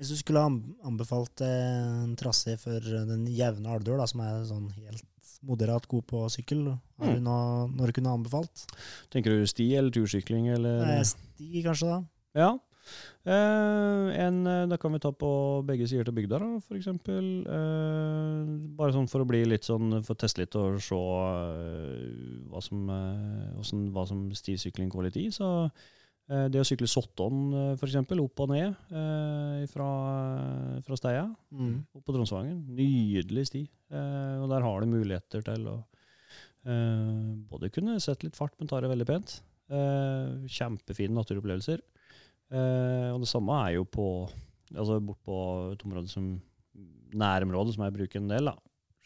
Hvis 0.00 0.14
du 0.14 0.16
skulle 0.16 0.40
ha 0.40 0.48
anbefalt 0.88 1.42
eh, 1.44 2.04
en 2.06 2.14
trasé 2.16 2.54
for 2.56 2.80
den 2.80 3.26
jevne 3.36 3.74
da, 3.84 4.06
som 4.08 4.22
er 4.24 4.46
sånn 4.48 4.70
helt 4.78 5.34
moderat 5.44 5.84
god 5.90 6.06
på 6.08 6.22
sykkel, 6.32 6.62
har 7.00 7.18
du 7.18 7.20
noe, 7.24 7.66
når 7.76 7.90
du 7.90 7.96
kunne 7.98 8.14
anbefalt? 8.16 8.64
Tenker 9.12 9.36
du 9.36 9.44
sti 9.48 9.66
eller 9.76 9.92
tursykling, 9.92 10.48
eller? 10.54 10.80
Nei, 10.88 11.02
Sti, 11.04 11.50
kanskje, 11.66 11.90
da? 11.92 12.00
Ja. 12.40 12.50
Eh, 13.20 14.06
en, 14.16 14.46
eh, 14.48 14.66
da 14.70 14.78
kan 14.80 14.94
vi 14.94 15.00
ta 15.02 15.10
på 15.12 15.30
begge 15.68 15.86
sider 15.88 16.06
til 16.08 16.16
bygda, 16.16 16.38
da, 16.40 16.48
for 16.64 16.78
eksempel. 16.78 17.26
Eh, 17.44 18.52
bare 18.78 18.94
sånn 18.96 19.08
for 19.12 19.20
å 19.20 19.28
bli 19.28 19.42
litt 19.44 19.68
sånn, 19.68 19.98
for 20.00 20.16
å 20.16 20.20
teste 20.22 20.40
litt 20.40 20.56
og 20.56 20.80
se 20.80 20.96
uh, 20.96 22.00
hva 22.48 22.62
som, 22.64 22.88
hvordan, 22.88 23.86
hva 23.92 24.06
som 24.08 24.24
stisykling 24.36 24.88
går 24.92 25.08
litt 25.08 25.20
i. 25.20 25.26
Så 25.34 25.70
det 26.30 26.60
å 26.60 26.66
sykle 26.66 26.86
Sotton, 26.86 27.48
uh, 27.52 27.74
eksempel, 27.74 28.20
opp 28.22 28.38
og 28.44 28.52
ned 28.52 28.76
fra, 29.72 29.90
fra 30.86 30.98
Steia, 30.98 31.24
Mm. 31.50 31.80
opp 31.92 32.04
på 32.06 32.14
Tronsvangen. 32.14 32.64
Nydelig 32.70 33.48
sti. 33.50 33.64
Og 33.90 34.46
der 34.48 34.62
har 34.62 34.80
du 34.80 34.86
muligheter 34.86 35.42
til 35.42 35.66
å 35.66 35.76
både 37.50 37.70
kunne 37.72 37.98
sette 38.00 38.28
litt 38.28 38.36
fart, 38.36 38.54
men 38.60 38.68
ta 38.68 38.80
det 38.80 38.92
veldig 38.92 39.08
pent. 39.08 39.40
Kjempefine 40.46 41.16
naturopplevelser. 41.16 41.82
Eh, 42.50 43.08
og 43.14 43.20
det 43.22 43.28
samme 43.30 43.56
er 43.68 43.76
jo 43.78 43.84
på 43.86 44.06
altså 44.74 45.00
bort 45.02 45.20
på 45.26 45.36
et 45.74 45.82
område 45.86 46.08
som 46.10 46.26
nærområdet, 47.14 47.74
som 47.74 47.84
jeg 47.86 47.94
bruker 47.96 48.20
en 48.22 48.28
del 48.30 48.50
da, 48.50 48.54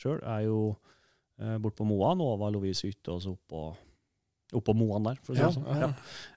sjøl, 0.01 0.19
er 0.23 0.45
jo 0.47 0.59
eh, 1.41 1.57
bort 1.63 1.77
på 1.79 1.87
Moan, 1.89 2.19
Nova 2.21 2.51
Lovise 2.53 2.89
Ytte 2.91 3.15
og 3.15 3.23
så 3.25 3.33
oppå 3.37 3.67
oppå 4.55 4.75
Moan 4.77 5.03
der, 5.09 5.17
for 5.25 5.33
å 5.33 5.37
si 5.37 5.41
Ja, 5.43 5.49
det 5.49 5.57
sånn. 5.57 5.81
ja. 5.81 5.89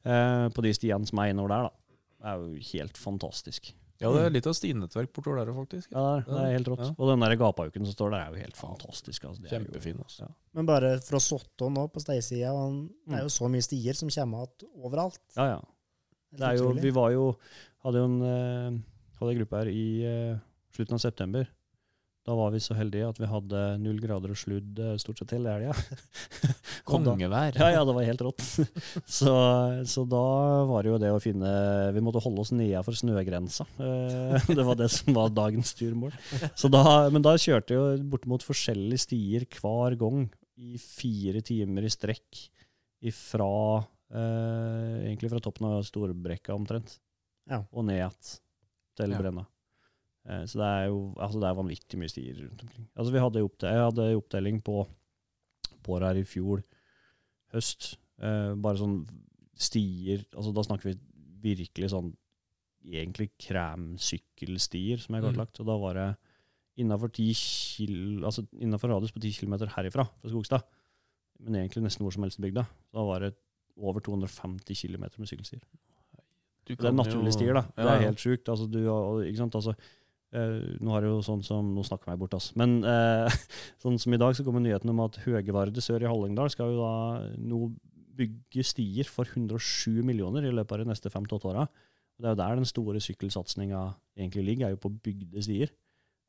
Eh, 0.10 0.46
på 0.56 0.64
de 0.66 0.72
stiene 0.74 1.06
som 1.06 1.20
er 1.22 1.34
innover 1.34 1.52
der, 1.54 1.68
da. 1.68 2.00
Det 2.18 2.32
er 2.32 2.40
jo 2.42 2.64
helt 2.72 2.98
fantastisk. 2.98 3.68
Ja, 4.02 4.10
det 4.14 4.24
er 4.26 4.32
litt 4.34 4.48
av 4.50 4.54
stinettverk 4.58 5.12
bortover 5.14 5.40
der 5.44 5.52
òg, 5.52 5.58
faktisk. 5.60 5.92
Ja, 5.92 6.02
det 6.22 6.24
er, 6.24 6.26
det 6.32 6.42
er 6.48 6.56
helt 6.56 6.68
rått. 6.72 6.82
Ja. 6.86 6.90
Og 6.98 7.12
den 7.12 7.24
der 7.26 7.36
gapauken 7.38 7.86
som 7.86 7.94
står 7.94 8.12
der, 8.16 8.24
er 8.24 8.34
jo 8.34 8.42
helt 8.46 8.58
fantastisk. 8.58 9.26
Altså. 9.26 9.42
Det 9.44 9.52
er 9.52 9.60
jo- 9.60 9.66
Kjempefin. 9.68 10.00
Altså. 10.02 10.20
Ja. 10.26 10.28
Men 10.58 10.66
bare 10.70 10.92
fra 11.06 11.20
Sotto 11.22 11.70
nå, 11.74 11.88
på 11.94 12.02
Steisida, 12.02 12.52
det 12.54 12.90
Mm. 13.10 13.16
er 13.18 13.22
jo 13.26 13.30
så 13.38 13.50
mye 13.50 13.62
stier 13.66 13.94
som 13.98 14.10
kommer 14.10 14.46
igjen 14.48 14.70
overalt. 14.84 15.20
Ja, 15.36 15.46
ja. 15.56 15.62
Det 16.36 16.44
er 16.44 16.58
jo, 16.60 16.72
vi 16.76 16.92
var 16.96 17.14
jo, 17.14 17.30
hadde 17.86 18.02
jo 18.02 18.10
en, 18.10 18.18
eh, 18.28 18.80
hadde 19.20 19.34
en 19.34 19.40
gruppe 19.40 19.62
her 19.62 19.70
i 19.72 19.88
uh, 20.04 20.42
slutten 20.76 20.98
av 20.98 21.04
september. 21.04 21.48
Da 22.28 22.36
var 22.36 22.52
vi 22.52 22.60
så 22.60 22.76
heldige 22.76 23.08
at 23.08 23.20
vi 23.22 23.28
hadde 23.32 23.60
null 23.80 24.02
grader 24.04 24.34
og 24.34 24.40
sludd 24.40 24.80
eh, 24.84 24.98
stort 25.00 25.22
sett 25.22 25.32
hele 25.38 25.54
helga. 25.54 25.72
Kongevær. 26.90 27.56
Ja, 27.56 27.70
ja, 27.72 27.86
det 27.88 27.94
var 27.96 28.04
helt 28.04 28.24
rått. 28.26 28.44
så, 29.20 29.36
så 29.88 30.04
da 30.12 30.24
var 30.68 30.84
det 30.84 30.92
jo 30.92 31.00
det 31.00 31.14
å 31.16 31.22
finne 31.24 31.52
Vi 31.96 32.04
måtte 32.04 32.20
holde 32.24 32.44
oss 32.44 32.52
nedenfor 32.52 33.00
snøgrensa. 33.00 33.64
Eh, 33.80 34.50
det 34.60 34.66
var 34.68 34.76
det 34.76 34.90
som 34.92 35.16
var 35.16 35.32
dagens 35.32 35.72
turmål. 35.80 36.12
Så 36.52 36.68
da, 36.74 36.84
men 37.16 37.24
da 37.24 37.38
kjørte 37.40 37.72
vi 37.72 37.80
jo 37.80 38.10
bortimot 38.12 38.44
forskjellige 38.44 39.06
stier 39.08 39.48
hver 39.62 39.96
gang 40.00 40.28
i 40.60 40.76
fire 40.82 41.40
timer 41.48 41.88
i 41.88 41.94
strekk 41.94 42.44
ifra 43.08 43.48
eh, 44.12 45.08
Egentlig 45.08 45.30
fra 45.32 45.40
toppen 45.44 45.68
av 45.68 45.84
Storbrekka 45.84 46.54
omtrent, 46.56 47.00
Ja. 47.50 47.64
og 47.72 47.86
ned 47.86 47.96
igjen 48.00 48.40
til 48.96 49.12
Ja. 49.12 49.18
Brenna. 49.22 49.46
Eh, 50.28 50.44
så 50.46 50.60
det 50.60 50.68
er 50.68 50.88
jo 50.88 51.14
altså 51.18 51.40
det 51.40 51.48
er 51.50 51.56
vanvittig 51.62 51.98
mye 52.00 52.10
stier 52.10 52.36
rundt 52.42 52.62
omkring. 52.64 52.88
Altså 52.98 53.12
vi 53.14 53.20
hadde 53.20 53.44
oppte 53.44 53.68
jeg 53.72 53.80
hadde 53.86 54.10
en 54.12 54.18
opptelling 54.22 54.62
på, 54.64 54.88
på 55.84 56.00
her 56.00 56.16
i 56.16 56.24
fjor 56.24 56.64
høst. 57.54 57.98
Eh, 58.20 58.54
bare 58.56 58.78
sånn 58.78 59.08
stier 59.56 60.26
altså 60.36 60.54
Da 60.54 60.62
snakker 60.64 60.84
vi 60.92 61.00
virkelig 61.56 61.90
sånn 61.92 62.16
egentlig 62.86 63.32
kremsykkelstier 63.40 65.00
som 65.00 65.16
er 65.16 65.22
Mm. 65.22 65.34
kartlagt. 65.34 65.60
Og 65.60 65.66
da 65.66 65.78
var 65.78 65.94
det 65.94 66.18
innafor 66.78 67.10
altså 68.24 68.46
radius 68.90 69.12
på 69.12 69.20
10 69.20 69.34
km 69.40 69.68
herifra, 69.68 70.06
fra 70.22 70.30
Skogstad, 70.30 70.64
men 71.40 71.54
egentlig 71.56 71.84
nesten 71.84 72.04
hvor 72.06 72.14
som 72.14 72.24
helst 72.24 72.40
i 72.40 72.44
bygda, 72.44 72.68
da 72.94 73.04
var 73.04 73.20
det 73.20 73.36
over 73.78 74.04
250 74.04 74.76
km 74.76 75.06
med 75.18 75.30
sykkelstier. 75.30 75.62
Det 76.68 76.84
er 76.84 76.92
naturlige 76.92 77.32
jo- 77.32 77.38
stier, 77.38 77.54
da. 77.56 77.64
Det 77.78 77.88
er 77.94 78.06
helt 78.10 78.20
sjukt. 78.20 78.50
Altså, 78.52 78.68
du, 78.68 78.82
ikke 79.24 79.44
sant? 79.44 79.56
Altså, 79.56 79.78
Uh, 80.36 80.76
nå 80.84 80.92
har 80.92 81.06
jeg 81.06 81.14
jo 81.14 81.22
sånn 81.24 81.40
som 81.46 81.70
Nå 81.72 81.86
snakker 81.88 82.10
jeg 82.10 82.18
meg 82.18 82.20
bort, 82.26 82.34
altså. 82.36 82.52
Men 82.60 82.82
uh, 82.84 83.32
sånn 83.84 83.96
som 83.96 84.12
i 84.12 84.20
dag 84.20 84.36
så 84.36 84.44
kommer 84.44 84.60
nyheten 84.60 84.92
om 84.92 85.00
at 85.06 85.16
Høgevarde 85.24 85.80
sør 85.80 86.04
i 86.04 86.10
Hallingdal 86.10 86.52
skal 86.52 86.74
jo 86.74 86.82
da 86.82 86.96
nå 87.40 87.60
bygge 88.18 88.66
stier 88.68 89.08
for 89.08 89.30
107 89.30 90.02
millioner 90.04 90.44
i 90.44 90.52
løpet 90.52 90.74
av 90.76 90.84
de 90.84 90.90
neste 90.92 91.12
fem 91.14 91.24
til 91.24 91.38
åtte 91.38 91.52
åra. 91.54 91.64
Det 92.18 92.28
er 92.28 92.34
jo 92.34 92.42
der 92.42 92.60
den 92.60 92.68
store 92.68 93.00
sykkelsatsinga 93.06 93.82
egentlig 94.18 94.44
ligger, 94.50 94.68
er 94.68 94.76
jo 94.76 94.82
på 94.84 94.92
bygde 95.06 95.44
stier. 95.46 95.72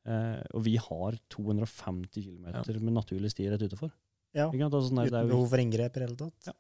Uh, 0.07 0.39
og 0.55 0.63
vi 0.69 0.77
har 0.79 1.19
250 1.35 2.29
km 2.29 2.47
med 2.79 2.95
naturlige 3.01 3.35
stier 3.35 3.51
rett 3.51 3.67
utenfor. 3.67 3.91
Ja. 4.37 4.47
Altså, 4.47 4.85
sånn 4.93 5.03
Uten 5.09 5.33
behov 5.33 5.49
for 5.51 5.65
inngrep 5.65 5.97
i 5.97 6.05
det 6.05 6.07
hele 6.07 6.21
tatt. 6.21 6.53
Ja. 6.53 6.55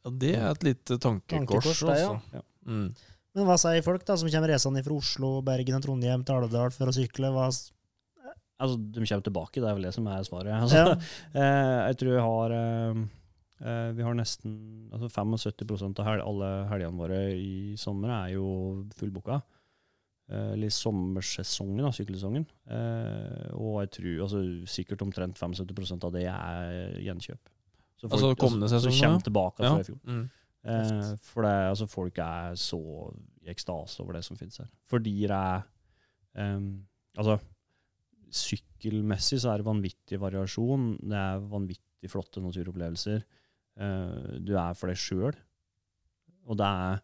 Ja, 0.00 0.12
det 0.22 0.34
er 0.36 0.48
et 0.48 0.64
lite 0.64 0.96
tankekors, 0.96 1.66
Tankekors, 1.66 1.82
det, 1.84 1.98
ja. 2.00 2.12
Ja. 2.38 2.44
Mm. 2.66 2.86
Men 3.36 3.46
hva 3.46 3.56
sier 3.60 3.84
folk 3.86 4.02
da, 4.06 4.16
som 4.18 4.30
kommer 4.32 4.50
reisende 4.50 4.82
fra 4.82 4.96
Oslo, 4.96 5.36
Bergen 5.46 5.76
og 5.78 5.84
Trondheim 5.84 6.24
til 6.26 6.40
Alvdal 6.40 6.72
for 6.74 6.90
å 6.90 6.94
sykle? 6.94 7.30
Hva, 7.34 7.46
altså, 7.46 8.80
de 8.80 9.04
kommer 9.04 9.24
tilbake, 9.28 9.62
det 9.62 9.68
er 9.70 9.78
vel 9.78 9.86
det 9.86 9.94
som 9.94 10.08
er 10.10 10.26
svaret. 10.26 10.56
Altså, 10.56 10.82
ja. 10.82 10.98
Eh, 11.40 11.78
jeg 11.92 12.00
tror 12.00 12.16
jeg 12.16 12.26
har 12.26 12.56
eh, 12.56 13.04
eh, 13.62 13.86
Vi 13.98 14.06
har 14.06 14.18
nesten 14.18 14.56
altså 14.90 15.12
75% 15.14 16.02
av 16.02 16.10
hel, 16.10 16.24
alle 16.26 16.50
helgene 16.72 17.00
våre 17.04 17.22
i 17.36 17.78
sommer 17.78 18.16
er 18.16 18.34
jo 18.34 18.48
fullbooka. 18.98 19.38
Eh, 20.30 20.50
eller 20.56 20.74
sommersesongen, 20.74 21.84
da, 21.86 21.94
sykkelsesongen. 21.94 22.48
Eh, 22.70 23.46
og 23.54 23.80
jeg 23.84 23.94
tror 24.00 24.26
altså, 24.26 24.42
sikkert 24.70 25.06
omtrent 25.06 25.38
75% 25.38 26.08
av 26.08 26.18
det 26.18 26.26
er 26.32 26.98
gjenkjøp. 27.06 27.54
Så 28.00 28.08
Altså 28.10 28.30
kommende 28.40 28.68
sesong, 28.70 28.92
Som 28.92 29.00
kommer 29.04 29.24
tilbake 29.26 29.56
tilbake 29.56 29.64
Ja. 29.64 29.74
fra 29.74 29.80
i 29.80 29.88
fjor. 29.90 29.98
Mm. 30.06 30.30
Eh, 30.64 31.16
for 31.22 31.42
det, 31.42 31.52
altså, 31.70 31.86
folk 31.88 32.18
er 32.18 32.54
så 32.56 32.80
i 33.44 33.50
ekstase 33.52 34.00
over 34.00 34.12
det 34.16 34.24
som 34.24 34.36
finnes 34.36 34.56
her. 34.58 34.68
Fordi 34.88 35.14
det 35.26 35.30
er 35.36 35.62
um, 36.56 36.86
Altså, 37.18 37.38
sykkelmessig 38.30 39.40
så 39.42 39.50
er 39.52 39.60
det 39.60 39.66
vanvittig 39.66 40.18
variasjon. 40.22 40.96
Det 41.02 41.18
er 41.18 41.40
vanvittig 41.50 42.10
flotte 42.12 42.42
naturopplevelser. 42.44 43.22
Uh, 43.80 44.38
du 44.44 44.54
er 44.58 44.74
for 44.78 44.90
deg 44.92 45.00
sjøl. 45.00 45.36
Og 46.50 46.56
det 46.60 46.66
er 46.66 47.00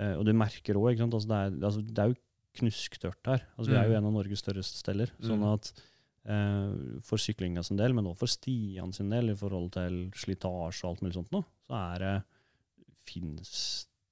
uh, 0.00 0.14
Og 0.18 0.24
du 0.28 0.32
merker 0.36 0.76
òg, 0.78 0.92
ikke 0.94 1.04
sant. 1.06 1.14
Altså, 1.16 1.28
det, 1.30 1.36
er, 1.38 1.66
altså, 1.70 1.84
det 1.86 1.98
er 2.02 2.10
jo 2.12 2.18
knusktørt 2.60 3.30
her. 3.30 3.44
Altså, 3.56 3.70
vi 3.70 3.76
er 3.76 3.84
jo 3.90 3.92
Mm. 3.94 3.98
en 4.00 4.06
av 4.10 4.12
Norges 4.16 4.42
største 4.42 4.80
steller. 4.80 5.10
Sånn 5.20 5.40
Mm. 5.44 5.52
at 5.54 5.72
for 7.06 7.22
syklinga 7.22 7.62
sin 7.62 7.78
del, 7.78 7.92
men 7.94 8.06
også 8.10 8.18
for 8.24 8.32
Stian 8.32 8.92
sin 8.92 9.10
del, 9.12 9.30
i 9.30 9.36
forhold 9.38 9.68
til 9.76 9.98
slitasje 10.18 10.84
og 10.84 10.90
alt 10.96 11.02
mulig 11.04 11.14
sånt 11.14 11.30
nå, 11.34 11.42
så 11.68 11.78
er 11.94 12.02
det 12.02 12.14
finnes 13.06 13.52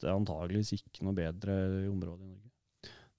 det 0.03 0.11
antageligvis 0.13 0.75
ikke 0.77 1.03
noe 1.07 1.17
bedre 1.17 1.57
område 1.91 2.23
i 2.23 2.29
Norge. 2.31 2.51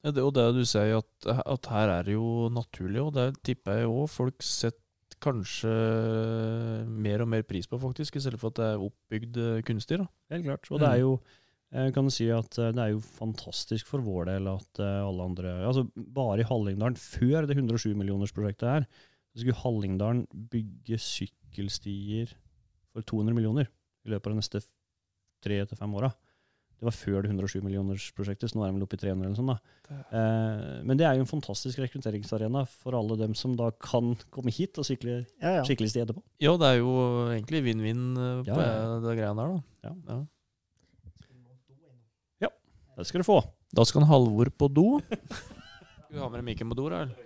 Ja, 0.06 0.12
det, 0.14 0.22
og 0.24 0.34
det 0.38 0.46
du 0.54 0.62
sier, 0.70 1.00
at, 1.02 1.28
at 1.44 1.66
her 1.74 1.90
er 1.98 2.04
det 2.08 2.14
jo 2.14 2.48
naturlig, 2.54 3.02
og 3.02 3.14
det 3.18 3.30
tipper 3.44 3.80
jeg 3.82 3.90
òg 3.90 4.06
folk 4.14 4.44
setter 4.46 4.82
kanskje 5.24 5.72
mer 6.86 7.24
og 7.24 7.30
mer 7.32 7.46
pris 7.48 7.66
på, 7.68 7.80
faktisk, 7.82 8.16
i 8.20 8.22
stedet 8.24 8.40
for 8.40 8.52
at 8.54 8.60
det 8.60 8.68
er 8.74 8.84
oppbygd 8.86 9.40
eh, 9.42 9.62
kunstig. 9.66 9.98
da. 10.02 10.08
Helt 10.34 10.46
klart. 10.46 10.70
Og 10.72 10.80
det 10.84 10.88
er 10.90 11.00
Mm. 11.00 11.02
jo 11.08 11.20
jeg 11.74 11.94
kan 11.96 12.12
si 12.14 12.28
at 12.32 12.60
eh, 12.62 12.72
det 12.76 12.84
er 12.84 12.94
jo 12.94 13.02
fantastisk 13.02 13.90
for 13.90 14.04
vår 14.06 14.30
del 14.30 14.50
at 14.52 14.82
eh, 14.84 15.02
alle 15.02 15.26
andre 15.26 15.56
altså 15.66 15.86
Bare 15.96 16.44
i 16.44 16.48
Hallingdalen, 16.48 16.98
før 17.00 17.48
det 17.50 17.58
107 17.58 17.96
millionersprosjektet 17.98 18.70
her, 18.70 18.86
så 19.34 19.42
skulle 19.42 19.62
Hallingdalen 19.64 20.26
bygge 20.52 21.00
sykkelstier 21.02 22.36
for 22.94 23.04
200 23.04 23.36
millioner 23.36 23.68
i 24.06 24.14
løpet 24.14 24.30
av 24.30 24.36
de 24.36 24.44
neste 24.44 24.62
tre 25.44 25.60
til 25.68 25.80
fem 25.80 25.98
åra. 25.98 26.14
Det 26.76 26.84
var 26.84 26.96
før 26.96 27.24
det 27.24 27.32
107 27.32 27.64
millionersprosjektet, 27.64 28.52
så 28.52 28.58
nå 28.58 28.66
er 28.66 28.72
de 28.72 28.78
vel 28.78 28.86
oppe 28.86 28.98
i 28.98 29.02
300 29.02 29.30
eller 29.30 29.38
sånn. 29.40 29.52
da. 29.52 30.00
Eh, 30.20 30.80
men 30.88 31.00
det 31.00 31.08
er 31.08 31.16
jo 31.16 31.24
en 31.24 31.30
fantastisk 31.30 31.80
rekrutteringsarena 31.80 32.66
for 32.68 32.98
alle 33.00 33.16
dem 33.20 33.36
som 33.38 33.56
da 33.56 33.70
kan 33.80 34.14
komme 34.34 34.54
hit 34.54 34.76
og 34.82 34.88
sykle 34.88 35.22
ja, 35.24 35.58
ja. 35.62 35.64
skikkelig 35.68 35.94
etterpå. 36.04 36.24
Ja, 36.44 36.56
det 36.60 36.72
er 36.74 36.82
jo 36.82 36.96
egentlig 37.32 37.64
vinn-vinn 37.70 38.08
eh, 38.14 38.42
på 38.44 38.60
Ja, 38.60 38.68
ja. 38.68 38.98
det 39.06 39.16
greiene 39.22 39.40
der, 39.40 39.56
da. 39.56 39.90
Ja. 39.90 40.20
Det 42.96 43.06
skal 43.06 43.22
du 43.22 43.28
få. 43.28 43.42
Da 43.76 43.84
skal 43.86 44.04
en 44.04 44.10
Halvor 44.10 44.50
på 44.56 44.70
do. 44.72 44.88
Skal 45.04 46.16
vi 46.16 46.22
ha 46.22 46.30
med 46.32 46.46
mikken 46.48 46.70
på 46.72 46.78
do, 46.80 46.90
da? 46.90 47.06
eller? 47.06 47.26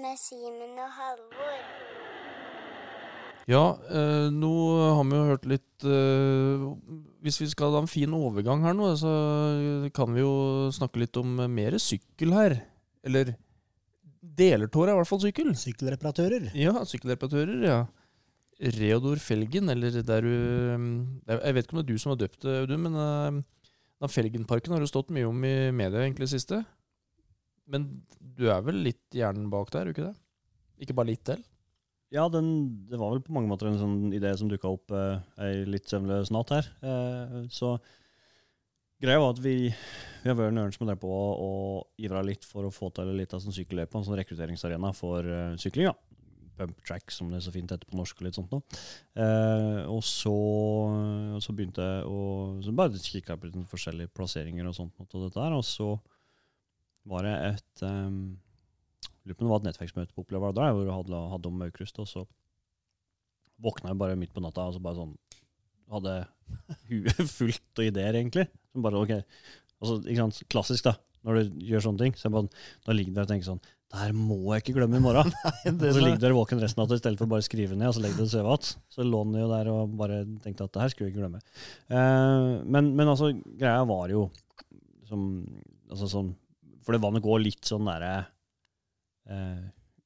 Med 0.00 0.16
Simen 0.18 0.78
og 0.80 0.90
Halvor. 0.96 1.60
Ja, 3.50 3.64
eh, 3.90 4.26
nå 4.30 4.52
har 4.78 5.04
vi 5.08 5.16
jo 5.16 5.28
hørt 5.30 5.46
litt 5.48 5.84
eh, 5.88 6.64
Hvis 7.24 7.40
vi 7.40 7.48
skal 7.50 7.72
ha 7.74 7.80
en 7.82 7.90
fin 7.90 8.12
overgang 8.14 8.62
her 8.62 8.76
nå, 8.76 8.92
så 9.00 9.12
kan 9.96 10.12
vi 10.14 10.22
jo 10.22 10.34
snakke 10.74 11.02
litt 11.02 11.16
om 11.20 11.38
mer 11.50 11.78
sykkel 11.82 12.34
her. 12.36 12.58
Eller 13.06 13.34
delertår 14.20 14.90
er 14.90 14.94
i 14.94 15.00
hvert 15.00 15.10
fall 15.10 15.22
sykkel. 15.24 15.54
Sykkelreparatører. 15.58 16.50
Ja, 16.58 16.76
sykkelreparatører, 16.86 17.56
ja. 17.64 17.80
Reodor 18.60 19.16
Felgen, 19.22 19.70
eller 19.72 20.02
der 20.04 20.20
du 20.20 20.32
er- 21.26 21.40
Jeg 21.46 21.54
vet 21.56 21.64
ikke 21.66 21.76
om 21.76 21.80
det 21.80 21.86
er 21.88 21.92
du 21.94 21.98
som 21.98 22.10
har 22.12 22.18
døpt 22.20 22.40
det, 22.44 22.56
Audun, 22.64 22.82
men 22.86 22.94
eh, 24.02 24.08
Felgenparken 24.08 24.72
har 24.74 24.80
du 24.80 24.86
stått 24.88 25.10
mye 25.12 25.28
om 25.28 25.44
i 25.44 25.70
media 25.72 26.00
egentlig 26.04 26.28
siste. 26.28 26.62
Men 27.70 28.02
du 28.20 28.48
er 28.50 28.60
vel 28.66 28.82
litt 28.84 29.16
hjernen 29.16 29.48
bak 29.52 29.70
der, 29.70 29.80
er 29.80 29.84
du 29.84 29.94
ikke 29.94 30.08
det? 30.10 30.16
Ikke 30.84 30.96
bare 30.96 31.10
litt 31.12 31.24
til? 31.24 31.42
Ja, 32.10 32.24
den, 32.28 32.86
det 32.90 32.98
var 32.98 33.12
vel 33.14 33.22
på 33.22 33.32
mange 33.36 33.48
måter 33.48 33.68
en 33.70 33.78
sånn 33.78 34.12
idé 34.12 34.32
som 34.36 34.48
dukka 34.50 34.72
opp 34.72 34.90
eh, 34.90 35.20
litt 35.68 35.86
søvnløs 35.88 36.32
natt 36.34 36.50
her. 36.50 36.66
Eh, 36.82 37.36
så 37.54 37.76
greia 39.00 39.20
var 39.22 39.30
at 39.36 39.40
vi, 39.44 39.54
vi 39.70 40.28
har 40.28 40.36
vært 40.36 40.56
nøren 40.56 40.74
som 40.74 40.84
har 40.88 40.96
drevet 40.96 41.04
på 41.06 41.12
og 41.46 42.02
ivra 42.02 42.24
litt 42.26 42.44
for 42.44 42.66
å 42.66 42.72
få 42.74 42.90
til 42.96 43.12
litt 43.16 43.32
av 43.36 43.40
sånn 43.44 43.54
sykkelløype, 43.54 43.94
en 43.96 44.08
sånn 44.08 44.18
rekrutteringsarena 44.20 44.90
for 44.96 45.24
eh, 45.24 45.54
sykling. 45.62 45.92
ja. 45.92 45.94
Pump 46.60 46.84
track, 46.84 47.08
som 47.14 47.32
det 47.32 47.40
er 47.40 47.46
så 47.46 47.54
fint 47.54 47.72
heter 47.72 47.88
på 47.88 47.96
norsk 47.96 48.20
og 48.20 48.26
litt 48.28 48.36
sånt 48.36 48.52
noe. 48.52 48.80
Eh, 49.16 49.80
og 49.88 50.02
så, 50.04 50.36
så 51.40 51.56
begynte 51.56 51.86
jeg 51.86 52.04
å 52.12 52.20
så 52.66 52.76
bare 52.76 53.00
kikke 53.00 53.38
på 53.40 53.48
litt 53.48 53.72
forskjellige 53.72 54.12
plasseringer 54.12 54.68
og 54.68 54.76
sånt, 54.76 55.00
og 55.00 55.24
dette 55.24 55.40
her, 55.40 55.56
og 55.56 55.64
så 55.66 55.94
var 57.08 57.24
det 57.24 57.34
et 57.48 57.84
um, 57.88 58.36
det 59.24 59.36
var 59.38 59.60
et 59.60 59.68
nettverksmøte 59.68 60.14
på 60.14 60.24
Oppleva 60.24 60.52
der, 60.56 60.72
hvor 60.74 60.86
jeg 60.86 60.96
hadde, 60.96 61.18
hadde 61.32 61.50
om 61.50 61.64
Aukrust, 61.64 61.98
og 62.02 62.08
så 62.08 62.24
våkna 63.60 63.92
jeg 63.92 64.00
bare 64.00 64.18
midt 64.18 64.32
på 64.34 64.42
natta 64.42 64.68
og 64.68 64.76
så 64.76 64.82
bare 64.84 65.02
sånn 65.02 65.18
Hadde 65.90 66.12
huet 66.86 67.16
fullt 67.38 67.80
av 67.82 67.82
ideer, 67.82 68.14
egentlig. 68.14 68.44
Som 68.70 68.84
bare, 68.84 69.00
ok, 69.02 69.10
altså, 69.82 69.96
ikke 70.04 70.20
sant, 70.20 70.36
Klassisk, 70.54 70.84
da, 70.86 70.92
når 71.26 71.40
du 71.40 71.64
gjør 71.66 71.82
sånne 71.82 72.04
ting. 72.04 72.14
Så 72.14 72.28
jeg 72.28 72.34
bare, 72.36 72.60
da 72.86 72.94
ligger 72.94 73.10
du 73.10 73.16
der 73.18 73.26
og 73.26 73.32
tenker 73.32 73.48
sånn 73.48 73.62
Det 73.90 73.98
her 73.98 74.12
må 74.14 74.36
jeg 74.54 74.62
ikke 74.62 74.76
glemme 74.76 75.00
i 75.00 75.02
morgen. 75.02 75.32
og 75.66 75.80
så 75.82 76.02
ligger 76.02 76.20
dere 76.22 76.36
våken 76.36 76.60
resten 76.62 76.78
av 76.78 76.86
natta 76.86 77.00
i 77.00 77.02
stedet 77.02 77.18
for 77.18 77.30
bare 77.30 77.42
å 77.42 77.46
skrive 77.46 77.74
ned, 77.74 77.88
og 77.90 77.96
så 77.96 78.02
legger 78.04 78.20
du 78.20 78.22
og 78.22 78.30
sover 78.30 78.52
igjen. 78.52 78.84
Så 78.94 79.06
lå 79.06 79.22
den 79.26 79.40
jo 79.40 79.48
der 79.50 79.70
og 79.72 79.96
bare 79.98 80.20
tenkte 80.44 80.68
at 80.68 80.76
det 80.76 80.84
her 80.84 80.92
skulle 80.92 81.08
jeg 81.08 81.16
ikke 81.16 81.24
glemme. 81.24 81.40
Uh, 81.90 82.62
men, 82.70 82.92
men 82.94 83.10
altså, 83.10 83.32
greia 83.58 83.82
var 83.90 84.12
jo 84.14 84.28
som 85.10 85.24
altså 85.90 86.06
sånn 86.06 86.28
For 86.84 86.94
det 86.94 87.02
var 87.02 87.10
nok 87.16 87.26
òg 87.26 87.40
litt 87.42 87.66
sånn 87.66 87.88
derre 87.88 88.12
uh, 89.26 89.64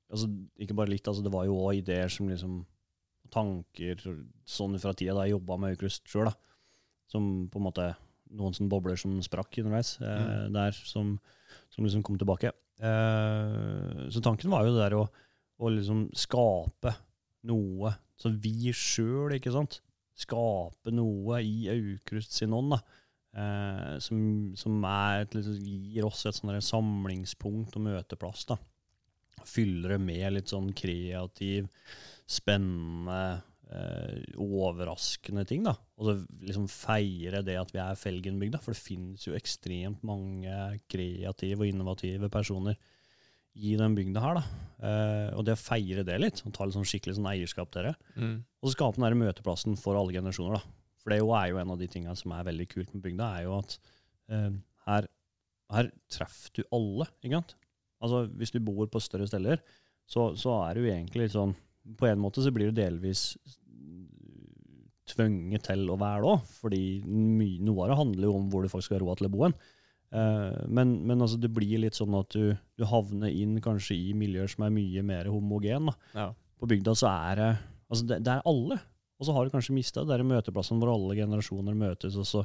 altså, 0.08 0.30
Ikke 0.56 0.76
bare 0.78 0.94
litt, 0.94 1.04
altså, 1.04 1.20
det 1.26 1.34
var 1.34 1.44
jo 1.44 1.58
òg 1.66 1.82
ideer 1.82 2.08
som 2.12 2.30
liksom 2.32 2.62
Tanker 3.34 4.00
sånn 4.48 4.80
fra 4.80 4.94
tida 4.96 5.16
da 5.16 5.26
jeg 5.26 5.34
jobba 5.34 5.58
med 5.58 5.74
Aukrust 5.74 6.08
sjøl. 6.08 6.28
Som 7.10 7.48
på 7.52 7.60
en 7.60 7.68
måte 7.68 7.92
Noen 8.34 8.54
sånne 8.56 8.72
bobler 8.72 8.96
som 8.98 9.18
sprakk 9.22 9.60
underveis 9.60 9.94
eh, 10.02 10.46
der, 10.50 10.74
som, 10.74 11.12
som 11.70 11.84
liksom 11.84 12.02
kom 12.06 12.16
tilbake. 12.18 12.50
Eh, 12.82 14.04
så 14.10 14.22
tanken 14.24 14.50
var 14.50 14.66
jo 14.66 14.74
det 14.74 14.82
der 14.82 14.96
å, 14.98 15.04
å 15.62 15.70
liksom 15.72 16.08
skape 16.16 16.94
noe, 17.48 17.94
så 18.18 18.32
vi 18.32 18.72
sjøl, 18.74 19.36
ikke 19.36 19.52
sant, 19.54 19.80
skape 20.18 20.92
noe 20.94 21.40
i 21.44 21.66
Aukrust 21.72 22.36
sin 22.36 22.54
ånd, 22.56 22.76
da. 22.76 22.82
Eh, 23.34 23.94
som, 24.02 24.18
som 24.58 24.84
et, 24.86 25.34
liksom, 25.34 25.58
gir 25.58 26.06
oss 26.06 26.22
et 26.28 26.38
sånn 26.38 26.54
samlingspunkt 26.62 27.78
og 27.78 27.86
møteplass. 27.88 28.46
da. 28.52 28.58
Fyller 29.44 29.96
det 29.96 30.02
med 30.02 30.36
litt 30.36 30.52
sånn 30.52 30.70
kreativ, 30.76 31.66
spennende, 32.30 33.42
overraskende 34.40 35.44
ting. 35.48 35.64
da. 35.66 35.74
Og 35.98 36.08
så 36.08 36.14
liksom 36.44 36.66
feire 36.70 37.42
det 37.46 37.56
at 37.60 37.72
vi 37.74 37.80
er 37.82 37.98
Felgenbygda, 37.98 38.60
for 38.62 38.74
det 38.74 38.82
finnes 38.82 39.26
jo 39.26 39.34
ekstremt 39.38 40.02
mange 40.06 40.52
kreative 40.90 41.64
og 41.64 41.70
innovative 41.70 42.30
personer 42.32 42.76
i 43.54 43.76
den 43.78 43.94
bygda 43.94 44.20
her. 44.22 44.40
da. 44.40 44.44
Eh, 44.84 45.28
og 45.38 45.44
det 45.46 45.54
å 45.54 45.60
feire 45.60 46.04
det 46.06 46.16
litt, 46.20 46.42
og 46.46 46.54
ta 46.56 46.66
litt 46.66 46.74
sånn 46.74 46.88
skikkelig 46.88 47.16
sånn 47.20 47.30
eierskap 47.30 47.70
til 47.74 47.90
det, 47.90 47.94
og 48.60 48.68
så 48.68 48.74
skape 48.74 48.98
den 48.98 49.06
der 49.06 49.18
møteplassen 49.20 49.76
for 49.78 49.98
alle 49.98 50.12
generasjoner. 50.16 50.58
da. 50.58 50.80
For 51.02 51.10
det 51.12 51.18
er 51.18 51.22
jo, 51.22 51.34
er 51.36 51.50
jo 51.52 51.58
en 51.60 51.70
av 51.74 51.78
de 51.78 51.86
tingene 51.92 52.16
som 52.16 52.32
er 52.32 52.46
veldig 52.48 52.66
kult 52.70 52.94
med 52.94 53.02
bygda, 53.04 53.28
er 53.38 53.44
jo 53.44 53.58
at 53.58 53.78
eh, 54.30 54.50
her, 54.88 55.06
her 55.70 55.90
treffer 56.10 56.50
du 56.58 56.62
alle. 56.72 57.06
ikke 57.22 57.38
sant? 57.38 57.54
Altså, 58.00 58.24
Hvis 58.36 58.50
du 58.52 58.58
bor 58.60 58.86
på 58.90 59.00
større 59.00 59.26
steder, 59.28 59.60
så, 60.06 60.34
så 60.36 60.58
er 60.66 60.74
du 60.74 60.84
egentlig 60.84 61.22
litt 61.24 61.32
sånn 61.32 61.54
På 61.96 62.04
en 62.04 62.20
måte 62.20 62.42
så 62.44 62.50
blir 62.52 62.68
du 62.68 62.76
delvis 62.76 63.36
tvunget 65.10 65.66
til 65.68 65.88
å 65.92 65.98
være 66.00 66.24
da, 66.24 66.34
fordi 66.60 66.82
noe 67.04 67.84
av 67.84 67.90
det 67.90 67.98
handler 68.00 68.28
jo 68.28 68.36
om 68.38 68.46
hvor 68.52 68.64
du 68.64 68.70
faktisk 68.72 68.90
skal 68.90 69.00
ha 69.00 69.04
råd 69.04 69.20
til 69.20 69.28
å 69.28 69.32
bo 69.34 69.42
hen. 69.44 69.56
Eh, 70.14 70.64
men, 70.68 70.94
men 71.08 71.20
altså, 71.20 71.38
det 71.40 71.52
blir 71.54 71.82
litt 71.82 71.98
sånn 71.98 72.14
at 72.18 72.32
du, 72.34 72.54
du 72.78 72.86
havner 72.88 73.32
inn 73.32 73.58
kanskje 73.64 73.96
i 73.98 74.12
miljøer 74.16 74.50
som 74.50 74.66
er 74.66 74.74
mye 74.74 75.04
mer 75.06 75.30
homogen. 75.32 75.90
da 75.90 76.20
Ja. 76.20 76.28
på 76.60 76.70
bygda 76.70 76.94
så 76.96 77.10
er 77.10 77.40
det 77.40 77.50
altså 77.90 78.06
det, 78.08 78.20
det 78.24 78.36
er 78.36 78.46
alle. 78.48 78.78
Og 79.18 79.26
så 79.26 79.34
har 79.34 79.44
du 79.44 79.54
kanskje 79.54 79.76
mista 79.76 80.02
er 80.02 80.24
møteplassen 80.26 80.80
hvor 80.80 80.94
alle 80.94 81.16
generasjoner 81.18 81.76
møtes, 81.78 82.16
og 82.18 82.26
så 82.26 82.44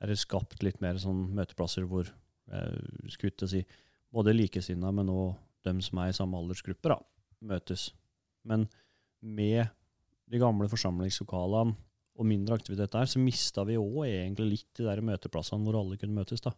er 0.00 0.10
det 0.10 0.18
skapt 0.20 0.64
litt 0.64 0.80
mer 0.80 0.98
sånn 1.00 1.28
møteplasser 1.36 1.86
hvor 1.88 2.08
eh, 2.08 2.80
skulle 3.12 3.36
til 3.36 3.48
å 3.48 3.52
si, 3.54 3.62
både 4.10 4.34
likesinnede, 4.34 4.92
men 4.96 5.12
òg 5.12 5.36
dem 5.64 5.80
som 5.84 6.00
er 6.00 6.10
i 6.10 6.16
samme 6.16 6.38
aldersgruppe, 6.40 6.88
da, 6.92 6.96
møtes. 7.44 7.90
Men 8.48 8.66
med 9.20 9.68
de 10.30 10.40
gamle 10.40 10.68
forsamlingslokalene 10.72 11.76
og 12.20 12.28
mindre 12.28 12.58
aktivitet 12.58 12.92
der, 12.92 13.08
så 13.08 13.20
mista 13.22 13.64
vi 13.68 13.78
òg 13.80 14.02
egentlig 14.04 14.48
litt 14.50 14.68
de 14.78 14.86
der 14.86 15.00
møteplassene 15.04 15.64
hvor 15.64 15.80
alle 15.80 15.98
kunne 16.00 16.20
møtes. 16.20 16.42
da. 16.44 16.52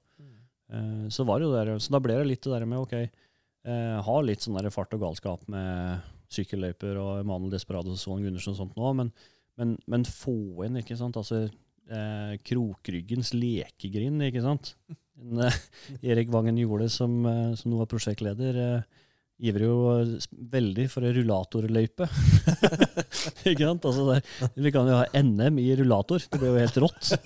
Eh, 0.72 1.04
så, 1.14 1.26
var 1.28 1.44
der, 1.44 1.76
så 1.78 1.94
da 1.94 2.00
ble 2.02 2.18
det 2.18 2.30
litt 2.30 2.42
det 2.42 2.54
der 2.54 2.66
med 2.68 2.82
ok, 2.82 2.96
eh, 2.98 3.98
ha 4.06 4.16
litt 4.24 4.44
sånn 4.44 4.58
der 4.58 4.72
fart 4.74 4.94
og 4.96 5.04
galskap 5.04 5.46
med 5.52 6.02
sykkelløyper 6.32 6.98
og 7.00 7.20
Emanuel 7.20 7.52
Desperados 7.52 7.98
og 7.98 8.00
Svaan 8.00 8.24
Gundersen 8.24 8.54
og 8.54 8.60
sånt 8.62 8.78
nå, 8.78 8.92
men, 8.98 9.12
men, 9.60 9.76
men 9.90 10.06
få 10.08 10.64
inn, 10.66 10.80
ikke 10.80 10.96
sant, 10.98 11.18
altså 11.20 11.44
eh, 11.44 12.34
Krokryggens 12.48 13.34
lekegrind, 13.36 14.24
ikke 14.28 14.44
sant. 14.44 14.74
En, 15.20 15.44
eh, 15.44 15.60
Erik 16.14 16.32
Vangen 16.32 16.58
gjorde 16.60 16.88
som, 16.92 17.20
eh, 17.28 17.54
som 17.58 17.72
nå 17.72 17.82
er 17.84 17.90
prosjektleder, 17.90 18.60
eh, 18.64 19.00
ivrer 19.42 19.64
jo 19.66 19.76
veldig 20.52 20.84
for 20.90 21.06
en 21.06 21.14
rullatorløype. 21.16 22.06
ikke 23.50 23.66
sant? 23.66 23.86
Altså 23.88 24.04
der, 24.06 24.50
vi 24.54 24.72
kan 24.74 24.88
jo 24.88 24.98
ha 25.00 25.22
NM 25.22 25.58
i 25.62 25.68
rullator, 25.80 26.22
det 26.22 26.38
blir 26.38 26.52
jo 26.52 26.60
helt 26.62 26.80
rått. 26.84 27.12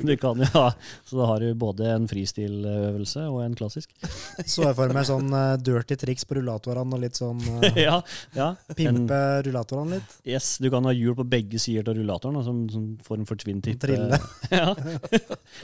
Du 0.00 0.12
kan 0.18 0.40
jo 0.40 0.48
ha, 0.56 0.64
så 1.06 1.20
da 1.20 1.26
har 1.30 1.44
du 1.44 1.54
både 1.58 1.86
en 1.92 2.08
fristiløvelse 2.10 3.22
og 3.30 3.44
en 3.44 3.54
klassisk. 3.56 3.92
Så 4.50 4.64
jeg 4.64 4.74
for 4.74 4.92
meg 4.94 5.06
sånn 5.06 5.30
uh, 5.30 5.54
dirty 5.60 5.94
triks 6.00 6.26
på 6.26 6.40
rullatorene 6.40 6.96
og 6.96 7.02
litt 7.04 7.20
sånn 7.20 7.38
uh, 7.38 7.66
ja, 7.78 8.00
ja. 8.34 8.48
Pimpe 8.74 9.20
rullatorene 9.46 10.00
litt. 10.00 10.16
yes, 10.26 10.56
du 10.62 10.66
kan 10.72 10.88
ha 10.88 10.94
hjul 10.96 11.14
på 11.18 11.26
begge 11.30 11.60
sider 11.62 11.92
av 11.92 12.00
rullatoren, 12.00 12.40
da, 12.40 12.44
som, 12.46 12.64
som 12.72 12.90
form 13.06 13.28
for 13.28 13.38
twin-tip. 13.40 13.78
Trille. 13.80 14.18
ja. 14.50 14.74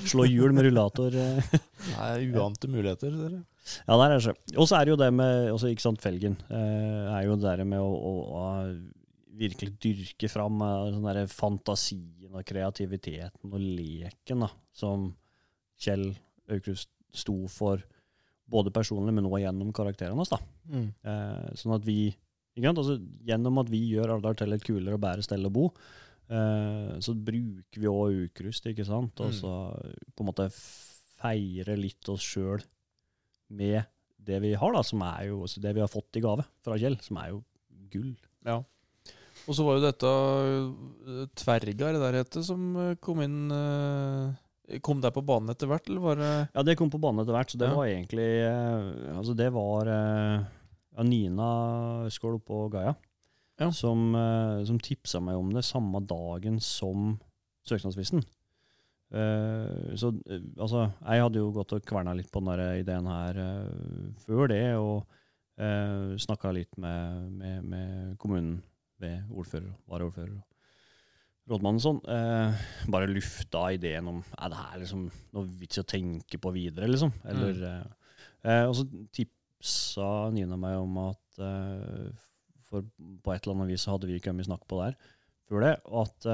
Slå 0.06 0.28
hjul 0.28 0.54
med 0.56 0.68
rullator. 0.68 1.16
Nei, 1.16 1.50
Det 1.50 2.14
er 2.14 2.24
uante 2.30 2.70
muligheter. 2.70 3.12
Dere. 3.16 3.42
Ja, 3.88 3.96
der 3.98 4.14
er 4.14 4.20
det. 4.22 4.34
Og 4.56 4.68
så 4.70 4.76
er 4.78 4.84
det 4.86 4.92
jo 4.94 5.00
det 5.00 5.08
med 5.14 5.50
også, 5.52 5.70
ikke 5.72 5.82
sant, 5.82 6.00
felgen. 6.04 6.36
Eh, 6.50 7.16
er 7.16 7.24
jo 7.26 7.36
det 7.36 7.42
der 7.48 7.64
med 7.66 7.80
å, 7.82 7.88
å, 7.90 8.12
å 8.38 8.44
virkelig 9.36 9.72
dyrke 9.82 10.30
fram 10.32 10.60
eh, 10.62 10.92
sånn 10.94 11.08
der 11.10 11.26
fantasien 11.28 12.30
og 12.32 12.44
kreativiteten 12.48 13.50
og 13.52 13.60
leken 13.60 14.44
da, 14.46 14.50
som 14.76 15.10
Kjell 15.82 16.06
Aukrust 16.48 16.88
sto 17.16 17.34
for, 17.50 17.82
både 18.46 18.70
personlig, 18.70 19.10
men 19.16 19.26
også 19.26 19.42
gjennom 19.42 19.72
karakterene 19.74 20.20
hans. 20.22 20.30
da. 20.30 20.38
Mm. 20.70 20.86
Eh, 21.02 21.46
sånn 21.58 21.74
at 21.74 21.84
vi 21.86 21.98
ikke 22.56 22.68
sant? 22.70 22.78
Altså, 22.80 22.94
Gjennom 23.26 23.58
at 23.60 23.68
vi 23.68 23.80
gjør 23.90 24.14
Alvdal 24.14 24.36
til 24.38 24.54
et 24.54 24.62
kulere 24.64 24.94
og 24.96 25.02
bedre 25.02 25.24
sted 25.26 25.42
å 25.44 25.50
bo, 25.52 25.66
eh, 26.30 26.94
så 27.02 27.12
bruker 27.18 27.82
vi 27.82 27.90
òg 27.90 28.22
Aukrust, 28.22 28.68
ikke 28.70 28.86
sant? 28.86 29.18
Og 29.20 29.32
Mm. 29.34 29.36
så 29.42 29.52
på 30.14 30.22
en 30.24 30.30
måte 30.30 30.46
feire 31.18 31.76
litt 31.76 32.08
oss 32.12 32.22
sjøl 32.22 32.62
med 33.48 33.82
det 34.26 34.40
vi 34.42 34.54
har, 34.58 34.72
da, 34.74 34.82
som 34.82 35.02
er 35.06 35.28
jo 35.28 35.44
det 35.62 35.74
vi 35.76 35.82
har 35.84 35.90
fått 35.92 36.16
i 36.18 36.22
gave 36.24 36.44
fra 36.66 36.78
Kjell, 36.80 36.96
som 37.04 37.18
er 37.22 37.30
jo 37.30 37.42
gull. 37.92 38.16
Ja. 38.46 38.56
Og 39.46 39.54
så 39.54 39.62
var 39.66 39.76
jo 39.76 39.84
dette 39.84 40.10
eh, 40.10 41.28
Tverga, 41.38 41.88
er 41.90 41.94
det 41.94 42.02
der 42.02 42.18
hette, 42.22 42.42
som 42.42 42.64
eh, 42.82 42.94
kom 43.02 43.20
inn 43.22 43.38
eh, 43.54 44.78
Kom 44.82 44.98
der 44.98 45.12
på 45.14 45.22
banen 45.22 45.52
etter 45.52 45.68
hvert, 45.70 45.86
eller 45.86 46.02
var 46.02 46.18
det 46.18 46.30
Ja, 46.56 46.62
det 46.66 46.74
kom 46.80 46.90
på 46.90 46.98
banen 46.98 47.22
etter 47.22 47.36
hvert, 47.36 47.52
så 47.52 47.58
det 47.60 47.68
Ja. 47.68 47.76
var 47.78 47.86
egentlig 47.86 48.30
Altså, 49.14 49.36
det 49.38 49.46
var 49.54 49.86
ja, 49.86 51.04
Nina 51.06 51.50
Skål 52.10 52.40
oppå 52.40 52.64
Gaia 52.72 52.96
Ja. 53.62 53.68
som, 53.70 54.10
som 54.66 54.80
tipsa 54.82 55.20
meg 55.22 55.38
om 55.38 55.52
det 55.54 55.62
samme 55.64 56.00
dagen 56.02 56.58
som 56.58 57.14
søknadsfristen. 57.68 58.24
Eh, 59.14 59.92
så 60.00 60.10
eh, 60.26 60.48
altså, 60.58 60.88
jeg 61.02 61.22
hadde 61.26 61.42
jo 61.42 61.52
gått 61.54 61.76
og 61.76 61.86
kverna 61.86 62.14
litt 62.16 62.32
på 62.32 62.42
denne 62.42 62.72
ideen 62.80 63.06
her 63.10 63.38
uh, 63.38 64.10
før 64.26 64.50
det, 64.54 64.64
og 64.80 65.06
Uh, 65.56 66.12
Snakka 66.20 66.50
litt 66.52 66.74
med, 66.76 67.30
med, 67.32 67.64
med 67.64 68.16
kommunen 68.20 68.58
ved 69.00 69.24
ordfører 69.32 69.70
og 69.70 69.94
varaordfører 69.94 70.34
og 70.36 71.52
rådmannen 71.52 71.80
sånn. 71.80 72.00
Eh, 72.10 72.64
bare 72.90 73.08
lufta 73.08 73.62
ideen 73.76 74.08
om 74.10 74.18
er 74.34 74.50
det 74.50 74.58
her 74.58 74.80
liksom 74.82 75.06
noe 75.36 75.46
vits 75.60 75.78
i 75.78 75.82
å 75.84 75.86
tenke 75.86 76.40
på 76.42 76.50
videre, 76.52 76.88
liksom. 76.90 77.12
Eller, 77.30 77.60
eh, 78.42 78.64
og 78.66 78.74
så 78.74 78.84
tipsa 79.14 80.08
Nina 80.34 80.58
meg 80.60 80.80
om 80.80 80.98
at 81.06 81.22
For 82.66 82.82
på 83.22 83.32
et 83.32 83.44
eller 83.44 83.54
annet 83.54 83.70
vis 83.70 83.86
hadde 83.86 84.08
vi 84.10 84.16
ikke 84.18 84.34
mye 84.34 84.48
snakk 84.48 84.64
på 84.66 84.80
der 84.80 84.96
før 85.46 85.62
det, 85.62 85.74
og 85.86 86.08
at 86.08 86.26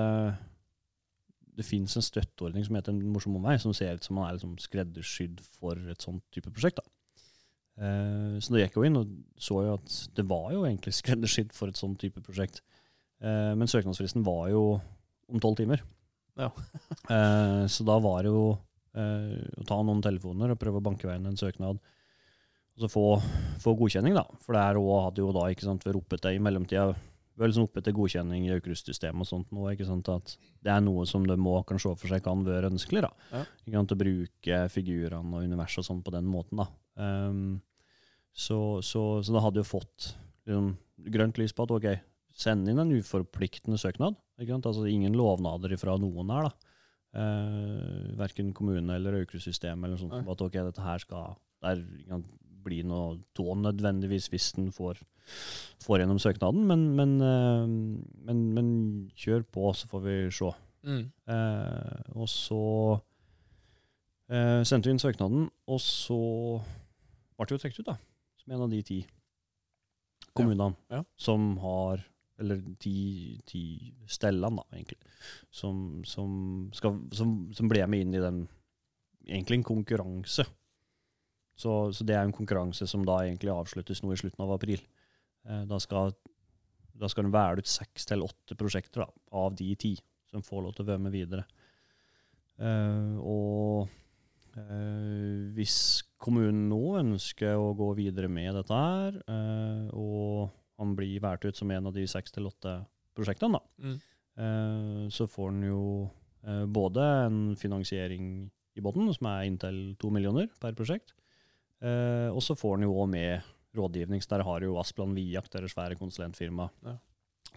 det 1.62 1.68
fins 1.68 1.94
en 1.96 2.04
støtteordning 2.04 2.66
som 2.66 2.76
heter 2.76 2.92
En 2.92 3.14
morsom 3.14 3.38
omvei, 3.38 3.54
som 3.62 3.74
ser 3.76 3.94
ut 3.96 4.04
som 4.04 4.18
man 4.18 4.28
er 4.28 4.36
liksom 4.36 4.58
skreddersydd 4.60 5.40
for 5.56 5.78
et 5.92 6.04
sånt 6.04 6.24
type 6.34 6.50
prosjekt. 6.50 6.82
da. 6.82 6.88
Eh, 7.82 8.36
så 8.42 8.52
da 8.52 8.60
gikk 8.60 8.76
jeg 8.76 8.90
inn 8.90 9.00
og 9.00 9.12
så 9.40 9.62
jo 9.64 9.76
at 9.78 9.94
det 10.18 10.26
var 10.28 10.50
jo 10.52 10.66
egentlig 10.66 10.92
skreddersydd 10.98 11.54
for 11.56 11.72
et 11.72 11.80
sånt 11.80 12.00
type 12.02 12.20
prosjekt. 12.24 12.60
Eh, 13.22 13.52
men 13.56 13.70
søknadsfristen 13.70 14.26
var 14.26 14.50
jo 14.52 14.64
om 15.32 15.42
tolv 15.42 15.60
timer. 15.60 15.84
Ja. 16.38 16.50
Eh, 17.12 17.64
så 17.66 17.84
da 17.84 17.96
var 18.00 18.22
det 18.22 18.30
jo 18.30 18.52
eh, 18.96 19.40
å 19.58 19.64
ta 19.66 19.76
noen 19.82 20.00
telefoner 20.04 20.52
og 20.52 20.60
prøve 20.60 20.78
å 20.78 20.84
banke 20.84 21.08
veien 21.08 21.26
en 21.28 21.36
søknad. 21.36 21.80
Og 22.72 22.84
så 22.84 22.88
få, 22.88 23.06
få 23.60 23.74
godkjenning, 23.76 24.14
da. 24.16 24.22
For 24.40 24.54
det 24.54 24.62
her 24.62 24.78
også 24.80 25.00
hadde 25.08 25.24
jo 25.24 25.32
da 25.34 25.48
ikke 25.52 25.66
sant, 25.66 25.84
vi 25.84 25.92
ropet 25.96 26.22
det 26.24 26.32
i 26.36 26.40
mellomtida 26.40 26.94
vi 27.32 27.44
er 27.44 27.48
liksom 27.50 27.64
oppe 27.66 27.80
til 27.84 27.94
godkjenning 27.96 28.44
i 28.46 28.52
Aukrust-systemet 28.54 29.24
og 29.24 29.28
sånt 29.28 29.52
nå. 29.54 29.64
ikke 29.72 29.86
sant, 29.88 30.08
at 30.12 30.34
Det 30.62 30.70
er 30.72 30.80
noe 30.84 31.06
som 31.08 31.24
det 31.26 31.38
må 31.40 31.54
kan 31.66 31.80
se 31.80 31.92
for 31.96 32.08
seg 32.12 32.22
kan 32.24 32.44
være 32.44 32.68
ønskelig. 32.70 33.02
da. 33.06 33.12
Ja. 33.32 33.42
Ikke 33.66 33.78
sant, 33.78 33.92
Å 33.94 34.00
bruke 34.02 34.58
figurene 34.74 35.36
og 35.38 35.46
universet 35.48 35.82
og 35.82 35.88
sånn 35.88 36.02
på 36.04 36.12
den 36.14 36.28
måten. 36.28 36.60
da. 36.60 36.68
Um, 37.00 37.60
så, 38.32 38.80
så, 38.84 39.22
så 39.24 39.32
det 39.32 39.42
hadde 39.44 39.60
jo 39.62 39.68
fått 39.68 40.12
liksom, 40.46 40.74
grønt 41.12 41.40
lys 41.40 41.52
på 41.56 41.64
at 41.66 41.74
ok, 41.76 41.88
send 42.36 42.68
inn 42.68 42.80
en 42.80 42.92
uforpliktende 42.96 43.80
søknad. 43.80 44.16
Ikke 44.40 44.54
sant? 44.54 44.68
Altså 44.68 44.86
Ingen 44.88 45.16
lovnader 45.16 45.74
fra 45.80 45.96
noen 46.00 46.30
her. 46.32 46.50
da. 46.50 46.68
Uh, 47.12 48.12
verken 48.16 48.54
kommune 48.56 48.94
eller 48.96 49.18
Aukrust-systemet 49.20 49.84
eller 49.84 50.00
sånt, 50.00 50.14
Nei. 50.16 50.32
at 50.32 50.44
ok, 50.46 50.54
dette 50.68 50.84
her 50.84 51.02
skal 51.02 51.34
der, 51.62 51.82
ikke 51.98 52.14
sant, 52.14 52.30
bli 52.64 52.82
noe 52.86 53.18
tå 53.36 53.54
nødvendigvis 53.58 54.28
hvis 54.32 54.52
den 54.56 54.70
får 54.74 55.02
får 55.82 56.02
gjennom 56.02 56.18
søknaden, 56.22 56.64
men, 56.66 56.82
men, 56.98 57.14
eh, 57.22 57.66
men, 58.26 58.42
men 58.56 58.68
kjør 59.18 59.44
på, 59.54 59.70
så 59.74 59.88
får 59.90 60.02
vi 60.04 60.16
se. 60.34 60.50
Mm. 60.82 61.02
Eh, 61.30 62.12
og 62.18 62.28
så 62.30 62.62
eh, 64.30 64.62
sendte 64.66 64.88
vi 64.88 64.94
inn 64.96 65.02
søknaden, 65.02 65.48
og 65.70 65.82
så 65.82 66.18
ble 67.38 67.48
det 67.48 67.56
jo 67.56 67.62
trukket 67.62 67.82
ut, 67.82 67.90
da. 67.92 67.96
Som 68.42 68.54
en 68.56 68.64
av 68.66 68.72
de 68.72 68.80
ti 68.86 69.02
kommunene 70.32 70.74
Ja. 70.90 71.04
som 71.16 71.56
har 71.62 72.02
Eller 72.42 72.58
ti, 72.80 73.38
ti 73.46 73.92
stellene, 74.10 74.56
da, 74.56 74.64
egentlig. 74.74 74.98
Som, 75.54 76.02
som, 76.08 76.70
skal, 76.74 76.96
som, 77.14 77.52
som 77.54 77.68
ble 77.70 77.84
med 77.86 78.02
inn 78.02 78.16
i 78.16 78.22
den 78.22 78.48
Egentlig 79.28 79.60
en 79.60 79.68
konkurranse. 79.68 80.42
Så, 81.62 81.72
så 81.94 82.06
det 82.08 82.16
er 82.18 82.26
en 82.26 82.34
konkurranse 82.34 82.88
som 82.90 83.04
da 83.06 83.20
egentlig 83.22 83.52
avsluttes 83.54 84.02
nå 84.02 84.12
i 84.14 84.18
slutten 84.18 84.42
av 84.42 84.54
april. 84.56 84.82
Eh, 85.46 85.64
Da 85.70 85.78
skal, 85.82 86.14
da 86.98 87.10
skal 87.10 87.28
den 87.28 87.34
velge 87.34 87.62
ut 87.62 87.70
seks 87.70 88.08
til 88.08 88.24
åtte 88.26 88.58
prosjekter 88.58 89.04
da, 89.04 89.10
av 89.38 89.54
de 89.58 89.72
ti 89.78 89.96
som 90.32 90.42
får 90.42 90.64
lov 90.64 90.74
til 90.74 90.86
å 90.86 90.90
være 90.92 91.04
med 91.06 91.14
videre. 91.14 91.44
Uh, 92.62 93.16
og 93.26 93.88
uh, 94.56 95.52
hvis 95.56 95.76
kommunen 96.22 96.68
nå 96.70 96.80
ønsker 97.00 97.58
å 97.58 97.72
gå 97.76 97.88
videre 97.98 98.30
med 98.30 98.54
dette 98.54 98.76
her, 98.76 99.16
uh, 99.26 99.88
og 99.98 100.52
han 100.78 100.94
blir 100.98 101.22
valgt 101.24 101.48
ut 101.48 101.58
som 101.58 101.72
en 101.74 101.88
av 101.90 101.96
de 101.96 102.04
seks 102.08 102.34
til 102.34 102.48
åtte 102.50 102.80
prosjektene, 103.16 103.58
da, 103.58 103.62
Mm. 103.82 105.10
så 105.12 105.26
får 105.28 105.50
han 105.50 105.64
jo 105.66 105.80
både 106.72 107.02
en 107.26 107.40
finansiering 107.60 108.48
i 108.74 108.80
båten, 108.80 109.10
som 109.12 109.26
er 109.28 109.44
inntil 109.44 109.94
to 110.00 110.08
millioner 110.10 110.48
per 110.62 110.72
prosjekt, 110.72 111.12
eh, 111.82 112.28
og 112.32 112.40
så 112.44 112.56
får 112.58 112.76
han 112.78 112.86
jo 112.86 112.94
òg 113.02 113.08
med 113.12 113.42
rådgivning. 113.76 114.20
Så 114.22 114.28
der 114.36 114.44
har 114.44 114.60
jo 114.64 114.76
Asplan 114.80 115.14
Viak, 115.16 115.48
det 115.50 115.64
svære 115.72 115.96
konsulentfirma, 115.98 116.70
Ja. 116.84 116.96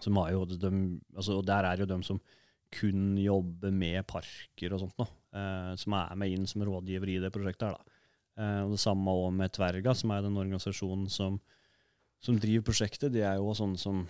som 0.00 0.16
har 0.16 0.30
jo 0.32 0.44
de, 0.44 1.00
altså, 1.16 1.38
og 1.38 1.46
der 1.46 1.64
er 1.64 1.76
jo 1.78 1.86
de 1.86 2.02
som 2.04 2.20
kun 2.72 3.16
jobber 3.16 3.70
med 3.72 4.06
parker 4.06 4.72
og 4.74 4.80
sånt 4.80 4.96
nå, 4.98 5.06
eh, 5.34 5.74
som 5.76 5.92
er 5.94 6.16
med 6.16 6.32
inn 6.32 6.46
som 6.46 6.62
rådgiver 6.62 7.08
i 7.08 7.20
det 7.22 7.32
prosjektet 7.32 7.68
her, 7.68 7.76
da. 7.76 7.92
Eh, 8.38 8.62
og 8.64 8.70
det 8.72 8.80
samme 8.80 9.06
òg 9.08 9.32
med 9.32 9.52
Tverga, 9.52 9.94
som 9.96 10.10
er 10.10 10.22
den 10.22 10.36
organisasjonen 10.36 11.08
som, 11.08 11.38
som 12.20 12.36
driver 12.38 12.64
prosjektet. 12.64 13.12
De 13.12 13.20
er 13.22 13.36
jo 13.36 13.54
sånne 13.54 13.78
som 13.78 14.06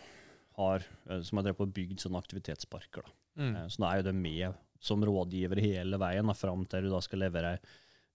har, 0.57 0.83
eh, 1.11 1.21
som 1.23 1.37
har 1.39 1.45
drevet 1.45 1.59
på 1.59 1.67
og 1.69 1.75
bygd 1.75 1.99
sånne 2.01 2.19
aktivitetsparker. 2.23 3.03
da. 3.03 3.11
Mm. 3.43 3.57
Eh, 3.57 3.67
Så 3.69 3.79
da 3.83 3.91
er 3.93 3.97
jo 4.03 4.09
det 4.11 4.15
med 4.15 4.55
som 4.81 5.01
rådgiver 5.05 5.61
hele 5.61 5.99
veien, 5.99 6.27
da, 6.27 6.33
fram 6.33 6.65
til 6.67 6.83
du 6.83 6.91
da 6.91 7.01
skal 7.01 7.19
levere 7.21 7.53
ei 7.55 7.59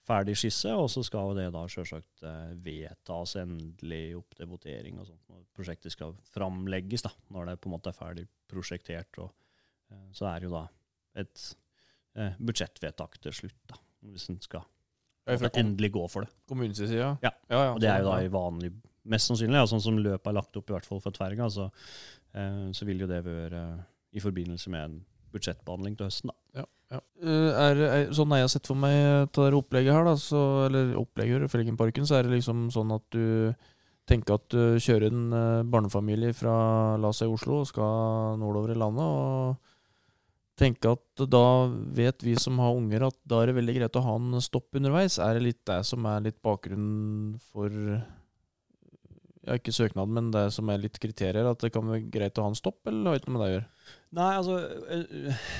ferdig 0.08 0.36
skisse, 0.40 0.72
og 0.74 0.90
så 0.92 1.04
skal 1.06 1.36
det 1.38 1.48
da 1.54 1.64
selvsagt 1.70 2.24
eh, 2.26 2.54
vedtas 2.64 3.36
endelig 3.42 4.18
opp 4.18 4.38
til 4.38 4.50
votering 4.50 5.00
og 5.00 5.08
sånt. 5.08 5.24
Når 5.30 5.44
prosjektet 5.56 5.94
skal 5.94 6.16
framlegges, 6.34 7.06
da, 7.06 7.14
når 7.34 7.52
det 7.52 7.58
på 7.62 7.70
en 7.70 7.76
måte 7.76 7.92
er 7.92 7.98
ferdig 7.98 8.28
prosjektert. 8.52 9.22
Og, 9.22 9.32
eh, 9.94 10.08
så 10.18 10.32
er 10.32 10.42
det 10.42 10.50
jo 10.50 10.56
da 10.56 10.66
et 11.22 11.48
eh, 12.18 12.40
budsjettvedtak 12.40 13.20
til 13.22 13.38
slutt, 13.44 13.60
da, 13.72 13.82
hvis 14.12 14.30
en 14.34 14.42
skal 14.42 14.66
endelig 15.62 15.92
gå 15.94 16.08
for 16.10 16.26
det. 16.26 16.34
kommunens 16.50 16.82
side, 16.82 16.98
ja. 16.98 17.14
Ja. 17.22 17.32
ja, 17.52 17.60
ja 17.68 17.76
Og 17.76 17.84
det 17.84 17.92
er 17.92 18.02
jo 18.02 18.10
da 18.10 18.18
sånn, 18.18 18.26
i 18.26 18.34
vanlig 18.34 18.74
Mest 19.12 19.32
sannsynlig, 19.32 19.58
ja, 19.58 19.66
sånn 19.66 19.82
som 19.82 19.96
løpet 19.98 20.28
er 20.30 20.36
lagt 20.38 20.58
opp, 20.60 20.68
i 20.70 20.74
hvert 20.76 20.86
fall 20.86 21.00
for 21.02 21.16
Tverga, 21.16 21.48
så, 21.50 21.64
så 22.78 22.86
vil 22.86 23.00
jo 23.02 23.08
det 23.10 23.18
være 23.26 23.62
i 24.14 24.22
forbindelse 24.22 24.70
med 24.70 24.84
en 24.84 25.00
budsjettbehandling 25.34 25.96
til 25.98 26.06
høsten, 26.06 26.30
da. 26.30 26.41
Ja. 26.92 27.00
Eh, 27.24 27.52
Er, 27.66 27.82
er, 27.88 28.08
sånn 28.16 28.34
jeg 28.36 28.46
har 28.46 28.52
sett 28.52 28.68
for 28.68 28.80
meg 28.80 29.32
til 29.32 29.48
det 29.48 29.60
opplegget 29.60 29.96
her, 29.96 30.08
da, 30.08 30.16
så, 30.20 30.42
eller 30.68 30.96
opplegget 31.00 31.48
i 31.48 31.52
Felgenparken, 31.52 32.08
så 32.08 32.18
er 32.18 32.28
det 32.28 32.36
liksom 32.36 32.68
sånn 32.74 32.92
at 32.98 33.06
du 33.16 33.54
tenker 34.10 34.36
at 34.36 34.48
du 34.52 34.80
kjører 34.82 35.08
en 35.08 35.28
eh, 35.38 35.68
barnefamilie 35.72 36.34
fra 36.36 36.54
la 37.00 37.12
oss 37.14 37.22
Oslo 37.24 37.62
og 37.62 37.70
skal 37.70 38.40
nordover 38.42 38.74
i 38.74 38.80
landet, 38.80 39.06
og 39.06 39.56
tenker 40.60 40.98
at 40.98 41.24
da 41.32 41.46
vet 41.96 42.22
vi 42.26 42.36
som 42.38 42.60
har 42.62 42.76
unger 42.76 43.08
at 43.08 43.18
da 43.26 43.40
er 43.42 43.50
det 43.50 43.58
veldig 43.58 43.78
greit 43.80 43.98
å 43.98 44.04
ha 44.06 44.18
en 44.20 44.42
stopp 44.44 44.76
underveis. 44.78 45.16
Er 45.18 45.38
det 45.38 45.46
litt 45.48 45.62
det 45.66 45.80
som 45.88 46.06
er 46.06 46.26
litt 46.28 46.42
bakgrunnen 46.44 47.40
for 47.54 47.72
ja, 49.42 49.56
ikke 49.58 49.74
søknaden, 49.74 50.14
men 50.14 50.28
det 50.34 50.44
som 50.54 50.70
er 50.70 50.84
litt 50.84 51.00
kriterier, 51.02 51.48
at 51.50 51.62
det 51.64 51.72
kan 51.74 51.88
være 51.90 52.12
greit 52.14 52.38
å 52.38 52.44
ha 52.46 52.50
en 52.52 52.60
stopp, 52.60 52.80
eller 52.90 53.10
har 53.10 53.16
ikke 53.18 53.30
noe 53.32 53.38
med 53.38 53.44
det 53.44 53.50
å 53.50 53.56
gjøre? 53.56 53.70
Nei, 54.20 54.32
altså, 54.38 54.56
eh, 54.94 55.06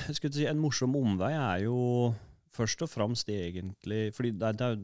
jeg 0.08 0.14
skulle 0.18 0.36
si 0.36 0.50
en 0.50 0.62
morsom 0.62 0.92
omvei 0.98 1.32
er 1.34 1.58
jo 1.64 1.78
først 2.52 2.78
og 2.84 2.90
fremst 2.92 3.28
det 3.28 3.38
egentlig 3.48 4.02
Fordi 4.12 4.30
det 4.36 4.50
det 4.60 4.66
er, 4.66 4.76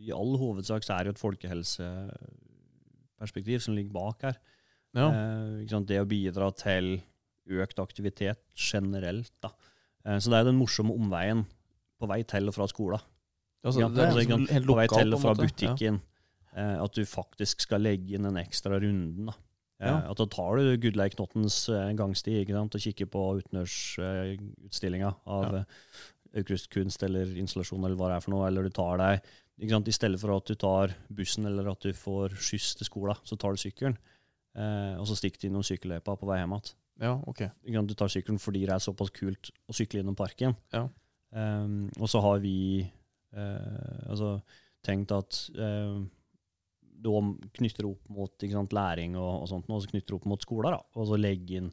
i 0.00 0.08
all 0.14 0.32
hovedsak 0.40 0.82
så 0.86 0.92
er 0.94 1.00
det 1.02 1.08
jo 1.10 1.16
et 1.16 1.24
folkehelseperspektiv 1.24 3.58
som 3.60 3.76
ligger 3.76 3.92
bak 3.92 4.18
her. 4.24 4.36
Ja. 4.96 5.06
Eh? 5.10 5.80
Det 5.86 5.98
å 6.00 6.06
bidra 6.08 6.50
til 6.56 7.02
økt 7.50 7.78
aktivitet 7.82 8.42
generelt. 8.54 9.32
Da. 9.42 9.50
Eh, 10.06 10.18
så 10.22 10.26
det 10.32 10.38
er 10.38 10.44
den 10.48 10.60
morsomme 10.60 10.92
omveien 10.96 11.40
på 12.00 12.04
vei 12.08 12.20
til 12.24 12.48
og 12.48 12.54
fra 12.56 12.66
skolen. 12.70 13.00
Altså, 13.60 13.78
det 13.92 14.00
er 14.00 14.06
altså, 14.14 14.38
helt 14.54 14.68
på 14.70 14.78
vei 14.78 14.88
til 14.88 15.12
og 15.12 15.20
fra 15.20 15.34
butikken. 15.36 15.94
Ja. 16.00 16.04
Eh, 16.56 16.76
at 16.82 16.96
du 16.96 17.04
faktisk 17.06 17.62
skal 17.66 17.84
legge 17.84 18.16
inn 18.16 18.26
den 18.26 18.40
ekstra 18.40 18.80
runden. 18.82 19.30
da. 19.30 19.36
Eh, 19.80 19.88
Ja. 19.88 20.10
At 20.10 20.18
da 20.18 20.26
tar 20.26 20.56
du 20.56 20.76
Gudleik 20.76 21.16
Knottens 21.16 21.68
eh, 21.68 21.92
gangsti 21.96 22.40
ikke 22.42 22.56
sant, 22.56 22.74
og 22.74 22.80
kikker 22.80 23.06
på 23.06 23.42
utendørsutstillinga 23.42 25.14
av 25.26 25.54
Ja. 25.54 25.64
Aukrustkunst 26.40 27.02
eller 27.02 27.26
installasjon 27.40 27.84
eller 27.84 27.96
hva 27.96 28.08
det 28.10 28.16
er 28.16 28.20
for 28.20 28.30
noe, 28.30 28.46
eller 28.46 28.62
du 28.62 28.70
tar 28.70 28.98
deg 28.98 29.22
ikke 29.60 29.74
sant, 29.74 29.88
I 29.88 29.92
stedet 29.92 30.20
for 30.20 30.32
at 30.32 30.46
du 30.48 30.54
tar 30.54 30.94
bussen 31.12 31.44
eller 31.44 31.68
at 31.68 31.80
du 31.84 31.92
får 31.92 32.36
skyss 32.40 32.76
til 32.78 32.88
skolen, 32.88 33.18
så 33.28 33.36
tar 33.36 33.52
du 33.52 33.60
sykkelen. 33.60 33.96
Eh, 34.56 34.94
og 34.96 35.04
så 35.06 35.16
stikker 35.18 35.42
du 35.42 35.48
innom 35.50 35.64
sykkelløypa 35.66 36.14
på 36.16 36.28
vei 36.30 36.38
hjem 36.40 36.54
igjen. 36.56 36.70
Ja, 37.00 37.12
okay. 37.28 37.50
Du 37.64 37.94
tar 37.94 38.08
sykkelen 38.12 38.40
fordi 38.40 38.64
det 38.66 38.72
er 38.74 38.82
såpass 38.84 39.12
kult 39.16 39.50
å 39.68 39.76
sykle 39.76 40.00
innom 40.00 40.16
parken. 40.16 40.56
Ja. 40.72 40.86
Ehm, 41.36 41.90
og 42.00 42.08
så 42.08 42.20
har 42.24 42.40
vi 42.40 42.80
eh, 42.80 44.08
altså, 44.08 44.40
tenkt 44.84 45.12
at 45.12 45.38
uh, 45.56 46.00
da 47.00 47.20
knytter 47.56 47.86
det 47.86 47.90
opp 47.90 48.08
mot 48.12 48.34
ikke 48.44 48.56
sant, 48.58 48.74
læring 48.76 49.14
og, 49.18 49.42
og 49.42 49.48
sånt, 49.50 49.70
og 49.72 49.82
så 49.84 49.90
knytter 49.92 50.12
det 50.12 50.18
opp 50.20 50.28
mot 50.30 50.42
skoler. 50.44 50.76
Da, 50.76 50.82
og 51.00 51.08
så 51.08 51.18
legge 51.20 51.60
inn 51.60 51.70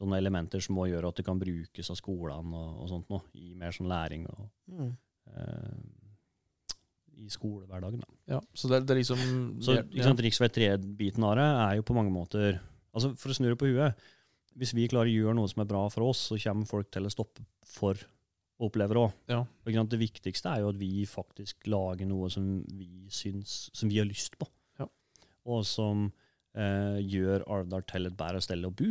sånne 0.00 0.16
elementer 0.22 0.62
som 0.64 0.78
må 0.78 0.86
gjøre 0.88 1.10
at 1.12 1.18
det 1.20 1.26
kan 1.26 1.40
brukes 1.40 1.90
av 1.92 1.98
skolene 1.98 2.56
og, 2.56 2.76
og 2.84 2.86
sånt 2.88 3.10
noe, 3.12 3.24
i 3.36 3.50
mer 3.58 3.74
sånn 3.76 3.90
læring 3.90 4.28
og, 4.32 4.46
Mm. 4.70 4.92
uh, 5.34 5.80
i 7.20 7.26
skolehverdagen. 7.28 8.00
Da. 8.00 8.36
Ja, 8.36 8.38
så 8.54 8.70
det, 8.70 8.84
det 8.88 8.94
er 8.94 9.00
liksom 9.02 9.20
Så 9.60 9.74
ikke 9.82 10.06
sant, 10.06 10.22
Riksvei 10.24 10.48
3-biten 10.54 11.26
av 11.26 11.34
det 11.36 11.48
er 11.50 11.74
jo 11.76 11.84
på 11.84 11.96
mange 11.96 12.12
måter 12.14 12.60
altså 12.94 13.10
For 13.20 13.32
å 13.32 13.36
snu 13.36 13.48
det 13.50 13.58
på 13.60 13.68
huet 13.68 13.98
Hvis 14.56 14.72
vi 14.78 14.86
klarer 14.88 15.10
å 15.10 15.16
gjøre 15.18 15.36
noe 15.36 15.50
som 15.50 15.60
er 15.60 15.68
bra 15.68 15.82
for 15.92 16.06
oss, 16.08 16.22
så 16.30 16.38
kommer 16.40 16.70
folk 16.70 16.88
til 16.94 17.04
å 17.04 17.12
stoppe 17.12 17.44
for 17.68 17.98
å 18.60 18.68
oppleve 18.68 18.96
det 18.96 19.02
òg. 19.02 19.12
Ja. 19.30 19.84
Det 19.88 20.00
viktigste 20.00 20.50
er 20.52 20.64
jo 20.64 20.72
at 20.72 20.80
vi 20.80 21.04
faktisk 21.08 21.68
lager 21.70 22.08
noe 22.08 22.28
som 22.32 22.48
vi 22.76 23.06
syns 23.12 23.70
Som 23.72 23.88
vi 23.92 24.00
har 24.00 24.08
lyst 24.08 24.36
på. 24.40 24.48
Og 25.50 25.64
som 25.68 26.06
eh, 26.54 26.98
gjør 27.02 27.44
Alvdal 27.50 27.84
til 27.90 28.06
et 28.10 28.16
bedre 28.18 28.40
sted 28.44 28.64
å 28.68 28.72
bo. 28.74 28.90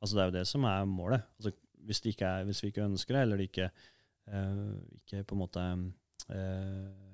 Altså 0.00 0.16
Det 0.16 0.22
er 0.24 0.30
jo 0.30 0.36
det 0.38 0.46
som 0.48 0.64
er 0.70 0.86
målet. 0.88 1.26
Altså 1.38 1.52
Hvis, 1.86 2.00
ikke 2.10 2.26
er, 2.28 2.44
hvis 2.48 2.62
vi 2.64 2.70
ikke 2.72 2.86
ønsker 2.88 3.16
det, 3.16 3.22
eller 3.26 3.40
det 3.40 3.48
ikke, 3.50 3.70
eh, 4.30 4.64
ikke 5.00 5.24
på 5.28 5.36
en 5.36 5.42
måte 5.44 5.66
eh, 6.32 7.12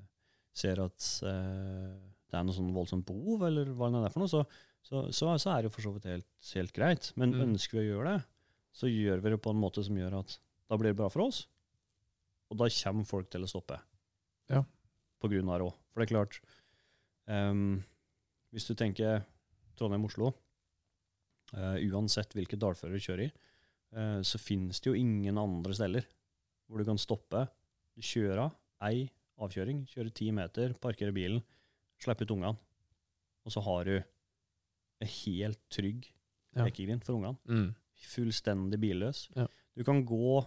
ser 0.56 0.80
at 0.84 1.08
eh, 1.26 1.96
det 2.26 2.38
er 2.40 2.46
noe 2.46 2.56
sånn 2.56 2.72
voldsomt 2.74 3.06
behov, 3.06 3.44
eller 3.46 3.68
hva 3.76 3.90
det 3.94 4.00
er 4.08 4.14
for 4.14 4.24
noe, 4.24 4.30
så, 4.32 4.40
så, 4.86 5.04
så, 5.14 5.34
så 5.38 5.52
er 5.52 5.62
det 5.62 5.70
jo 5.70 5.74
for 5.76 5.86
så 5.86 5.92
vidt 5.94 6.08
helt, 6.10 6.28
helt 6.54 6.74
greit. 6.74 7.10
Men 7.20 7.34
Mm. 7.36 7.42
ønsker 7.50 7.78
vi 7.78 7.84
å 7.84 7.90
gjøre 7.96 8.16
det, 8.16 8.24
så 8.76 8.90
gjør 8.90 9.22
vi 9.24 9.30
det 9.34 9.38
på 9.44 9.52
en 9.54 9.60
måte 9.62 9.84
som 9.86 9.96
gjør 9.98 10.18
at 10.22 10.38
da 10.68 10.76
blir 10.80 10.90
det 10.92 10.98
bra 10.98 11.08
for 11.12 11.26
oss. 11.28 11.44
Og 12.50 12.58
da 12.60 12.66
kommer 12.70 13.06
folk 13.08 13.30
til 13.30 13.42
å 13.46 13.50
stoppe. 13.50 13.78
Ja. 14.52 14.64
På 15.22 15.30
grunn 15.30 15.48
av 15.50 15.62
òg. 15.64 15.72
For 15.90 16.02
det 16.02 16.06
er 16.08 16.12
klart 16.12 16.40
ehm, 17.32 17.78
Hvis 18.54 18.66
du 18.68 18.74
tenker 18.78 19.24
Trondheim-Oslo, 19.76 20.30
uh, 21.56 21.76
uansett 21.90 22.32
hvilket 22.36 22.60
dalføre 22.62 22.96
du 22.96 23.02
kjører 23.02 23.26
i, 23.26 23.30
uh, 23.96 24.20
så 24.26 24.38
finnes 24.40 24.80
det 24.80 24.90
jo 24.92 24.96
ingen 24.98 25.38
andre 25.40 25.74
steder 25.76 26.06
hvor 26.66 26.80
du 26.82 26.86
kan 26.88 26.98
stoppe, 26.98 27.44
du 27.96 28.02
kjører 28.02 28.50
ei 28.88 29.06
avkjøring, 29.40 29.84
kjøre 29.90 30.12
ti 30.16 30.30
meter, 30.34 30.72
parkere 30.80 31.12
bilen, 31.14 31.42
slippe 32.02 32.24
ut 32.26 32.32
ungene, 32.34 32.56
og 33.46 33.52
så 33.54 33.62
har 33.62 33.84
du 33.88 33.96
en 33.96 35.10
helt 35.22 35.60
trygg 35.72 36.12
Ja. 36.56 36.64
lekegrind 36.64 37.04
for 37.04 37.18
ungene 37.18 37.36
Mm. 37.44 37.74
fullstendig 38.00 38.78
billøs. 38.80 39.28
Ja. 39.36 39.46
Du 39.76 39.84
kan 39.84 40.04
gå 40.06 40.40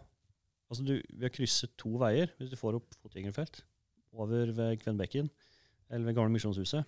altså 0.72 0.84
du, 0.86 0.96
Vi 1.14 1.22
har 1.22 1.30
krysset 1.30 1.76
to 1.78 1.90
veier 2.02 2.32
hvis 2.40 2.50
du 2.50 2.56
får 2.58 2.76
opp 2.76 2.96
fotgjengerfelt. 3.02 3.62
Over 4.14 4.52
ved 4.52 4.80
Kvenbekken, 4.82 5.30
eller 5.90 6.06
ved 6.06 6.16
Gamle 6.16 6.34
Misjonshuset. 6.34 6.84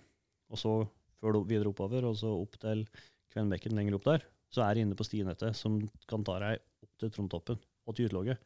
Og 0.50 0.58
så 0.58 0.88
før 1.22 1.36
du 1.36 1.42
videre 1.46 1.70
oppover, 1.70 2.04
og 2.08 2.18
så 2.18 2.30
opp 2.34 2.58
til 2.62 2.84
Kvenbekken 3.32 3.76
lenger 3.78 3.96
opp 3.96 4.08
der. 4.08 4.24
Så 4.52 4.64
er 4.64 4.74
det 4.74 4.84
inne 4.84 4.98
på 4.98 5.06
stinettet 5.06 5.56
som 5.56 5.78
kan 6.10 6.24
ta 6.26 6.36
deg 6.42 6.60
opp 6.84 6.96
til 7.00 7.12
Trondtoppen 7.14 7.60
og 7.88 7.96
til 7.96 8.10
utlogget. 8.10 8.42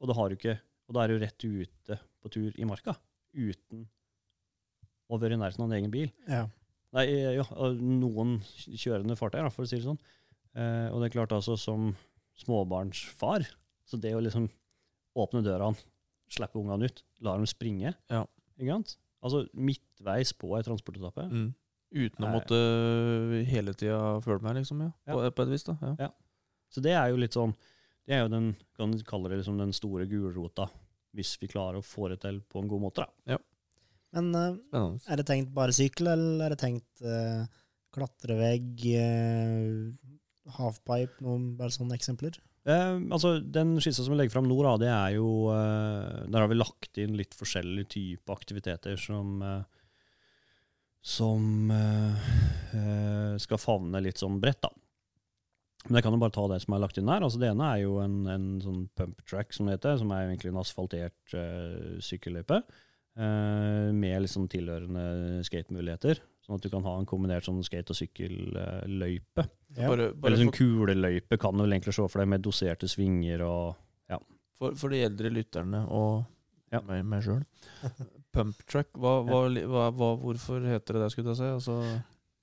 Og, 0.00 0.08
det 0.10 0.16
har 0.18 0.30
du 0.30 0.36
ikke, 0.36 0.56
og 0.88 0.96
da 0.96 1.04
er 1.04 1.12
du 1.12 1.22
rett 1.22 1.46
ute 1.46 1.98
på 2.24 2.32
tur 2.34 2.56
i 2.58 2.66
marka. 2.68 2.96
Uten 3.34 3.84
å 5.12 5.20
være 5.20 5.36
i 5.36 5.40
nærheten 5.40 5.62
av 5.62 5.70
en 5.70 5.76
egen 5.78 5.92
bil. 5.92 6.10
Ja. 6.26 6.46
Nei, 6.94 7.06
ja, 7.36 7.44
noen 7.78 8.36
kjørende 8.54 9.16
fartøy, 9.18 9.42
for 9.52 9.66
å 9.66 9.68
si 9.68 9.78
det 9.78 9.86
sånn. 9.86 10.00
Eh, 10.54 10.88
og 10.90 11.00
det 11.00 11.08
er 11.08 11.16
klart 11.16 11.34
altså 11.34 11.56
som 11.58 11.92
småbarnsfar, 12.38 13.46
så 13.86 13.98
det 14.00 14.14
å 14.14 14.22
liksom 14.22 14.48
åpne 15.18 15.42
dørene, 15.46 15.78
slippe 16.34 16.58
ungene 16.58 16.88
ut, 16.90 17.02
la 17.22 17.36
dem 17.38 17.46
springe, 17.50 17.94
Ja. 18.10 18.24
Altså 19.24 19.46
midtveis 19.56 20.30
på 20.36 20.52
ei 20.54 20.62
transportetappe. 20.62 21.24
Mm. 21.30 21.48
Uten 21.94 22.24
å 22.24 22.28
Nei. 22.28 22.34
måtte 22.34 22.58
hele 23.46 23.74
tida 23.78 24.18
føle 24.24 24.42
meg, 24.42 24.58
liksom. 24.58 24.82
Ja. 24.82 24.92
På, 25.06 25.22
på 25.30 25.46
et 25.46 25.52
vis, 25.52 25.66
da. 25.68 25.76
Ja. 26.00 26.10
Så 26.74 26.82
det 26.82 26.94
er 26.98 27.12
jo 27.12 27.20
litt 27.22 27.36
sånn, 27.36 27.54
det 28.04 28.16
er 28.16 28.24
jo 28.24 28.32
den, 28.32 28.48
kan 28.74 28.92
du 28.92 29.04
kalle 29.06 29.30
det 29.30 29.38
liksom 29.40 29.60
den 29.60 29.74
store 29.76 30.08
gulrota, 30.10 30.66
hvis 31.14 31.36
vi 31.38 31.50
klarer 31.52 31.78
å 31.78 31.86
få 31.86 32.10
det 32.10 32.18
til 32.24 32.40
på 32.50 32.62
en 32.62 32.70
god 32.70 32.82
måte 32.82 33.04
da. 33.04 33.38
Men 34.14 34.30
uh, 34.34 34.48
Spennende. 34.58 35.04
er 35.10 35.20
det 35.20 35.26
tenkt 35.30 35.54
bare 35.54 35.74
sykkel, 35.74 36.10
eller 36.12 36.44
er 36.46 36.54
det 36.54 36.60
tenkt 36.62 37.04
uh, 37.06 37.46
klatrevegg, 37.94 38.82
uh, 38.98 40.58
halfpipe, 40.58 41.22
noen 41.22 41.54
bare 41.58 41.74
sånne 41.74 41.96
eksempler? 41.98 42.38
Eh, 42.64 42.96
altså, 43.12 43.36
Den 43.40 43.74
skissa 43.82 44.04
som 44.04 44.14
vi 44.14 44.22
legger 44.22 44.38
fram 44.38 44.46
nå, 44.48 44.56
da, 44.64 44.76
det 44.80 44.88
er 44.88 45.16
jo 45.18 45.50
eh, 45.52 46.22
Der 46.32 46.40
har 46.40 46.48
vi 46.48 46.56
lagt 46.56 47.00
inn 47.02 47.12
litt 47.18 47.36
forskjellige 47.36 47.90
typer 47.92 48.38
aktiviteter 48.38 48.96
som 49.00 49.42
eh, 49.44 49.73
Som 51.04 51.68
eh, 51.74 52.28
eh, 52.78 53.34
skal 53.42 53.60
favne 53.60 54.00
litt 54.00 54.20
sånn 54.22 54.38
bredt, 54.40 54.62
da. 54.64 54.70
Men 55.84 55.98
jeg 55.98 56.06
kan 56.06 56.14
jo 56.16 56.20
bare 56.22 56.32
ta 56.32 56.46
det 56.48 56.62
som 56.64 56.72
er 56.72 56.80
lagt 56.80 56.96
inn 56.96 57.10
her. 57.12 57.20
Altså, 57.26 57.36
det 57.42 57.50
ene 57.50 57.66
er 57.74 57.82
jo 57.82 57.98
en, 58.00 58.14
en 58.32 58.46
sånn 58.64 58.86
pump 58.96 59.18
track, 59.28 59.52
som 59.52 59.68
det 59.68 59.74
heter, 59.76 59.98
som 60.00 60.14
er 60.16 60.30
egentlig 60.30 60.48
en 60.54 60.62
asfaltert 60.62 61.34
eh, 61.36 61.98
sykkelløype. 62.00 62.62
eh, 63.20 63.90
med 63.92 64.22
liksom 64.24 64.48
tilhørende 64.48 65.42
skatemuligheter. 65.44 66.22
Sånn 66.44 66.56
at 66.56 66.64
du 66.64 66.70
kan 66.72 66.84
ha 66.88 66.96
en 66.98 67.06
kombinert 67.08 67.44
sånn 67.44 67.60
skate- 67.64 67.92
og 67.92 68.00
sykkelløype. 68.00 69.44
Ja. 69.76 69.90
Bare, 69.92 70.08
Eller 70.24 70.40
sånn 70.40 70.50
for, 70.54 70.56
kuleløype 70.62 71.38
kan 71.40 71.52
du 71.56 71.66
vel 71.66 71.76
egentlig 71.76 71.94
se 71.98 72.08
for 72.08 72.20
deg, 72.24 72.32
med 72.32 72.44
doserte 72.48 72.88
svinger 72.88 73.44
og 73.44 73.74
for, 74.54 74.76
for 74.78 74.92
de 74.94 75.00
eldre 75.02 75.32
lytterne 75.34 75.80
og 75.90 76.24
Ja. 76.72 76.78
meg, 76.86 77.00
meg 77.04 77.24
sjøl. 77.26 77.40
Pump 78.34 78.64
truck. 78.70 78.90
hva, 78.98 79.14
hva, 79.24 79.86
hva, 79.94 80.10
hvorfor 80.20 80.66
heter 80.66 80.98
det 80.98 81.04
det, 81.04 81.12
skulle 81.14 81.32
jeg 81.32 81.40
si? 81.40 81.50
Altså, 81.56 81.78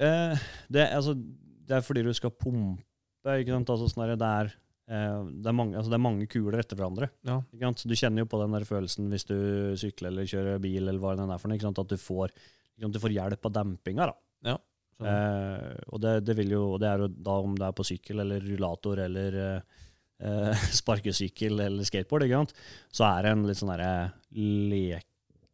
eh, 0.01 0.47
det, 0.71 0.87
altså, 0.87 1.15
det 1.15 1.77
er 1.77 1.85
fordi 1.85 2.05
du 2.07 2.11
skal 2.17 2.33
pumpe, 2.33 3.37
ikke 3.41 3.53
sant? 3.53 3.73
Altså, 3.75 3.91
sånn 3.91 4.15
det, 4.15 4.31
er, 4.41 4.53
eh, 4.87 5.19
det, 5.29 5.51
er 5.51 5.57
mange, 5.57 5.77
altså, 5.77 5.91
det 5.93 5.99
er 5.99 6.05
mange 6.07 6.29
kuler 6.31 6.63
etter 6.63 6.79
hverandre. 6.79 7.11
ja. 7.27 7.73
Du 7.83 7.95
kjenner 7.97 8.25
jo 8.25 8.31
på 8.31 8.41
den 8.41 8.57
der 8.57 8.67
følelsen 8.67 9.11
hvis 9.11 9.27
du 9.29 9.37
sykler 9.79 10.13
eller 10.13 10.29
kjører 10.31 10.63
bil, 10.63 10.83
eller 10.85 11.01
hva 11.03 11.15
det 11.19 11.27
er 11.27 11.43
for 11.43 11.53
noe, 11.53 11.73
at 11.83 11.93
du 11.93 12.01
får, 12.01 12.35
sant? 12.81 12.97
Du 12.97 13.03
får 13.03 13.17
hjelp 13.19 13.51
av 13.51 13.57
dempinga. 13.61 14.11
da. 14.13 14.19
skjønner. 14.47 14.57
Eh, 15.01 15.77
og 15.89 16.01
det, 16.03 16.17
det, 16.27 16.35
vil 16.37 16.55
jo, 16.55 16.65
det 16.81 16.89
er 16.89 17.05
jo 17.05 17.11
da 17.11 17.37
om 17.41 17.55
det 17.57 17.67
er 17.67 17.77
på 17.77 17.85
sykkel 17.87 18.21
eller 18.23 18.43
rullator 18.45 19.01
eller 19.07 19.37
eh, 19.43 19.79
eh, 20.21 20.65
sparkesykkel 20.81 21.63
eller 21.67 21.87
skateboard, 21.87 22.53
så 22.93 23.07
er 23.09 23.25
det 23.25 23.35
en 23.35 23.47
litt 23.49 23.61
sånn 23.61 23.73
derre 23.73 24.11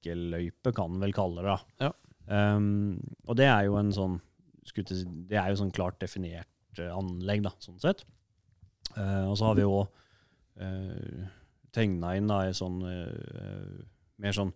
lekeløype, 0.05 0.73
kan 0.75 0.93
en 0.93 1.01
vel 1.01 1.13
kalle 1.13 1.43
det. 1.43 1.55
da. 1.55 1.87
Ja. 1.87 1.91
Um, 2.55 2.99
og 3.25 3.37
det 3.37 3.47
er 3.47 3.65
jo 3.65 3.77
en 3.79 3.91
sånn 3.95 4.17
si, 4.67 4.83
Det 5.29 5.37
er 5.39 5.49
jo 5.49 5.59
sånn 5.61 5.71
klart 5.71 5.99
definert 6.01 6.79
eh, 6.79 6.91
anlegg, 6.91 7.43
da, 7.45 7.53
sånn 7.63 7.79
sett. 7.79 8.03
Uh, 8.97 9.29
og 9.29 9.37
så 9.37 9.45
har 9.47 9.55
vi 9.55 9.63
jo 9.63 9.77
uh, 10.59 11.27
tegna 11.71 12.15
inn 12.17 12.27
da, 12.27 12.41
ei 12.47 12.53
sånn 12.57 12.81
uh, 12.83 13.85
mer 14.19 14.35
sånn 14.35 14.51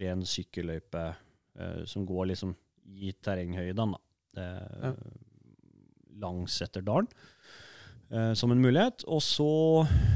ren 0.00 0.24
sykkelløype 0.26 1.04
uh, 1.14 1.84
som 1.86 2.06
går 2.08 2.32
liksom 2.32 2.54
i 2.84 3.12
terrenghøydene, 3.22 3.94
da. 3.94 4.00
Det, 4.34 4.48
Ja. 4.82 4.94
Langs 6.22 6.60
Etterdalen. 6.62 7.08
eh, 7.10 7.33
som 8.36 8.52
en 8.52 8.60
mulighet. 8.60 9.04
Og 9.10 9.22
så 9.24 9.46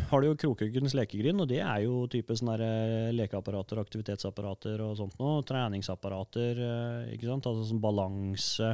har 0.09 0.23
du 0.23 0.29
jo 0.29 0.37
Krokhaugens 0.39 0.95
lekegrind, 0.97 1.43
og 1.43 1.49
det 1.51 1.61
er 1.61 1.83
jo 1.85 2.05
type 2.11 2.37
sånne 2.37 2.57
eh, 2.65 3.11
lekeapparater, 3.17 3.81
aktivitetsapparater 3.83 4.81
og 4.85 4.95
sånt 5.01 5.19
noe. 5.21 5.43
Treningsapparater, 5.49 6.63
eh, 6.65 7.11
ikke 7.17 7.29
sant. 7.29 7.49
Altså 7.51 7.67
sånn 7.69 7.83
balanse. 7.83 8.73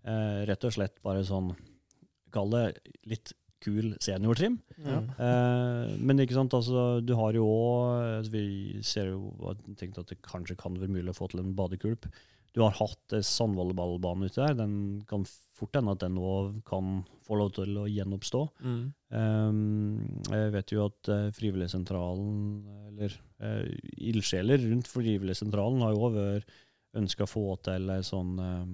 Eh, 0.00 0.40
rett 0.48 0.64
og 0.64 0.74
slett 0.76 0.96
bare 1.04 1.26
sånn, 1.26 1.52
kall 2.32 2.54
det 2.54 2.64
litt 3.10 3.34
kul 3.60 3.92
seniortrim. 4.00 4.56
Ja. 4.80 5.02
Eh, 5.04 5.92
men 6.00 6.22
ikke 6.22 6.38
sant, 6.38 6.56
altså, 6.56 7.02
du 7.04 7.12
har 7.18 7.36
jo 7.36 7.44
òg 7.44 8.30
Vi 8.32 8.80
ser 8.86 9.12
jo 9.12 9.34
og 9.36 9.60
tenkte 9.76 10.04
at 10.04 10.14
det 10.14 10.22
kanskje 10.24 10.56
kan 10.60 10.78
være 10.80 10.94
mulig 10.94 11.12
å 11.12 11.18
få 11.18 11.28
til 11.32 11.42
en 11.44 11.52
badekulp. 11.58 12.08
Du 12.56 12.64
har 12.64 12.72
hatt 12.80 13.14
en 13.14 13.26
sandvolleyballbane 13.26 14.30
ute 14.30 14.40
der. 14.40 14.56
Den 14.58 14.74
kan 15.10 15.28
fort 15.60 15.76
hende 15.76 15.94
at 15.94 16.02
den 16.02 16.18
òg 16.20 16.60
kan 16.68 17.02
få 17.26 17.38
lov 17.38 17.52
til 17.58 17.76
å 17.78 17.86
gjenoppstå. 17.90 18.40
Mm. 18.64 18.82
Eh, 19.20 20.34
jeg 20.34 20.54
vet 20.56 20.74
jo 20.74 20.86
at 20.88 21.12
eh, 21.12 21.28
Frivilligsentralen, 21.36 22.40
eller 22.90 23.14
uh, 23.44 23.66
ildsjeler 24.10 24.64
rundt 24.66 24.90
Frivilligsentralen, 24.90 25.84
har 25.84 25.94
jo 25.94 26.08
òg 26.08 26.18
vært 26.18 26.56
ønska 26.98 27.26
å 27.26 27.30
få 27.30 27.44
til 27.62 27.90
ei 27.94 28.00
sånn 28.06 28.32
eh, 28.42 28.64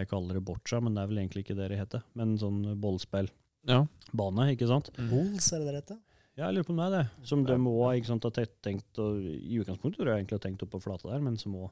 Jeg 0.00 0.10
kaller 0.10 0.38
det 0.38 0.44
boccia, 0.46 0.80
men 0.82 0.94
det 0.96 1.02
er 1.02 1.10
vel 1.10 1.20
egentlig 1.22 1.44
ikke 1.44 1.58
det 1.58 1.70
det 1.72 1.80
heter. 1.80 2.04
Men 2.18 2.36
sånn 2.38 2.62
bollspillbane, 2.82 3.34
Ja. 3.70 4.54
ikke 4.54 4.68
sant? 4.70 4.90
Mm. 4.96 5.10
Bulls, 5.10 5.52
er 5.52 5.62
det 5.62 5.70
det 5.70 5.80
heter? 5.80 6.00
Ja, 6.38 6.46
jeg 6.46 6.56
lurer 6.56 6.66
på 6.68 6.72
om 6.72 6.78
det 6.80 6.86
er 6.86 6.94
det. 6.94 7.26
Som 7.26 7.42
de 7.44 7.56
må 7.60 7.74
har 7.90 8.22
ha 8.24 8.30
tenkt, 8.32 8.90
og, 9.02 9.18
I 9.20 9.58
utgangspunktet 9.60 9.98
tror 9.98 10.12
jeg 10.12 10.22
egentlig 10.22 10.38
har 10.38 10.44
tenkt 10.46 10.62
opp 10.64 10.70
på 10.76 10.82
flata 10.86 11.10
der, 11.10 11.24
men 11.24 11.36
som 11.40 11.56
sant, 11.56 11.66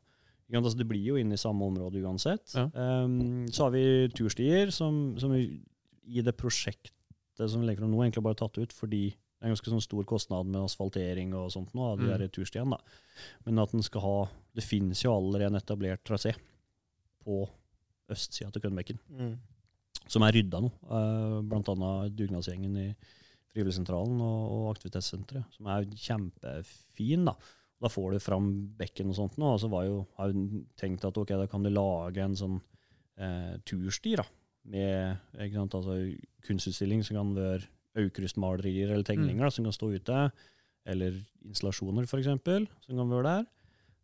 altså, 0.57 0.79
Det 0.79 0.89
blir 0.89 1.05
jo 1.05 1.17
inne 1.21 1.35
i 1.35 1.37
samme 1.37 1.61
område 1.67 2.01
uansett. 2.03 2.55
Ja. 2.55 2.71
Um, 3.05 3.47
så 3.53 3.65
har 3.67 3.71
vi 3.71 4.09
turstier, 4.17 4.71
som, 4.73 5.19
som 5.21 5.31
vi, 5.33 5.61
i 6.09 6.23
det 6.25 6.37
prosjektet 6.37 6.95
som 7.37 7.61
vi 7.61 7.67
legger 7.69 7.85
fram 7.85 7.91
nå, 7.93 8.01
egentlig 8.03 8.23
bare 8.25 8.35
tatt 8.41 8.57
ut 8.59 8.73
fordi 8.73 9.11
det 9.13 9.45
er 9.45 9.51
en 9.51 9.53
ganske 9.55 9.71
sånn 9.71 9.83
stor 9.85 10.03
kostnad 10.09 10.47
med 10.51 10.65
asfaltering 10.65 11.35
og 11.39 11.53
sånt 11.53 11.71
nå, 11.77 11.93
av 11.93 11.99
de 12.01 12.09
Mm. 12.09 12.29
turstiene. 12.35 12.71
da. 12.71 12.79
Men 13.47 13.59
at 13.63 13.71
den 13.71 13.83
skal 13.83 14.01
ha 14.01 14.29
Det 14.57 14.65
finnes 14.65 15.03
jo 15.05 15.13
allerede 15.15 15.53
en 15.55 15.61
etablert 15.61 16.03
trasé 16.03 16.33
på 17.23 17.49
østsida 18.11 18.51
til 18.51 18.63
Kønbekken 18.63 18.99
Mm. 19.13 19.37
som 20.09 20.23
er 20.23 20.33
rydda 20.33 20.61
nå. 20.65 20.73
Uh, 20.91 21.43
blant 21.43 21.69
annet 21.69 22.17
dugnadsgjengen 22.17 22.77
i 22.77 22.95
Frivilligsentralen 23.53 24.21
og, 24.21 24.51
og 24.51 24.77
aktivitetssenteret, 24.77 25.45
som 25.55 25.67
er 25.67 25.85
kjempefin. 25.85 27.25
Da 27.27 27.35
Da 27.79 27.91
får 27.93 28.17
du 28.17 28.23
fram 28.23 28.49
bekken 28.79 29.13
og 29.13 29.19
sånt 29.19 29.39
nå. 29.39 29.55
Og 29.55 29.63
så 29.63 29.71
jo, 29.87 30.03
har 30.19 30.35
hun 30.35 30.65
tenkt 30.79 31.07
at 31.07 31.19
ok, 31.21 31.35
da 31.39 31.47
kan 31.51 31.65
du 31.65 31.71
lage 31.71 32.25
en 32.25 32.37
sånn 32.39 32.59
eh, 33.21 33.55
tursti 33.69 34.17
da, 34.19 34.27
med 34.69 35.53
sant, 35.55 35.77
altså, 35.79 35.99
kunstutstilling 36.47 37.05
som 37.07 37.21
kan 37.21 37.35
være 37.37 37.69
aukrustmalerier 37.99 38.93
eller 38.93 39.07
tegninger 39.07 39.43
da, 39.43 39.53
som 39.55 39.67
kan 39.67 39.75
stå 39.75 39.93
ute, 39.95 40.25
eller 40.89 41.17
installasjoner 41.47 42.07
f.eks., 42.07 42.29
som 42.85 43.01
kan 43.01 43.15
være 43.15 43.31
der. 43.33 43.49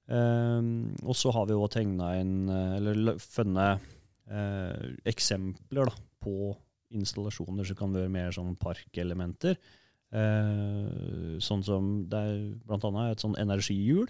Um, 0.04 0.92
og 1.00 1.16
så 1.16 1.30
har 1.32 1.46
vi 1.48 1.56
òg 1.56 1.70
tegna 1.72 2.10
inn, 2.20 2.48
eller 2.50 3.16
funnet 3.22 3.84
eh, 4.28 4.90
eksempler 5.08 5.88
da, 5.88 5.94
på 6.24 6.52
installasjoner 6.94 7.66
som 7.66 7.78
kan 7.78 7.94
være 7.94 8.12
mer 8.12 8.34
sånn 8.34 8.54
parkelementer. 8.60 9.56
Eh, 10.12 11.38
sånn 11.42 11.64
som 11.66 12.04
det 12.10 12.20
er 12.20 12.36
blant 12.66 12.84
annet 12.90 13.16
et 13.16 13.24
sånn 13.24 13.38
energihjul. 13.40 14.08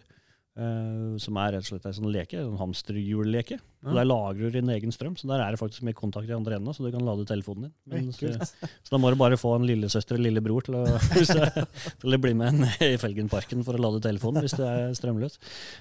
eh, 0.57 1.17
som 1.19 1.35
er 1.43 1.51
rett 1.51 1.65
og 1.65 1.67
slett 1.67 1.87
en 1.89 1.95
sånn 1.97 2.13
leke, 2.15 2.39
en 2.39 2.55
hamsterhjulleke. 2.61 3.57
Ja. 3.59 3.89
Og 3.91 3.95
Der 3.97 4.05
lagrer 4.07 4.53
du 4.53 4.61
din 4.61 4.69
egen 4.71 4.93
strøm, 4.95 5.17
så 5.19 5.27
der 5.27 5.41
er 5.43 5.51
det 5.51 5.59
faktisk 5.59 5.83
mye 5.83 5.97
kontakt 5.99 6.29
i 6.31 6.33
andre 6.37 6.55
enden, 6.61 6.71
så 6.73 6.85
du 6.87 6.93
kan 6.95 7.03
lade 7.05 7.25
telefonen 7.27 7.65
din. 7.65 7.73
Men, 7.91 8.13
så, 8.15 8.29
eh, 8.31 8.69
så 8.87 8.91
da 8.93 9.01
må 9.03 9.11
du 9.11 9.17
bare 9.19 9.35
få 9.37 9.57
en 9.57 9.67
lillesøster 9.67 10.15
eller 10.15 10.31
lillebror 10.31 10.63
til 10.63 10.75
å, 10.79 10.85
det- 10.95 11.67
til 11.99 12.15
å 12.15 12.21
bli 12.23 12.33
med 12.39 12.55
ned 12.61 12.83
i 12.87 12.97
Felgenparken 13.03 13.65
for 13.67 13.75
å 13.75 13.83
lade 13.83 13.99
telefonen 14.07 14.43
hvis 14.47 14.55
det 14.55 14.69
er 14.69 14.95
strømløs. 14.95 15.41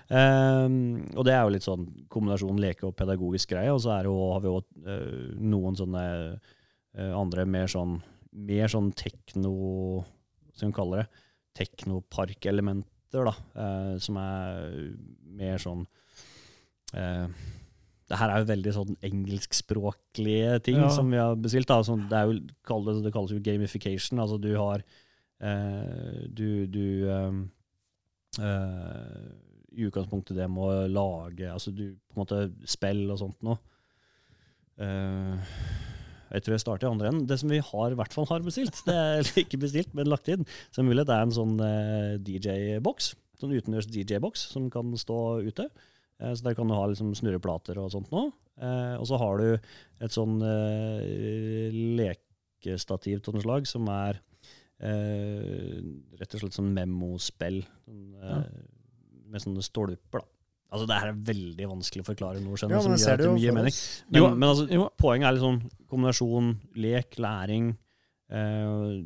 Eh, 0.09 0.65
og 1.19 1.23
det 1.29 1.35
er 1.37 1.43
jo 1.45 1.53
litt 1.53 1.67
sånn 1.69 1.85
kombinasjon 2.09 2.57
leke 2.65 2.87
og 2.89 2.95
pedagogisk 2.97 3.53
greie. 3.53 3.69
Og 3.69 3.79
så 3.85 3.93
er 3.93 4.07
det 4.07 4.09
jo, 4.09 4.17
har 4.33 4.41
vi 4.41 4.55
òg 4.57 5.37
noen 5.37 5.77
sånne 5.77 6.03
eh, 6.97 7.13
andre 7.13 7.45
mer 7.45 7.67
sånn, 7.69 7.99
mer 8.33 8.67
sånn 8.71 8.91
tekno 8.97 10.03
Som 10.53 10.69
hun 10.69 10.73
kaller 10.75 11.03
det? 11.03 11.07
Teknoparkelementer, 11.57 13.25
da. 13.29 13.33
eh, 13.55 13.97
som 14.01 14.17
er 14.17 14.95
mer 15.37 15.57
sånn 15.61 15.83
eh, 16.93 17.27
det 18.09 18.17
her 18.19 18.29
er 18.33 18.41
jo 18.43 18.49
veldig 18.49 18.73
sånn 18.75 18.97
engelskspråklige 19.01 20.57
ting 20.65 20.75
Ja. 20.81 20.89
som 20.91 21.09
vi 21.09 21.17
har 21.17 21.35
bestilt. 21.39 21.67
Da. 21.71 21.79
Sånn, 21.87 22.03
det, 22.11 22.19
jo, 22.27 22.33
kall 22.67 22.83
det, 22.85 22.97
det 23.05 23.13
kalles 23.15 23.31
jo 23.31 23.39
gamification. 23.41 24.19
Altså 24.19 24.37
du 24.43 24.51
har 24.59 24.83
eh, 25.39 26.27
Du, 26.29 26.67
du 26.67 27.07
ehm, 27.09 27.39
eh, 28.39 29.23
I 29.73 29.87
utgangspunktet 29.87 30.35
det 30.37 30.49
med 30.51 30.61
å 30.61 30.87
lage 30.91 31.47
altså 31.49 31.71
du, 31.73 31.95
på 32.11 32.17
en 32.19 32.21
måte 32.25 32.41
spill 32.69 33.07
og 33.09 33.17
sånt 33.23 33.39
noe. 33.41 33.57
Eh, 34.77 35.53
jeg 36.33 36.43
tror 36.43 36.55
jeg 36.57 36.63
starter 36.63 36.87
i 36.87 36.91
andre 36.91 37.09
enden. 37.11 37.27
Det 37.29 37.37
som 37.39 37.51
vi 37.53 37.59
har, 37.61 37.91
i 37.93 37.97
hvert 37.99 38.13
fall 38.15 38.25
har 38.31 38.43
bestilt, 38.45 38.79
det 38.87 38.93
er 38.97 39.31
ikke 39.43 39.59
bestilt, 39.61 39.93
men 39.97 40.09
lagt 40.09 40.27
inn, 40.33 40.45
som 40.73 40.87
mulig 40.89 41.05
det 41.05 41.13
er 41.15 41.27
en 41.27 41.35
sånn 41.35 41.55
eh, 41.61 42.15
DJ-boks. 42.25 43.11
Sånn 43.41 43.53
utendørs 43.53 43.87
DJ-boks 43.91 44.47
som 44.53 44.69
kan 44.73 44.91
stå 44.97 45.19
ute. 45.45 45.67
Eh, 46.19 46.33
Så 46.33 46.43
der 46.45 46.55
kan 46.57 46.67
du 46.69 46.73
ha 46.77 46.85
liksom 46.89 47.13
snurreplater 47.17 47.77
og 47.81 47.91
sånt 47.93 48.09
nå. 48.13 48.27
Eh, 48.61 48.95
og 48.99 49.05
så 49.09 49.17
har 49.21 49.41
du 49.41 49.47
et 50.03 50.13
sånn 50.13 50.35
lekestativ 51.97 53.21
av 53.27 53.35
noe 53.35 53.43
slag 53.45 53.67
som 53.69 53.87
er 53.93 54.19
eh, 54.83 55.79
rett 56.19 56.35
og 56.37 56.43
slett 56.43 56.57
sånn 56.57 56.73
memospill. 56.75 57.61
Sånn, 57.85 58.03
Med 59.33 59.41
sånne 59.41 59.63
stolper, 59.65 60.21
da. 60.21 60.27
Altså 60.73 60.87
Det 60.89 60.97
her 60.97 61.11
er 61.11 61.17
veldig 61.29 61.65
vanskelig 61.69 62.01
å 62.01 62.07
forklare 62.07 62.39
noe 62.41 62.57
skjønner 62.57 62.79
Ja, 62.79 62.81
som 62.81 62.95
gjør 62.97 63.13
at 63.13 63.21
det 63.21 63.43
gir 63.43 63.53
mening. 63.53 63.75
Men, 64.09 64.17
Jo, 64.17 64.29
men 64.33 64.47
altså, 64.49 64.63
jo. 64.73 64.87
poenget 64.97 65.27
er 65.29 65.35
liksom 65.37 65.59
kombinasjon 65.91 66.47
lek, 66.81 67.19
læring. 67.21 67.67
Eh, 68.33 69.03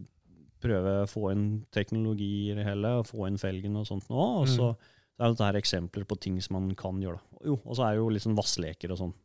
prøve 0.64 0.94
å 1.04 1.10
få 1.12 1.32
inn 1.34 1.48
teknologi 1.76 2.30
i 2.52 2.56
det 2.58 2.64
hele, 2.66 2.94
og 3.02 3.10
få 3.10 3.28
inn 3.28 3.40
felgen 3.42 3.76
og 3.82 3.88
sånt 3.90 4.08
nå. 4.10 4.28
Og 4.42 4.48
så 4.52 4.72
det 5.18 5.26
er 5.26 5.34
dette 5.34 5.48
her 5.48 5.58
eksempler 5.58 6.06
på 6.08 6.20
ting 6.22 6.38
som 6.46 6.60
man 6.60 6.70
kan 6.78 7.00
gjøre. 7.02 7.20
Jo, 7.46 7.58
og 7.64 7.74
så 7.78 7.88
er 7.88 7.96
det 7.96 8.02
jo 8.04 8.12
litt 8.14 8.26
sånn 8.26 8.38
vassleker 8.38 8.94
og 8.94 9.02
sånn. 9.02 9.16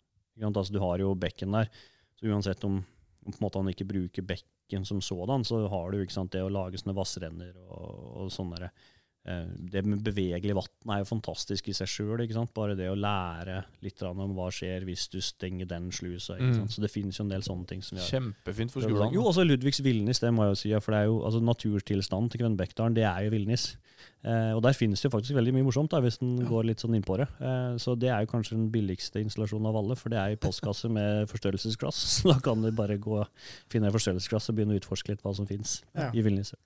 Altså, 0.43 0.73
du 0.73 0.81
har 0.81 1.03
jo 1.03 1.13
bekken 1.21 1.53
der, 1.53 1.69
så 2.17 2.31
uansett 2.33 2.65
om, 2.65 2.79
om 2.81 3.35
på 3.35 3.37
en 3.37 3.45
måte 3.45 3.61
han 3.61 3.69
ikke 3.69 3.87
bruker 3.91 4.25
bekken 4.25 4.87
som 4.89 5.03
sådan, 5.05 5.45
så 5.45 5.67
har 5.69 5.93
du 5.93 6.01
ikke 6.01 6.15
sant, 6.17 6.33
det 6.33 6.41
å 6.41 6.49
lage 6.53 6.81
sånne 6.81 6.97
vassrenner 6.97 7.53
og, 7.69 7.91
og 8.25 8.33
sånne 8.33 8.63
der, 8.63 8.89
Det 9.25 9.85
med 9.87 10.01
bevegelig 10.03 10.55
vann 10.57 10.91
er 10.97 11.05
jo 11.05 11.07
fantastisk 11.13 11.69
i 11.71 11.73
seg 11.73 11.87
sjøl. 11.87 12.25
Bare 12.55 12.75
det 12.75 12.89
å 12.91 12.97
lære 12.99 13.61
litt 13.81 14.03
om 14.03 14.19
hva 14.35 14.49
skjer 14.51 14.83
hvis 14.85 15.05
du 15.13 15.21
stenger 15.23 15.69
den 15.71 15.91
slusa. 15.95 16.35
Ikke 16.35 16.49
Mm. 16.51 16.57
sant? 16.57 16.71
Så 16.75 16.81
det 16.83 16.91
finnes 16.91 17.17
jo 17.17 17.23
en 17.25 17.31
del 17.31 17.43
sånne 17.43 17.67
ting 17.69 17.83
som 17.83 17.99
gjør 17.99 18.11
Kjempefint 18.11 18.73
for 18.73 18.81
skolen. 18.83 19.13
Jo, 19.15 19.23
også 19.31 19.47
Ludvigs 19.47 19.79
villnis, 19.81 20.19
det 20.19 20.33
må 20.35 20.43
jeg 20.49 20.51
jo 20.51 20.59
si. 20.63 20.73
For 20.83 20.91
det 20.93 21.01
er 21.01 21.07
jo, 21.07 21.21
altså 21.23 21.41
naturtilstanden 21.41 22.31
til 22.31 22.41
Kvenbekkdalen, 22.43 22.95
det 22.95 23.05
er 23.05 23.23
jo 23.25 23.31
villnis. 23.31 23.77
Eh, 24.25 24.53
og 24.57 24.63
der 24.65 24.73
finnes 24.75 25.01
det 25.01 25.07
jo 25.11 25.17
faktisk 25.17 25.35
veldig 25.39 25.53
mye 25.55 25.63
morsomt, 25.71 25.91
da, 25.91 26.01
hvis 26.01 26.19
en 26.23 26.45
går 26.45 26.65
litt 26.67 26.79
sånn 26.83 26.95
innpå 26.99 27.17
det. 27.19 27.29
Eh, 27.41 27.77
så 27.79 27.95
det 27.99 28.11
er 28.11 28.25
jo 28.27 28.31
kanskje 28.33 28.57
den 28.59 28.71
billigste 28.75 29.23
installasjonen 29.23 29.67
av 29.71 29.77
alle, 29.77 29.95
for 29.95 30.11
det 30.11 30.19
er 30.19 30.31
i 30.35 30.37
postkasse 30.37 30.91
med 30.91 31.29
forstørrelsesglass. 31.31 31.95
Så 32.23 32.33
da 32.33 32.41
kan 32.41 32.61
du 32.63 32.71
bare 32.73 32.99
gå 32.99 33.25
finne 33.71 33.87
et 33.87 33.95
forstørrelsesglass 33.95 34.51
og 34.51 34.57
begynne 34.59 34.75
å 34.75 34.81
utforske 34.83 35.11
litt 35.15 35.23
hva 35.23 35.35
som 35.35 35.47
finnes 35.47 35.83
Ja. 35.95 36.11
i 36.11 36.23
villniset. 36.23 36.59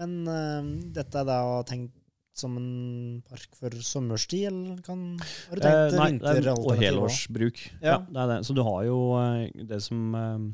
Men 0.00 0.16
uh, 0.26 0.72
dette 0.94 1.20
er 1.22 1.28
da 1.28 1.38
tenkt 1.68 1.94
som 2.34 2.56
en 2.58 3.22
park 3.28 3.54
for 3.54 3.74
sommerstid, 3.86 4.48
eller 4.50 4.82
kan, 4.82 5.06
har 5.50 5.60
du 5.60 5.66
Eh, 5.68 5.86
tenkt 5.94 6.24
nei, 6.24 6.34
det 6.34 6.46
er, 6.48 6.52
og 6.58 6.76
helårsbruk. 6.80 7.62
Ja. 7.78 7.94
Ja. 7.94 7.98
det 8.08 8.20
er 8.20 8.30
det. 8.32 8.38
Så 8.46 8.56
du 8.56 8.62
har 8.66 8.82
jo 8.88 8.98
eh, 9.20 9.66
det 9.70 9.80
som 9.82 10.14
eh, 10.18 10.46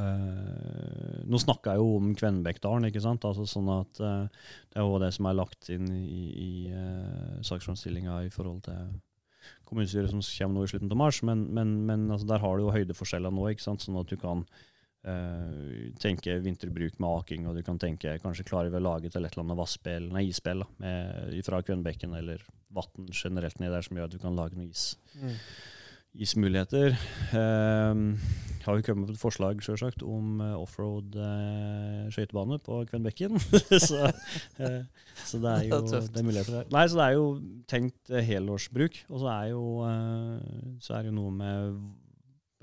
eh, 0.00 1.24
Nå 1.26 1.40
snakka 1.42 1.74
jeg 1.74 1.82
jo 1.82 1.96
om 1.98 2.14
Kvenbekkdalen, 2.16 2.88
ikke 2.88 3.02
sant? 3.04 3.26
Altså 3.28 3.44
sånn 3.50 3.68
at 3.74 4.00
eh, 4.00 4.46
Det 4.70 4.80
er 4.80 4.86
jo 4.86 5.02
det 5.02 5.12
som 5.12 5.28
er 5.28 5.36
lagt 5.36 5.68
inn 5.74 5.90
i, 5.92 6.22
i 6.46 6.50
uh, 6.72 7.42
saksframstillinga 7.44 8.22
i 8.24 8.32
forhold 8.32 8.64
til 8.70 8.96
kommunestyret 9.66 10.10
som 10.10 10.22
kommer 10.22 10.60
nå 10.60 10.64
i 10.64 10.70
slutten 10.70 10.92
av 10.94 10.98
mars, 10.98 11.20
men, 11.26 11.44
men, 11.54 11.76
men 11.86 12.08
altså, 12.10 12.26
der 12.30 12.40
har 12.42 12.56
du 12.56 12.64
jo 12.64 12.74
høydeforskjeller 12.74 13.34
nå, 13.34 13.48
ikke 13.50 13.66
sant? 13.66 13.82
sånn 13.82 13.98
at 13.98 14.08
du 14.08 14.16
kan 14.18 14.46
eh, 15.10 15.92
tenke 16.02 16.38
vinterbruk 16.44 16.98
med 17.02 17.20
aking, 17.22 17.46
og 17.48 17.56
du 17.58 17.62
kan 17.66 17.78
tenke 17.82 18.18
kanskje 18.22 18.46
klarer 18.48 18.72
vi 18.72 18.80
å 18.80 18.86
lage 18.88 19.12
til 19.12 19.24
et 19.24 19.32
eller 19.32 19.46
annet 19.46 19.60
vassspill, 19.60 20.10
nei, 20.14 20.26
isspill 20.30 20.64
da, 20.64 20.68
med, 20.82 21.38
fra 21.46 21.62
Kvønbekken 21.66 22.16
eller 22.18 22.42
vann 22.76 23.08
generelt 23.14 23.62
ned 23.62 23.72
der 23.74 23.86
som 23.86 23.96
gjør 23.96 24.10
at 24.10 24.16
du 24.16 24.20
kan 24.22 24.36
lage 24.38 24.58
noe 24.58 24.68
is. 24.68 24.92
Mm. 25.20 25.38
Ismuligheter. 26.16 26.94
Eh, 27.36 27.98
har 28.64 28.78
vi 28.78 28.84
kommet 28.86 29.04
med 29.04 29.10
et 29.12 29.20
forslag 29.20 29.60
selvsagt, 29.64 30.00
om 30.02 30.40
eh, 30.40 30.54
offroad 30.56 31.16
eh, 31.20 32.06
skøytebane 32.14 32.56
på 32.64 32.78
Kvenbekken. 32.88 33.36
så, 33.86 34.08
så 35.20 35.42
det 35.42 35.52
er 35.52 35.66
jo 35.68 35.82
Det 35.84 35.98
er 35.98 36.08
det 36.08 36.22
er 36.22 36.26
muligheter 36.26 36.56
der. 36.56 36.70
Nei, 36.72 36.86
så 36.88 36.98
det 36.98 37.04
er 37.04 37.18
jo 37.18 37.28
tenkt 37.68 38.14
helårsbruk. 38.30 39.02
Og 39.10 39.22
så 39.22 39.28
er 39.34 39.52
jo, 39.52 39.66
så 40.88 40.96
er 40.96 41.10
jo 41.10 41.14
noe 41.18 41.36
med 41.36 41.76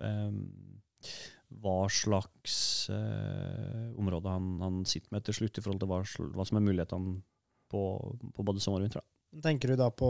eh, 0.01 1.13
hva 1.61 1.85
slags 1.91 2.89
eh, 2.91 3.91
område 3.99 4.31
han, 4.31 4.49
han 4.63 4.81
sitter 4.89 5.13
med 5.15 5.25
til 5.27 5.37
slutt, 5.37 5.57
i 5.59 5.63
forhold 5.63 5.83
til 5.83 5.91
hva, 5.91 6.01
hva 6.35 6.45
som 6.47 6.59
er 6.59 6.65
mulighetene 6.65 7.17
på, 7.71 7.83
på 8.33 8.45
både 8.45 8.63
sommer 8.63 8.81
og 8.81 8.87
vinter. 8.87 9.05
Tenker 9.43 9.73
du 9.73 9.79
da 9.79 9.89
på 9.93 10.09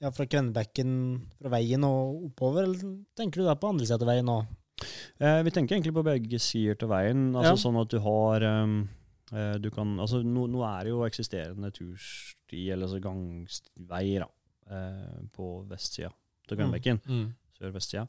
ja, 0.00 0.12
fra 0.16 0.26
Kvennebekken 0.28 0.94
fra 1.36 1.52
veien 1.52 1.84
og 1.86 2.30
oppover, 2.30 2.68
eller 2.68 2.94
tenker 3.18 3.42
du 3.42 3.48
da 3.48 3.56
på 3.60 3.72
andre 3.72 3.88
siden 3.88 4.06
av 4.06 4.12
veien 4.12 4.32
òg? 4.32 4.56
Eh, 5.20 5.40
vi 5.44 5.52
tenker 5.52 5.76
egentlig 5.76 5.96
på 5.96 6.06
begge 6.06 6.40
sider 6.40 6.78
til 6.80 6.88
veien. 6.92 7.30
Altså 7.34 7.52
Ja. 7.52 7.60
Sånn 7.66 7.80
at 7.80 7.92
du 7.92 7.98
har 8.00 8.46
um, 8.64 8.80
du 9.62 9.68
kan, 9.70 9.92
altså 10.02 10.24
nå, 10.26 10.48
nå 10.50 10.64
er 10.66 10.88
det 10.88 10.90
jo 10.90 11.04
eksisterende 11.06 11.68
tursti, 11.70 12.64
eller 12.72 12.88
altså 12.88 12.98
gangveier, 13.04 14.24
da, 14.24 14.30
eh, 14.74 15.20
på 15.36 15.52
vestsida 15.70 16.10
til 16.48 16.58
Grønbekken. 16.58 16.98
Mm. 17.06 17.28
Sør-vestsida. 17.60 18.06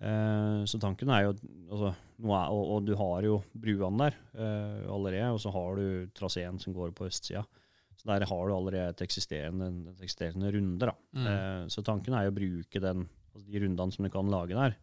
Eh, 0.00 0.60
så 0.64 0.80
tanken 0.80 1.10
er 1.12 1.26
jo 1.26 1.32
altså, 1.34 1.90
nå 2.24 2.32
er, 2.32 2.52
og, 2.54 2.62
og 2.74 2.86
du 2.88 2.94
har 2.96 3.26
jo 3.26 3.40
bruene 3.52 4.06
der 4.06 4.16
eh, 4.32 4.86
allerede, 4.88 5.32
og 5.34 5.42
så 5.42 5.52
har 5.52 5.76
du 5.76 6.12
traseen 6.16 6.60
som 6.62 6.76
går 6.76 6.94
på 6.96 7.08
østsida. 7.10 7.44
Så 8.00 8.08
der 8.08 8.24
har 8.24 8.48
du 8.48 8.54
allerede 8.56 8.94
et 8.94 9.02
eksisterende, 9.04 9.68
et 9.92 10.00
eksisterende 10.06 10.52
runde. 10.54 10.88
Da. 10.88 10.94
Mm. 11.12 11.26
Eh, 11.28 11.66
så 11.72 11.84
tanken 11.84 12.16
er 12.16 12.26
jo 12.26 12.32
å 12.32 12.38
bruke 12.38 12.80
den, 12.80 13.04
altså 13.34 13.44
de 13.44 13.60
rundene 13.60 13.96
som 13.96 14.06
du 14.06 14.12
kan 14.14 14.32
lage 14.32 14.56
der, 14.56 14.78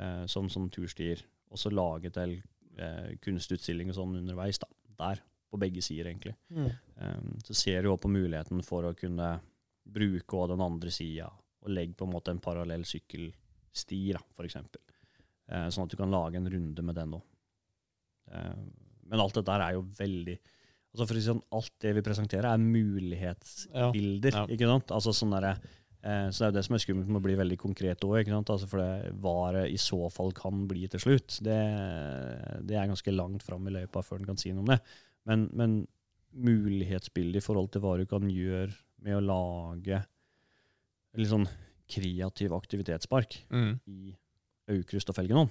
eh, 0.00 0.24
som 0.30 0.50
sånn 0.50 0.66
turstier, 0.74 1.22
og 1.46 1.62
så 1.62 1.70
lage 1.70 2.10
til 2.14 2.40
eh, 2.74 3.14
kunstutstilling 3.22 3.92
og 3.92 4.00
sånn 4.00 4.18
underveis. 4.18 4.58
da, 4.58 4.70
Der, 4.98 5.22
på 5.46 5.60
begge 5.62 5.82
sider, 5.84 6.10
egentlig. 6.10 6.34
Mm. 6.50 6.70
Um, 6.98 7.34
så 7.46 7.54
ser 7.54 7.84
du 7.84 7.92
også 7.92 8.06
på 8.06 8.14
muligheten 8.16 8.64
for 8.66 8.88
å 8.88 8.96
kunne 8.98 9.36
bruke 9.86 10.46
den 10.50 10.64
andre 10.64 10.90
sida, 10.90 11.30
og 11.62 11.70
legge 11.70 11.94
på 11.94 12.08
en 12.08 12.14
måte 12.16 12.34
en 12.34 12.42
parallell 12.42 12.82
sykkelsti, 13.76 14.16
da, 14.16 14.44
eksempel. 14.44 14.82
Eh, 15.48 15.68
sånn 15.70 15.86
at 15.86 15.92
du 15.92 15.96
kan 15.96 16.10
lage 16.10 16.36
en 16.36 16.50
runde 16.50 16.82
med 16.82 16.96
den 16.96 17.16
òg. 17.16 17.22
men 19.06 19.20
alt 19.22 19.34
dette 19.34 19.54
er 19.54 19.76
jo 19.76 19.84
veldig 19.94 20.34
altså 20.90 21.04
for 21.06 21.14
å 21.14 21.20
si 21.20 21.28
sånn, 21.28 21.42
Alt 21.54 21.74
det 21.78 21.92
vi 21.94 22.02
presenterer, 22.02 22.48
er 22.50 22.58
mulighetsbilder. 22.58 24.32
Ja. 24.34 24.46
ikke 24.50 24.66
sant? 24.66 24.90
Altså 24.90 25.12
sånn 25.14 25.30
der, 25.36 25.60
eh, 26.02 26.28
så 26.32 26.40
det 26.40 26.46
er 26.46 26.50
jo 26.50 26.56
det 26.56 26.64
som 26.66 26.74
er 26.74 26.82
skummelt 26.82 27.08
med 27.12 27.20
å 27.20 27.26
bli 27.26 27.36
veldig 27.36 27.58
konkret 27.60 28.02
òg. 28.02 28.32
Altså 28.32 28.66
for 28.66 28.80
det, 28.82 29.12
hva 29.20 29.52
det 29.54 29.66
i 29.70 29.76
så 29.78 30.08
fall 30.10 30.32
kan 30.34 30.66
bli 30.66 30.88
til 30.88 31.04
slutt, 31.04 31.38
det, 31.46 31.60
det 32.66 32.74
er 32.74 32.90
ganske 32.90 33.14
langt 33.14 33.46
fram 33.46 33.68
i 33.68 33.76
løypa 33.76 34.02
før 34.02 34.24
en 34.24 34.32
kan 34.32 34.40
si 34.40 34.50
noe 34.50 34.64
om 34.64 34.72
det. 34.72 34.80
Men, 35.28 35.46
men 35.52 35.78
mulighetsbildet 36.32 37.38
i 37.38 37.44
forhold 37.44 37.70
til 37.70 37.84
hva 37.84 37.94
du 38.00 38.06
kan 38.08 38.26
gjøre 38.26 38.72
med 39.04 39.20
å 39.20 39.22
lage 39.22 40.02
litt 41.16 41.30
sånn 41.30 41.46
kreativ 41.90 42.54
aktivitetspark 42.56 43.40
Mm. 43.52 43.76
i 43.86 44.14
Aukrust 44.74 45.10
og 45.12 45.16
Felgenon, 45.18 45.50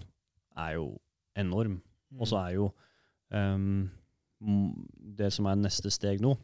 er 0.58 0.76
jo 0.78 0.90
enorm. 1.38 1.82
Og 2.20 2.28
så 2.28 2.40
er 2.46 2.56
jo 2.56 2.70
um, 3.32 3.90
det 5.18 5.32
som 5.34 5.48
er 5.50 5.56
neste 5.60 5.92
steg 5.94 6.22
nå, 6.24 6.36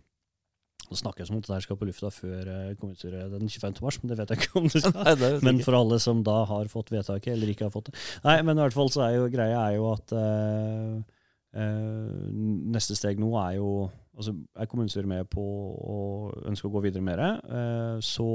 Nå 0.92 0.98
snakker 1.00 1.22
jeg 1.22 1.28
som 1.30 1.38
om 1.38 1.42
dette 1.44 1.54
her 1.54 1.64
skal 1.64 1.78
på 1.80 1.86
lufta 1.88 2.10
før 2.12 2.48
eh, 2.52 2.72
kommunestyret 2.76 3.32
den 3.32 3.48
25. 3.48 3.78
mars, 3.86 3.96
men 4.02 4.10
det 4.12 4.18
vet 4.18 4.32
jeg 4.34 4.42
ikke 4.42 4.60
om 4.60 4.66
det 4.68 4.82
skal. 4.84 4.96
Nei, 4.98 5.14
det 5.16 5.30
Men 5.46 5.62
for 5.64 5.78
alle 5.78 6.00
som 6.04 6.20
da 6.26 6.42
har 6.50 6.68
fått 6.68 6.92
vedtaket, 6.92 7.32
eller 7.32 7.52
ikke 7.54 7.70
har 7.70 7.72
fått 7.72 7.92
det. 7.92 7.94
Nei, 8.26 8.34
men 8.44 8.58
i 8.60 8.64
hvert 8.66 8.76
fall 8.76 8.92
så 8.92 9.06
er 9.06 9.14
jo 9.16 9.30
greia 9.32 9.62
er 9.70 9.78
jo 9.78 9.86
at 9.94 10.12
uh, 10.12 10.98
uh, 11.56 12.26
neste 12.76 12.98
steg 13.00 13.22
nå 13.24 13.32
er 13.40 13.62
jo 13.62 13.72
Altså 14.20 14.34
er 14.60 14.68
kommunestyret 14.68 15.08
med 15.08 15.30
på 15.32 15.42
å 15.96 16.00
ønske 16.50 16.68
å 16.68 16.74
gå 16.74 16.82
videre 16.84 17.06
med 17.06 17.22
det, 17.22 17.30
uh, 17.48 17.96
så 18.04 18.28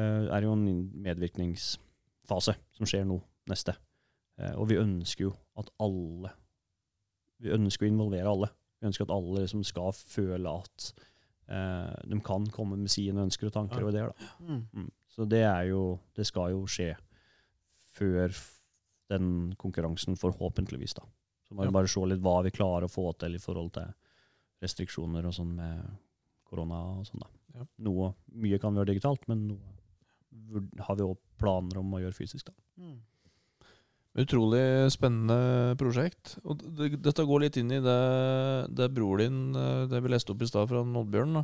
er 0.00 0.44
jo 0.44 0.52
en 0.52 0.66
medvirkningsfase 1.06 2.56
som 2.76 2.88
skjer 2.88 3.06
nå, 3.08 3.18
neste. 3.50 3.76
Eh, 4.40 4.54
og 4.56 4.68
vi 4.70 4.80
ønsker 4.80 5.28
jo 5.28 5.34
at 5.56 5.70
alle 5.80 6.34
Vi 7.36 7.52
ønsker 7.52 7.84
å 7.84 7.90
involvere 7.90 8.30
alle. 8.30 8.48
Vi 8.80 8.88
ønsker 8.88 9.04
at 9.04 9.12
alle 9.12 9.42
liksom 9.42 9.60
skal 9.64 9.92
føle 9.92 10.52
at 10.56 10.86
eh, 11.52 11.96
de 12.08 12.20
kan 12.24 12.46
komme 12.52 12.78
med 12.80 12.88
sine 12.92 13.26
ønsker 13.26 13.50
og 13.50 13.52
tanker 13.52 13.84
og 13.84 13.92
ideer. 13.92 14.12
da. 14.12 14.30
Mm. 14.40 14.62
Mm. 14.72 14.90
Så 15.12 15.26
det 15.28 15.42
er 15.44 15.68
jo 15.68 15.98
Det 16.16 16.26
skal 16.26 16.54
jo 16.54 16.64
skje 16.64 16.94
før 17.96 18.32
den 19.08 19.54
konkurransen, 19.56 20.16
forhåpentligvis, 20.16 20.94
da. 20.94 21.04
Så 21.46 21.54
må 21.54 21.64
vi 21.64 21.72
bare 21.72 21.88
se 21.88 22.00
litt 22.04 22.20
hva 22.20 22.40
vi 22.42 22.50
klarer 22.50 22.88
å 22.88 22.90
få 22.90 23.12
til 23.16 23.36
i 23.36 23.40
forhold 23.40 23.70
til 23.76 23.92
restriksjoner 24.60 25.28
og 25.28 25.32
sånn 25.32 25.54
med 25.54 25.84
korona 26.44 26.80
og 26.98 27.06
sånn, 27.06 27.22
da. 27.22 27.30
Ja. 27.56 27.66
Noe, 27.86 28.10
mye 28.34 28.58
kan 28.60 28.74
vi 28.74 28.82
gjøre 28.82 28.90
digitalt, 28.90 29.28
men 29.30 29.46
noe 29.52 29.75
har 30.86 30.98
vi 30.98 31.06
òg 31.06 31.18
planer 31.40 31.80
om 31.80 31.94
å 31.96 32.00
gjøre 32.02 32.16
fysisk, 32.16 32.48
da. 32.48 32.56
Mm. 32.80 32.96
Utrolig 34.16 34.62
spennende 34.94 35.76
prosjekt. 35.76 36.38
Og 36.48 36.62
det, 36.78 36.94
dette 37.04 37.24
går 37.28 37.42
litt 37.44 37.58
inn 37.60 37.74
i 37.76 37.82
det, 37.84 38.00
det 38.72 38.88
bror 38.96 39.20
din 39.20 39.50
eh, 39.52 39.82
Det 39.90 40.00
vi 40.00 40.12
leste 40.12 40.32
opp 40.32 40.40
i 40.40 40.48
stad 40.48 40.70
fra 40.70 40.80
Oddbjørn. 40.80 41.42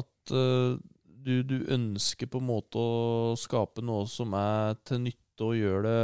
At 0.00 0.32
eh, 0.32 0.78
du, 1.20 1.34
du 1.44 1.58
ønsker 1.68 2.30
på 2.32 2.40
en 2.40 2.48
måte 2.48 2.80
å 2.80 3.36
skape 3.36 3.84
noe 3.84 4.08
som 4.08 4.32
er 4.38 4.80
til 4.88 5.04
nytte 5.04 5.44
og 5.44 5.58
gjør 5.58 5.84
det 5.84 6.00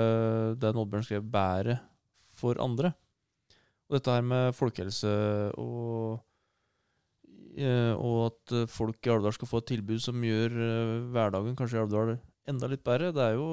det 0.61 0.75
Oddbjørn 0.77 1.09
skrev, 1.09 1.25
bedre 1.33 1.79
for 2.37 2.61
andre. 2.61 2.93
Og 3.89 3.97
dette 3.97 4.13
her 4.19 4.25
med 4.27 4.57
folkehelse 4.59 5.11
og 5.63 6.21
og 7.97 8.17
at 8.29 8.53
eh, 8.53 8.67
folk 8.69 9.07
i 9.07 9.13
Alvdal 9.15 9.33
skal 9.37 9.49
få 9.49 9.63
et 9.63 9.69
tilbud 9.73 10.01
som 10.05 10.25
gjør 10.27 10.57
eh, 10.61 10.95
hverdagen 11.15 11.57
kanskje 11.57 11.79
i 11.79 11.83
Alvdal 11.85 12.17
enda 12.47 12.69
litt 12.71 12.83
bedre, 12.87 13.13
det 13.17 13.23
er 13.25 13.37
jo 13.39 13.47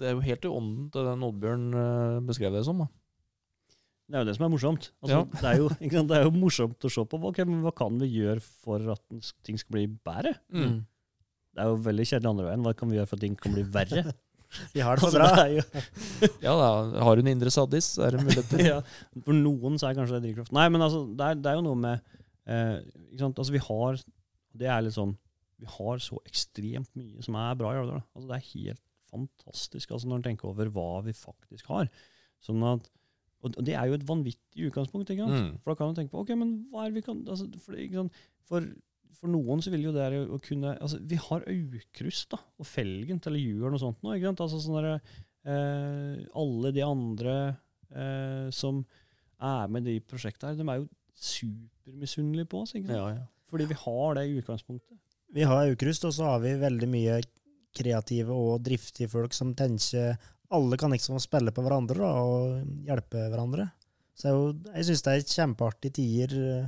det 0.00 0.08
er 0.08 0.14
jo 0.16 0.22
helt 0.24 0.46
i 0.46 0.50
ånden 0.50 0.86
til 0.94 1.04
den 1.06 1.24
Oddbjørn 1.26 1.66
eh, 1.78 2.20
beskrev 2.26 2.54
det 2.56 2.62
som. 2.66 2.80
da. 2.82 2.88
Det 4.12 4.18
er 4.18 4.24
jo 4.24 4.28
det 4.28 4.34
som 4.36 4.44
er 4.46 4.52
morsomt. 4.52 4.88
Altså, 5.02 5.18
Ja. 5.18 5.20
det, 5.40 5.44
er 5.50 5.58
jo, 5.60 5.68
sant? 5.72 6.08
det 6.10 6.16
er 6.18 6.24
jo 6.26 6.32
morsomt 6.34 6.84
å 6.88 6.90
se 6.90 7.04
på. 7.06 7.20
Ok, 7.28 7.38
men 7.48 7.60
hva 7.64 7.72
kan 7.76 7.98
vi 8.00 8.08
gjøre 8.10 8.42
for 8.42 8.90
at 8.96 9.30
ting 9.46 9.60
skal 9.60 9.76
bli 9.76 9.84
bedre? 10.04 10.34
Mm. 10.52 10.80
Det 11.52 11.62
er 11.62 11.70
jo 11.70 11.78
veldig 11.84 12.06
kjedelig 12.08 12.30
andre 12.32 12.48
veien. 12.48 12.64
Hva 12.66 12.72
kan 12.76 12.90
vi 12.90 12.98
gjøre 12.98 13.10
for 13.12 13.20
at 13.20 13.24
ting 13.26 13.36
kan 13.38 13.54
bli 13.56 13.64
verre? 13.74 14.04
Vi 14.74 14.82
har 14.84 14.98
det 15.00 15.06
Altså, 15.06 15.16
bra. 15.16 15.28
det 15.32 15.44
er 15.46 15.52
jo, 15.56 15.62
Ja, 16.44 16.52
da, 16.60 16.66
har 17.06 17.16
hun 17.16 17.28
indre 17.30 17.48
sadis, 17.54 17.86
så 17.94 18.02
er 18.04 18.12
det 18.18 18.24
muligheter. 18.26 18.60
ja. 18.74 18.80
For 19.24 19.32
noen 19.32 19.78
så 19.80 19.88
er 19.88 19.96
kanskje 19.96 20.18
det 20.18 20.26
drivkraft. 20.26 20.52
Nei, 20.52 20.66
men 20.74 20.84
altså, 20.84 21.06
det 21.16 21.24
er, 21.30 21.38
det 21.40 21.48
er 21.48 21.56
jo 21.56 21.62
noe 21.70 21.78
med 21.80 22.02
eh? 22.50 22.78
Altså, 23.28 23.52
vi 23.54 23.62
har 23.62 24.00
Det 24.52 24.68
er 24.68 24.82
litt 24.84 24.96
sånn 24.96 25.14
Vi 25.62 25.68
har 25.76 26.00
så 26.02 26.18
ekstremt 26.26 26.90
mye 26.98 27.22
som 27.22 27.38
er 27.38 27.58
bra 27.58 27.72
i 27.72 27.80
Alvdal. 27.80 28.02
da. 28.02 28.08
Altså, 28.16 28.28
det 28.30 28.38
er 28.38 28.50
helt 28.52 28.82
fantastisk 29.12 29.92
altså, 29.92 30.08
når 30.08 30.20
en 30.20 30.26
tenker 30.30 30.50
over 30.50 30.70
hva 30.72 31.02
vi 31.06 31.14
faktisk 31.16 31.68
har. 31.70 31.90
Sånn 32.42 32.62
at, 32.66 32.88
og 33.42 33.58
det 33.66 33.74
er 33.78 33.90
jo 33.90 33.98
et 33.98 34.06
vanvittig 34.08 34.70
utgangspunkt. 34.70 35.10
ikke 35.12 35.26
sant? 35.26 35.52
Mm. 35.52 35.58
For 35.62 35.72
da 35.72 35.78
kan 35.78 35.92
du 35.92 35.98
tenke 36.00 36.14
på 36.14 36.22
ok, 36.22 36.32
men 36.38 36.54
hva 36.72 36.86
er 36.86 36.96
vi 36.96 37.04
kan 37.04 37.20
altså, 37.28 37.46
for? 37.62 37.78
For, 38.48 38.66
for 39.18 39.30
noen 39.30 39.62
så 39.62 39.70
vil 39.70 39.86
jo 39.86 39.94
det 39.94 40.08
å 40.26 40.38
kunne 40.42 40.74
altså, 40.82 40.98
Vi 41.06 41.18
har 41.20 41.44
Aukrust 41.52 42.32
da, 42.34 42.40
og 42.58 42.66
Felgen 42.66 43.20
til 43.22 43.38
Julen 43.38 43.76
og 43.76 43.82
sånt 43.82 44.00
nå. 44.02 44.16
ikke 44.16 44.32
sant? 44.32 44.42
Altså 44.46 44.62
sånn 44.64 44.80
der, 44.80 45.14
eh, 45.46 46.24
Alle 46.42 46.72
de 46.74 46.82
andre 46.86 47.36
eh, 47.92 48.48
som 48.54 48.82
er 49.42 49.70
med 49.70 49.86
i 49.86 49.96
de 49.96 50.06
prosjektene 50.06 50.52
her, 50.52 50.58
de 50.58 50.66
er 50.66 50.82
jo 50.82 50.88
supermisunnelige 51.14 52.48
på 52.52 52.62
oss. 52.64 52.74
ikke 52.74 52.88
sant? 52.88 52.98
Ja, 52.98 53.08
ja. 53.16 53.26
Fordi 53.52 53.66
vi 53.68 53.76
har 53.82 54.14
det 54.16 54.26
i 54.30 54.36
utgangspunktet. 54.40 54.98
Vi 55.32 55.44
har 55.48 55.66
Aukrust, 55.68 56.04
og 56.08 56.12
så 56.16 56.24
har 56.28 56.40
vi 56.44 56.54
veldig 56.60 56.88
mye 56.92 57.20
kreative 57.76 58.34
og 58.36 58.62
driftige 58.64 59.08
folk 59.08 59.32
som 59.36 59.54
tenker 59.56 60.16
Alle 60.52 60.76
kan 60.76 60.92
liksom 60.92 61.16
spille 61.22 61.48
på 61.56 61.62
hverandre 61.64 61.96
da, 61.96 62.10
og 62.20 62.66
hjelpe 62.84 63.22
hverandre. 63.32 63.70
Så 64.14 64.28
jeg, 64.28 64.56
jeg 64.74 64.84
syns 64.90 65.02
det 65.06 65.12
er 65.14 65.22
kjempeartig 65.32 65.92
tider 65.96 66.34
eh, 66.36 66.66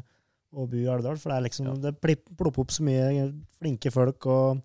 å 0.56 0.64
bo 0.70 0.78
i 0.80 0.86
Alvdal, 0.88 1.18
for 1.20 1.28
det 1.28 1.36
er 1.36 1.44
liksom, 1.44 1.66
Ja. 1.68 1.74
det 1.90 1.92
plopper 2.00 2.48
opp 2.64 2.72
så 2.72 2.80
mye 2.86 3.26
flinke 3.60 3.92
folk, 3.92 4.24
og 4.24 4.62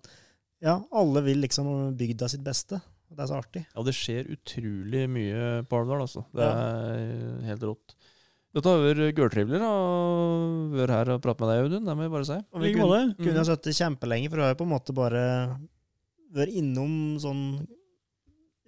ja, 0.64 0.78
alle 0.96 1.20
vil 1.26 1.42
liksom 1.44 1.92
bygda 2.00 2.30
sitt 2.32 2.40
beste. 2.46 2.80
Det 3.10 3.20
er 3.20 3.28
så 3.28 3.36
artig. 3.42 3.66
ja, 3.76 3.82
det 3.84 3.92
skjer 3.98 4.32
utrolig 4.32 5.04
mye 5.12 5.44
på 5.68 5.82
Alvdal, 5.82 6.00
altså. 6.06 6.24
Det 6.32 6.40
Ja. 6.40 6.56
er 6.56 7.44
helt 7.50 7.62
rått. 7.68 7.94
Dette 8.50 8.66
har 8.72 8.80
vært 8.82 9.14
gørrtrivelig 9.14 9.60
å 9.62 9.74
være 10.74 10.96
her 10.96 11.12
og 11.14 11.20
prate 11.22 11.44
med 11.44 11.52
deg, 11.52 11.66
Audun. 11.66 11.84
Det 11.86 11.94
må 11.94 12.06
jeg 12.06 12.14
bare 12.16 12.26
si. 12.26 12.38
Og 12.50 12.64
vi 12.64 12.72
kunne, 12.74 13.02
mm. 13.12 13.12
kunne 13.20 13.38
ha 13.38 13.46
sittet 13.46 13.78
kjempelenge, 13.78 14.30
for 14.30 14.40
vi 14.40 14.46
har 14.46 14.56
jo 14.56 14.58
på 14.58 14.66
en 14.66 14.72
måte 14.72 14.96
bare 14.96 15.22
vært 16.34 16.56
innom 16.58 16.96
sånn 17.22 17.44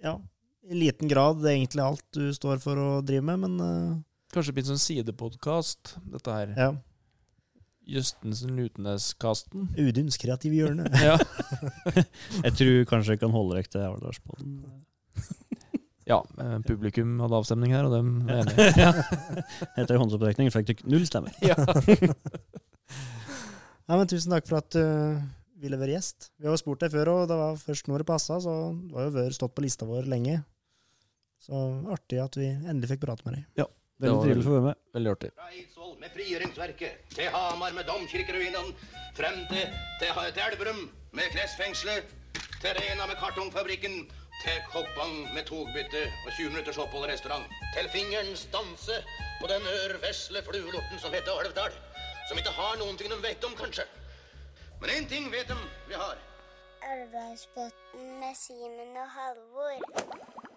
Ja, 0.03 0.17
i 0.67 0.79
liten 0.79 1.11
grad 1.11 1.41
det 1.41 1.51
er 1.51 1.57
egentlig 1.57 1.83
alt 1.83 2.05
du 2.15 2.31
står 2.35 2.63
for 2.63 2.79
å 2.79 2.87
drive 3.03 3.23
med, 3.27 3.43
men 3.43 3.59
uh, 3.59 4.01
Kanskje 4.33 4.55
blir 4.55 4.65
en 4.65 4.73
sånn 4.73 4.83
sidepodkast, 4.83 5.97
dette 6.15 6.39
her. 6.39 6.55
ja. 6.57 6.71
Jøstensen 7.83 8.53
Lutnes-kasten. 8.55 9.67
Uduns 9.75 10.15
kreative 10.21 10.55
hjørne. 10.55 10.87
Ja. 11.03 11.17
Jeg 12.45 12.55
tror 12.55 12.85
kanskje 12.87 13.17
jeg 13.17 13.21
kan 13.25 13.33
holde 13.35 13.57
dere 13.57 13.67
til 13.67 13.83
Alvdalspodden. 13.83 14.61
ja, 16.09 16.19
eh, 16.43 16.57
publikum 16.67 17.15
hadde 17.23 17.37
avstemning 17.39 17.75
her, 17.75 17.87
og 17.87 17.95
dem 17.95 18.09
var 18.27 18.43
enige. 18.43 18.89
Etter 19.79 19.99
håndsopprekning 20.01 20.51
fikk 20.53 20.83
du 20.83 20.89
null 20.95 21.07
stemmer. 21.09 21.35
Ja. 21.43 21.57
Ja, 23.83 23.97
men 23.99 24.07
tusen 24.07 24.31
takk 24.31 24.47
for 24.47 24.61
at 24.61 24.71
du 24.71 25.59
ville 25.59 25.77
være 25.79 25.97
gjest. 25.97 26.29
Vi 26.39 26.47
har 26.47 26.55
jo 26.55 26.61
spurt 26.61 26.85
deg 26.85 26.93
før, 26.93 27.09
og 27.11 27.25
det 27.27 27.35
var 27.35 27.57
først 27.59 27.89
når 27.91 28.03
det 28.03 28.07
passa, 28.07 28.37
så 28.43 28.53
du 28.71 28.95
har 28.95 29.09
jo 29.09 29.15
vært 29.17 29.35
stått 29.35 29.53
på 29.55 29.63
lista 29.65 29.87
vår 29.87 30.07
lenge. 30.11 30.37
Så 31.43 31.59
artig 31.91 32.21
at 32.23 32.37
vi 32.39 32.47
endelig 32.47 32.93
fikk 32.93 33.03
prate 33.03 33.27
med 33.27 33.35
deg. 33.35 33.67
Veldig 34.03 34.07
Det 34.07 34.13
var 34.15 34.23
trivelig 34.23 34.43
å 34.43 34.47
få 34.47 34.55
være 34.55 34.67
med. 34.69 34.79
Veldig 34.97 35.11
artig. 35.11 35.29
Fra 35.35 35.49
Eidsvoll 35.51 35.93
med 35.99 36.15
frigjøringsverket, 36.15 37.03
til 37.13 37.29
Hamar 37.35 37.75
med 37.75 37.87
domkirkeruinene, 37.91 38.89
frem 39.19 39.37
til, 39.51 39.77
til, 40.01 40.21
til 40.23 40.43
Elverum 40.47 40.81
med 41.19 41.35
klesfengselet, 41.35 42.15
til 42.63 42.79
Rena 42.79 43.07
med 43.11 43.19
kartongfabrikken, 43.19 43.99
til 44.43 44.59
Koppang 44.71 45.33
med 45.33 45.43
togbytte 45.47 46.03
og 46.25 46.31
20 46.31 46.49
minutters 46.49 46.77
opphold 46.77 47.05
i 47.07 47.11
restaurant. 47.13 47.45
Til 47.75 47.89
fingerens 47.95 48.43
danse 48.55 48.95
på 49.41 49.47
den 49.51 49.63
ørvesle 49.77 50.43
fluelorten 50.47 50.99
som 50.99 51.15
heter 51.15 51.39
Alvdal, 51.43 51.73
som 52.27 52.37
ikke 52.37 52.55
har 52.59 52.75
noen 52.81 52.97
ting 52.99 53.11
de 53.13 53.19
vet 53.23 53.47
om, 53.47 53.55
kanskje. 53.63 53.85
Men 54.81 54.89
én 54.95 55.07
ting 55.13 55.31
vet 55.31 55.47
de 55.47 55.59
vi 55.87 55.95
har. 56.03 56.19
Elvdalsbotn 56.91 58.09
med 58.19 58.35
Simen 58.43 58.97
og 59.03 59.09
Halvor. 59.17 60.52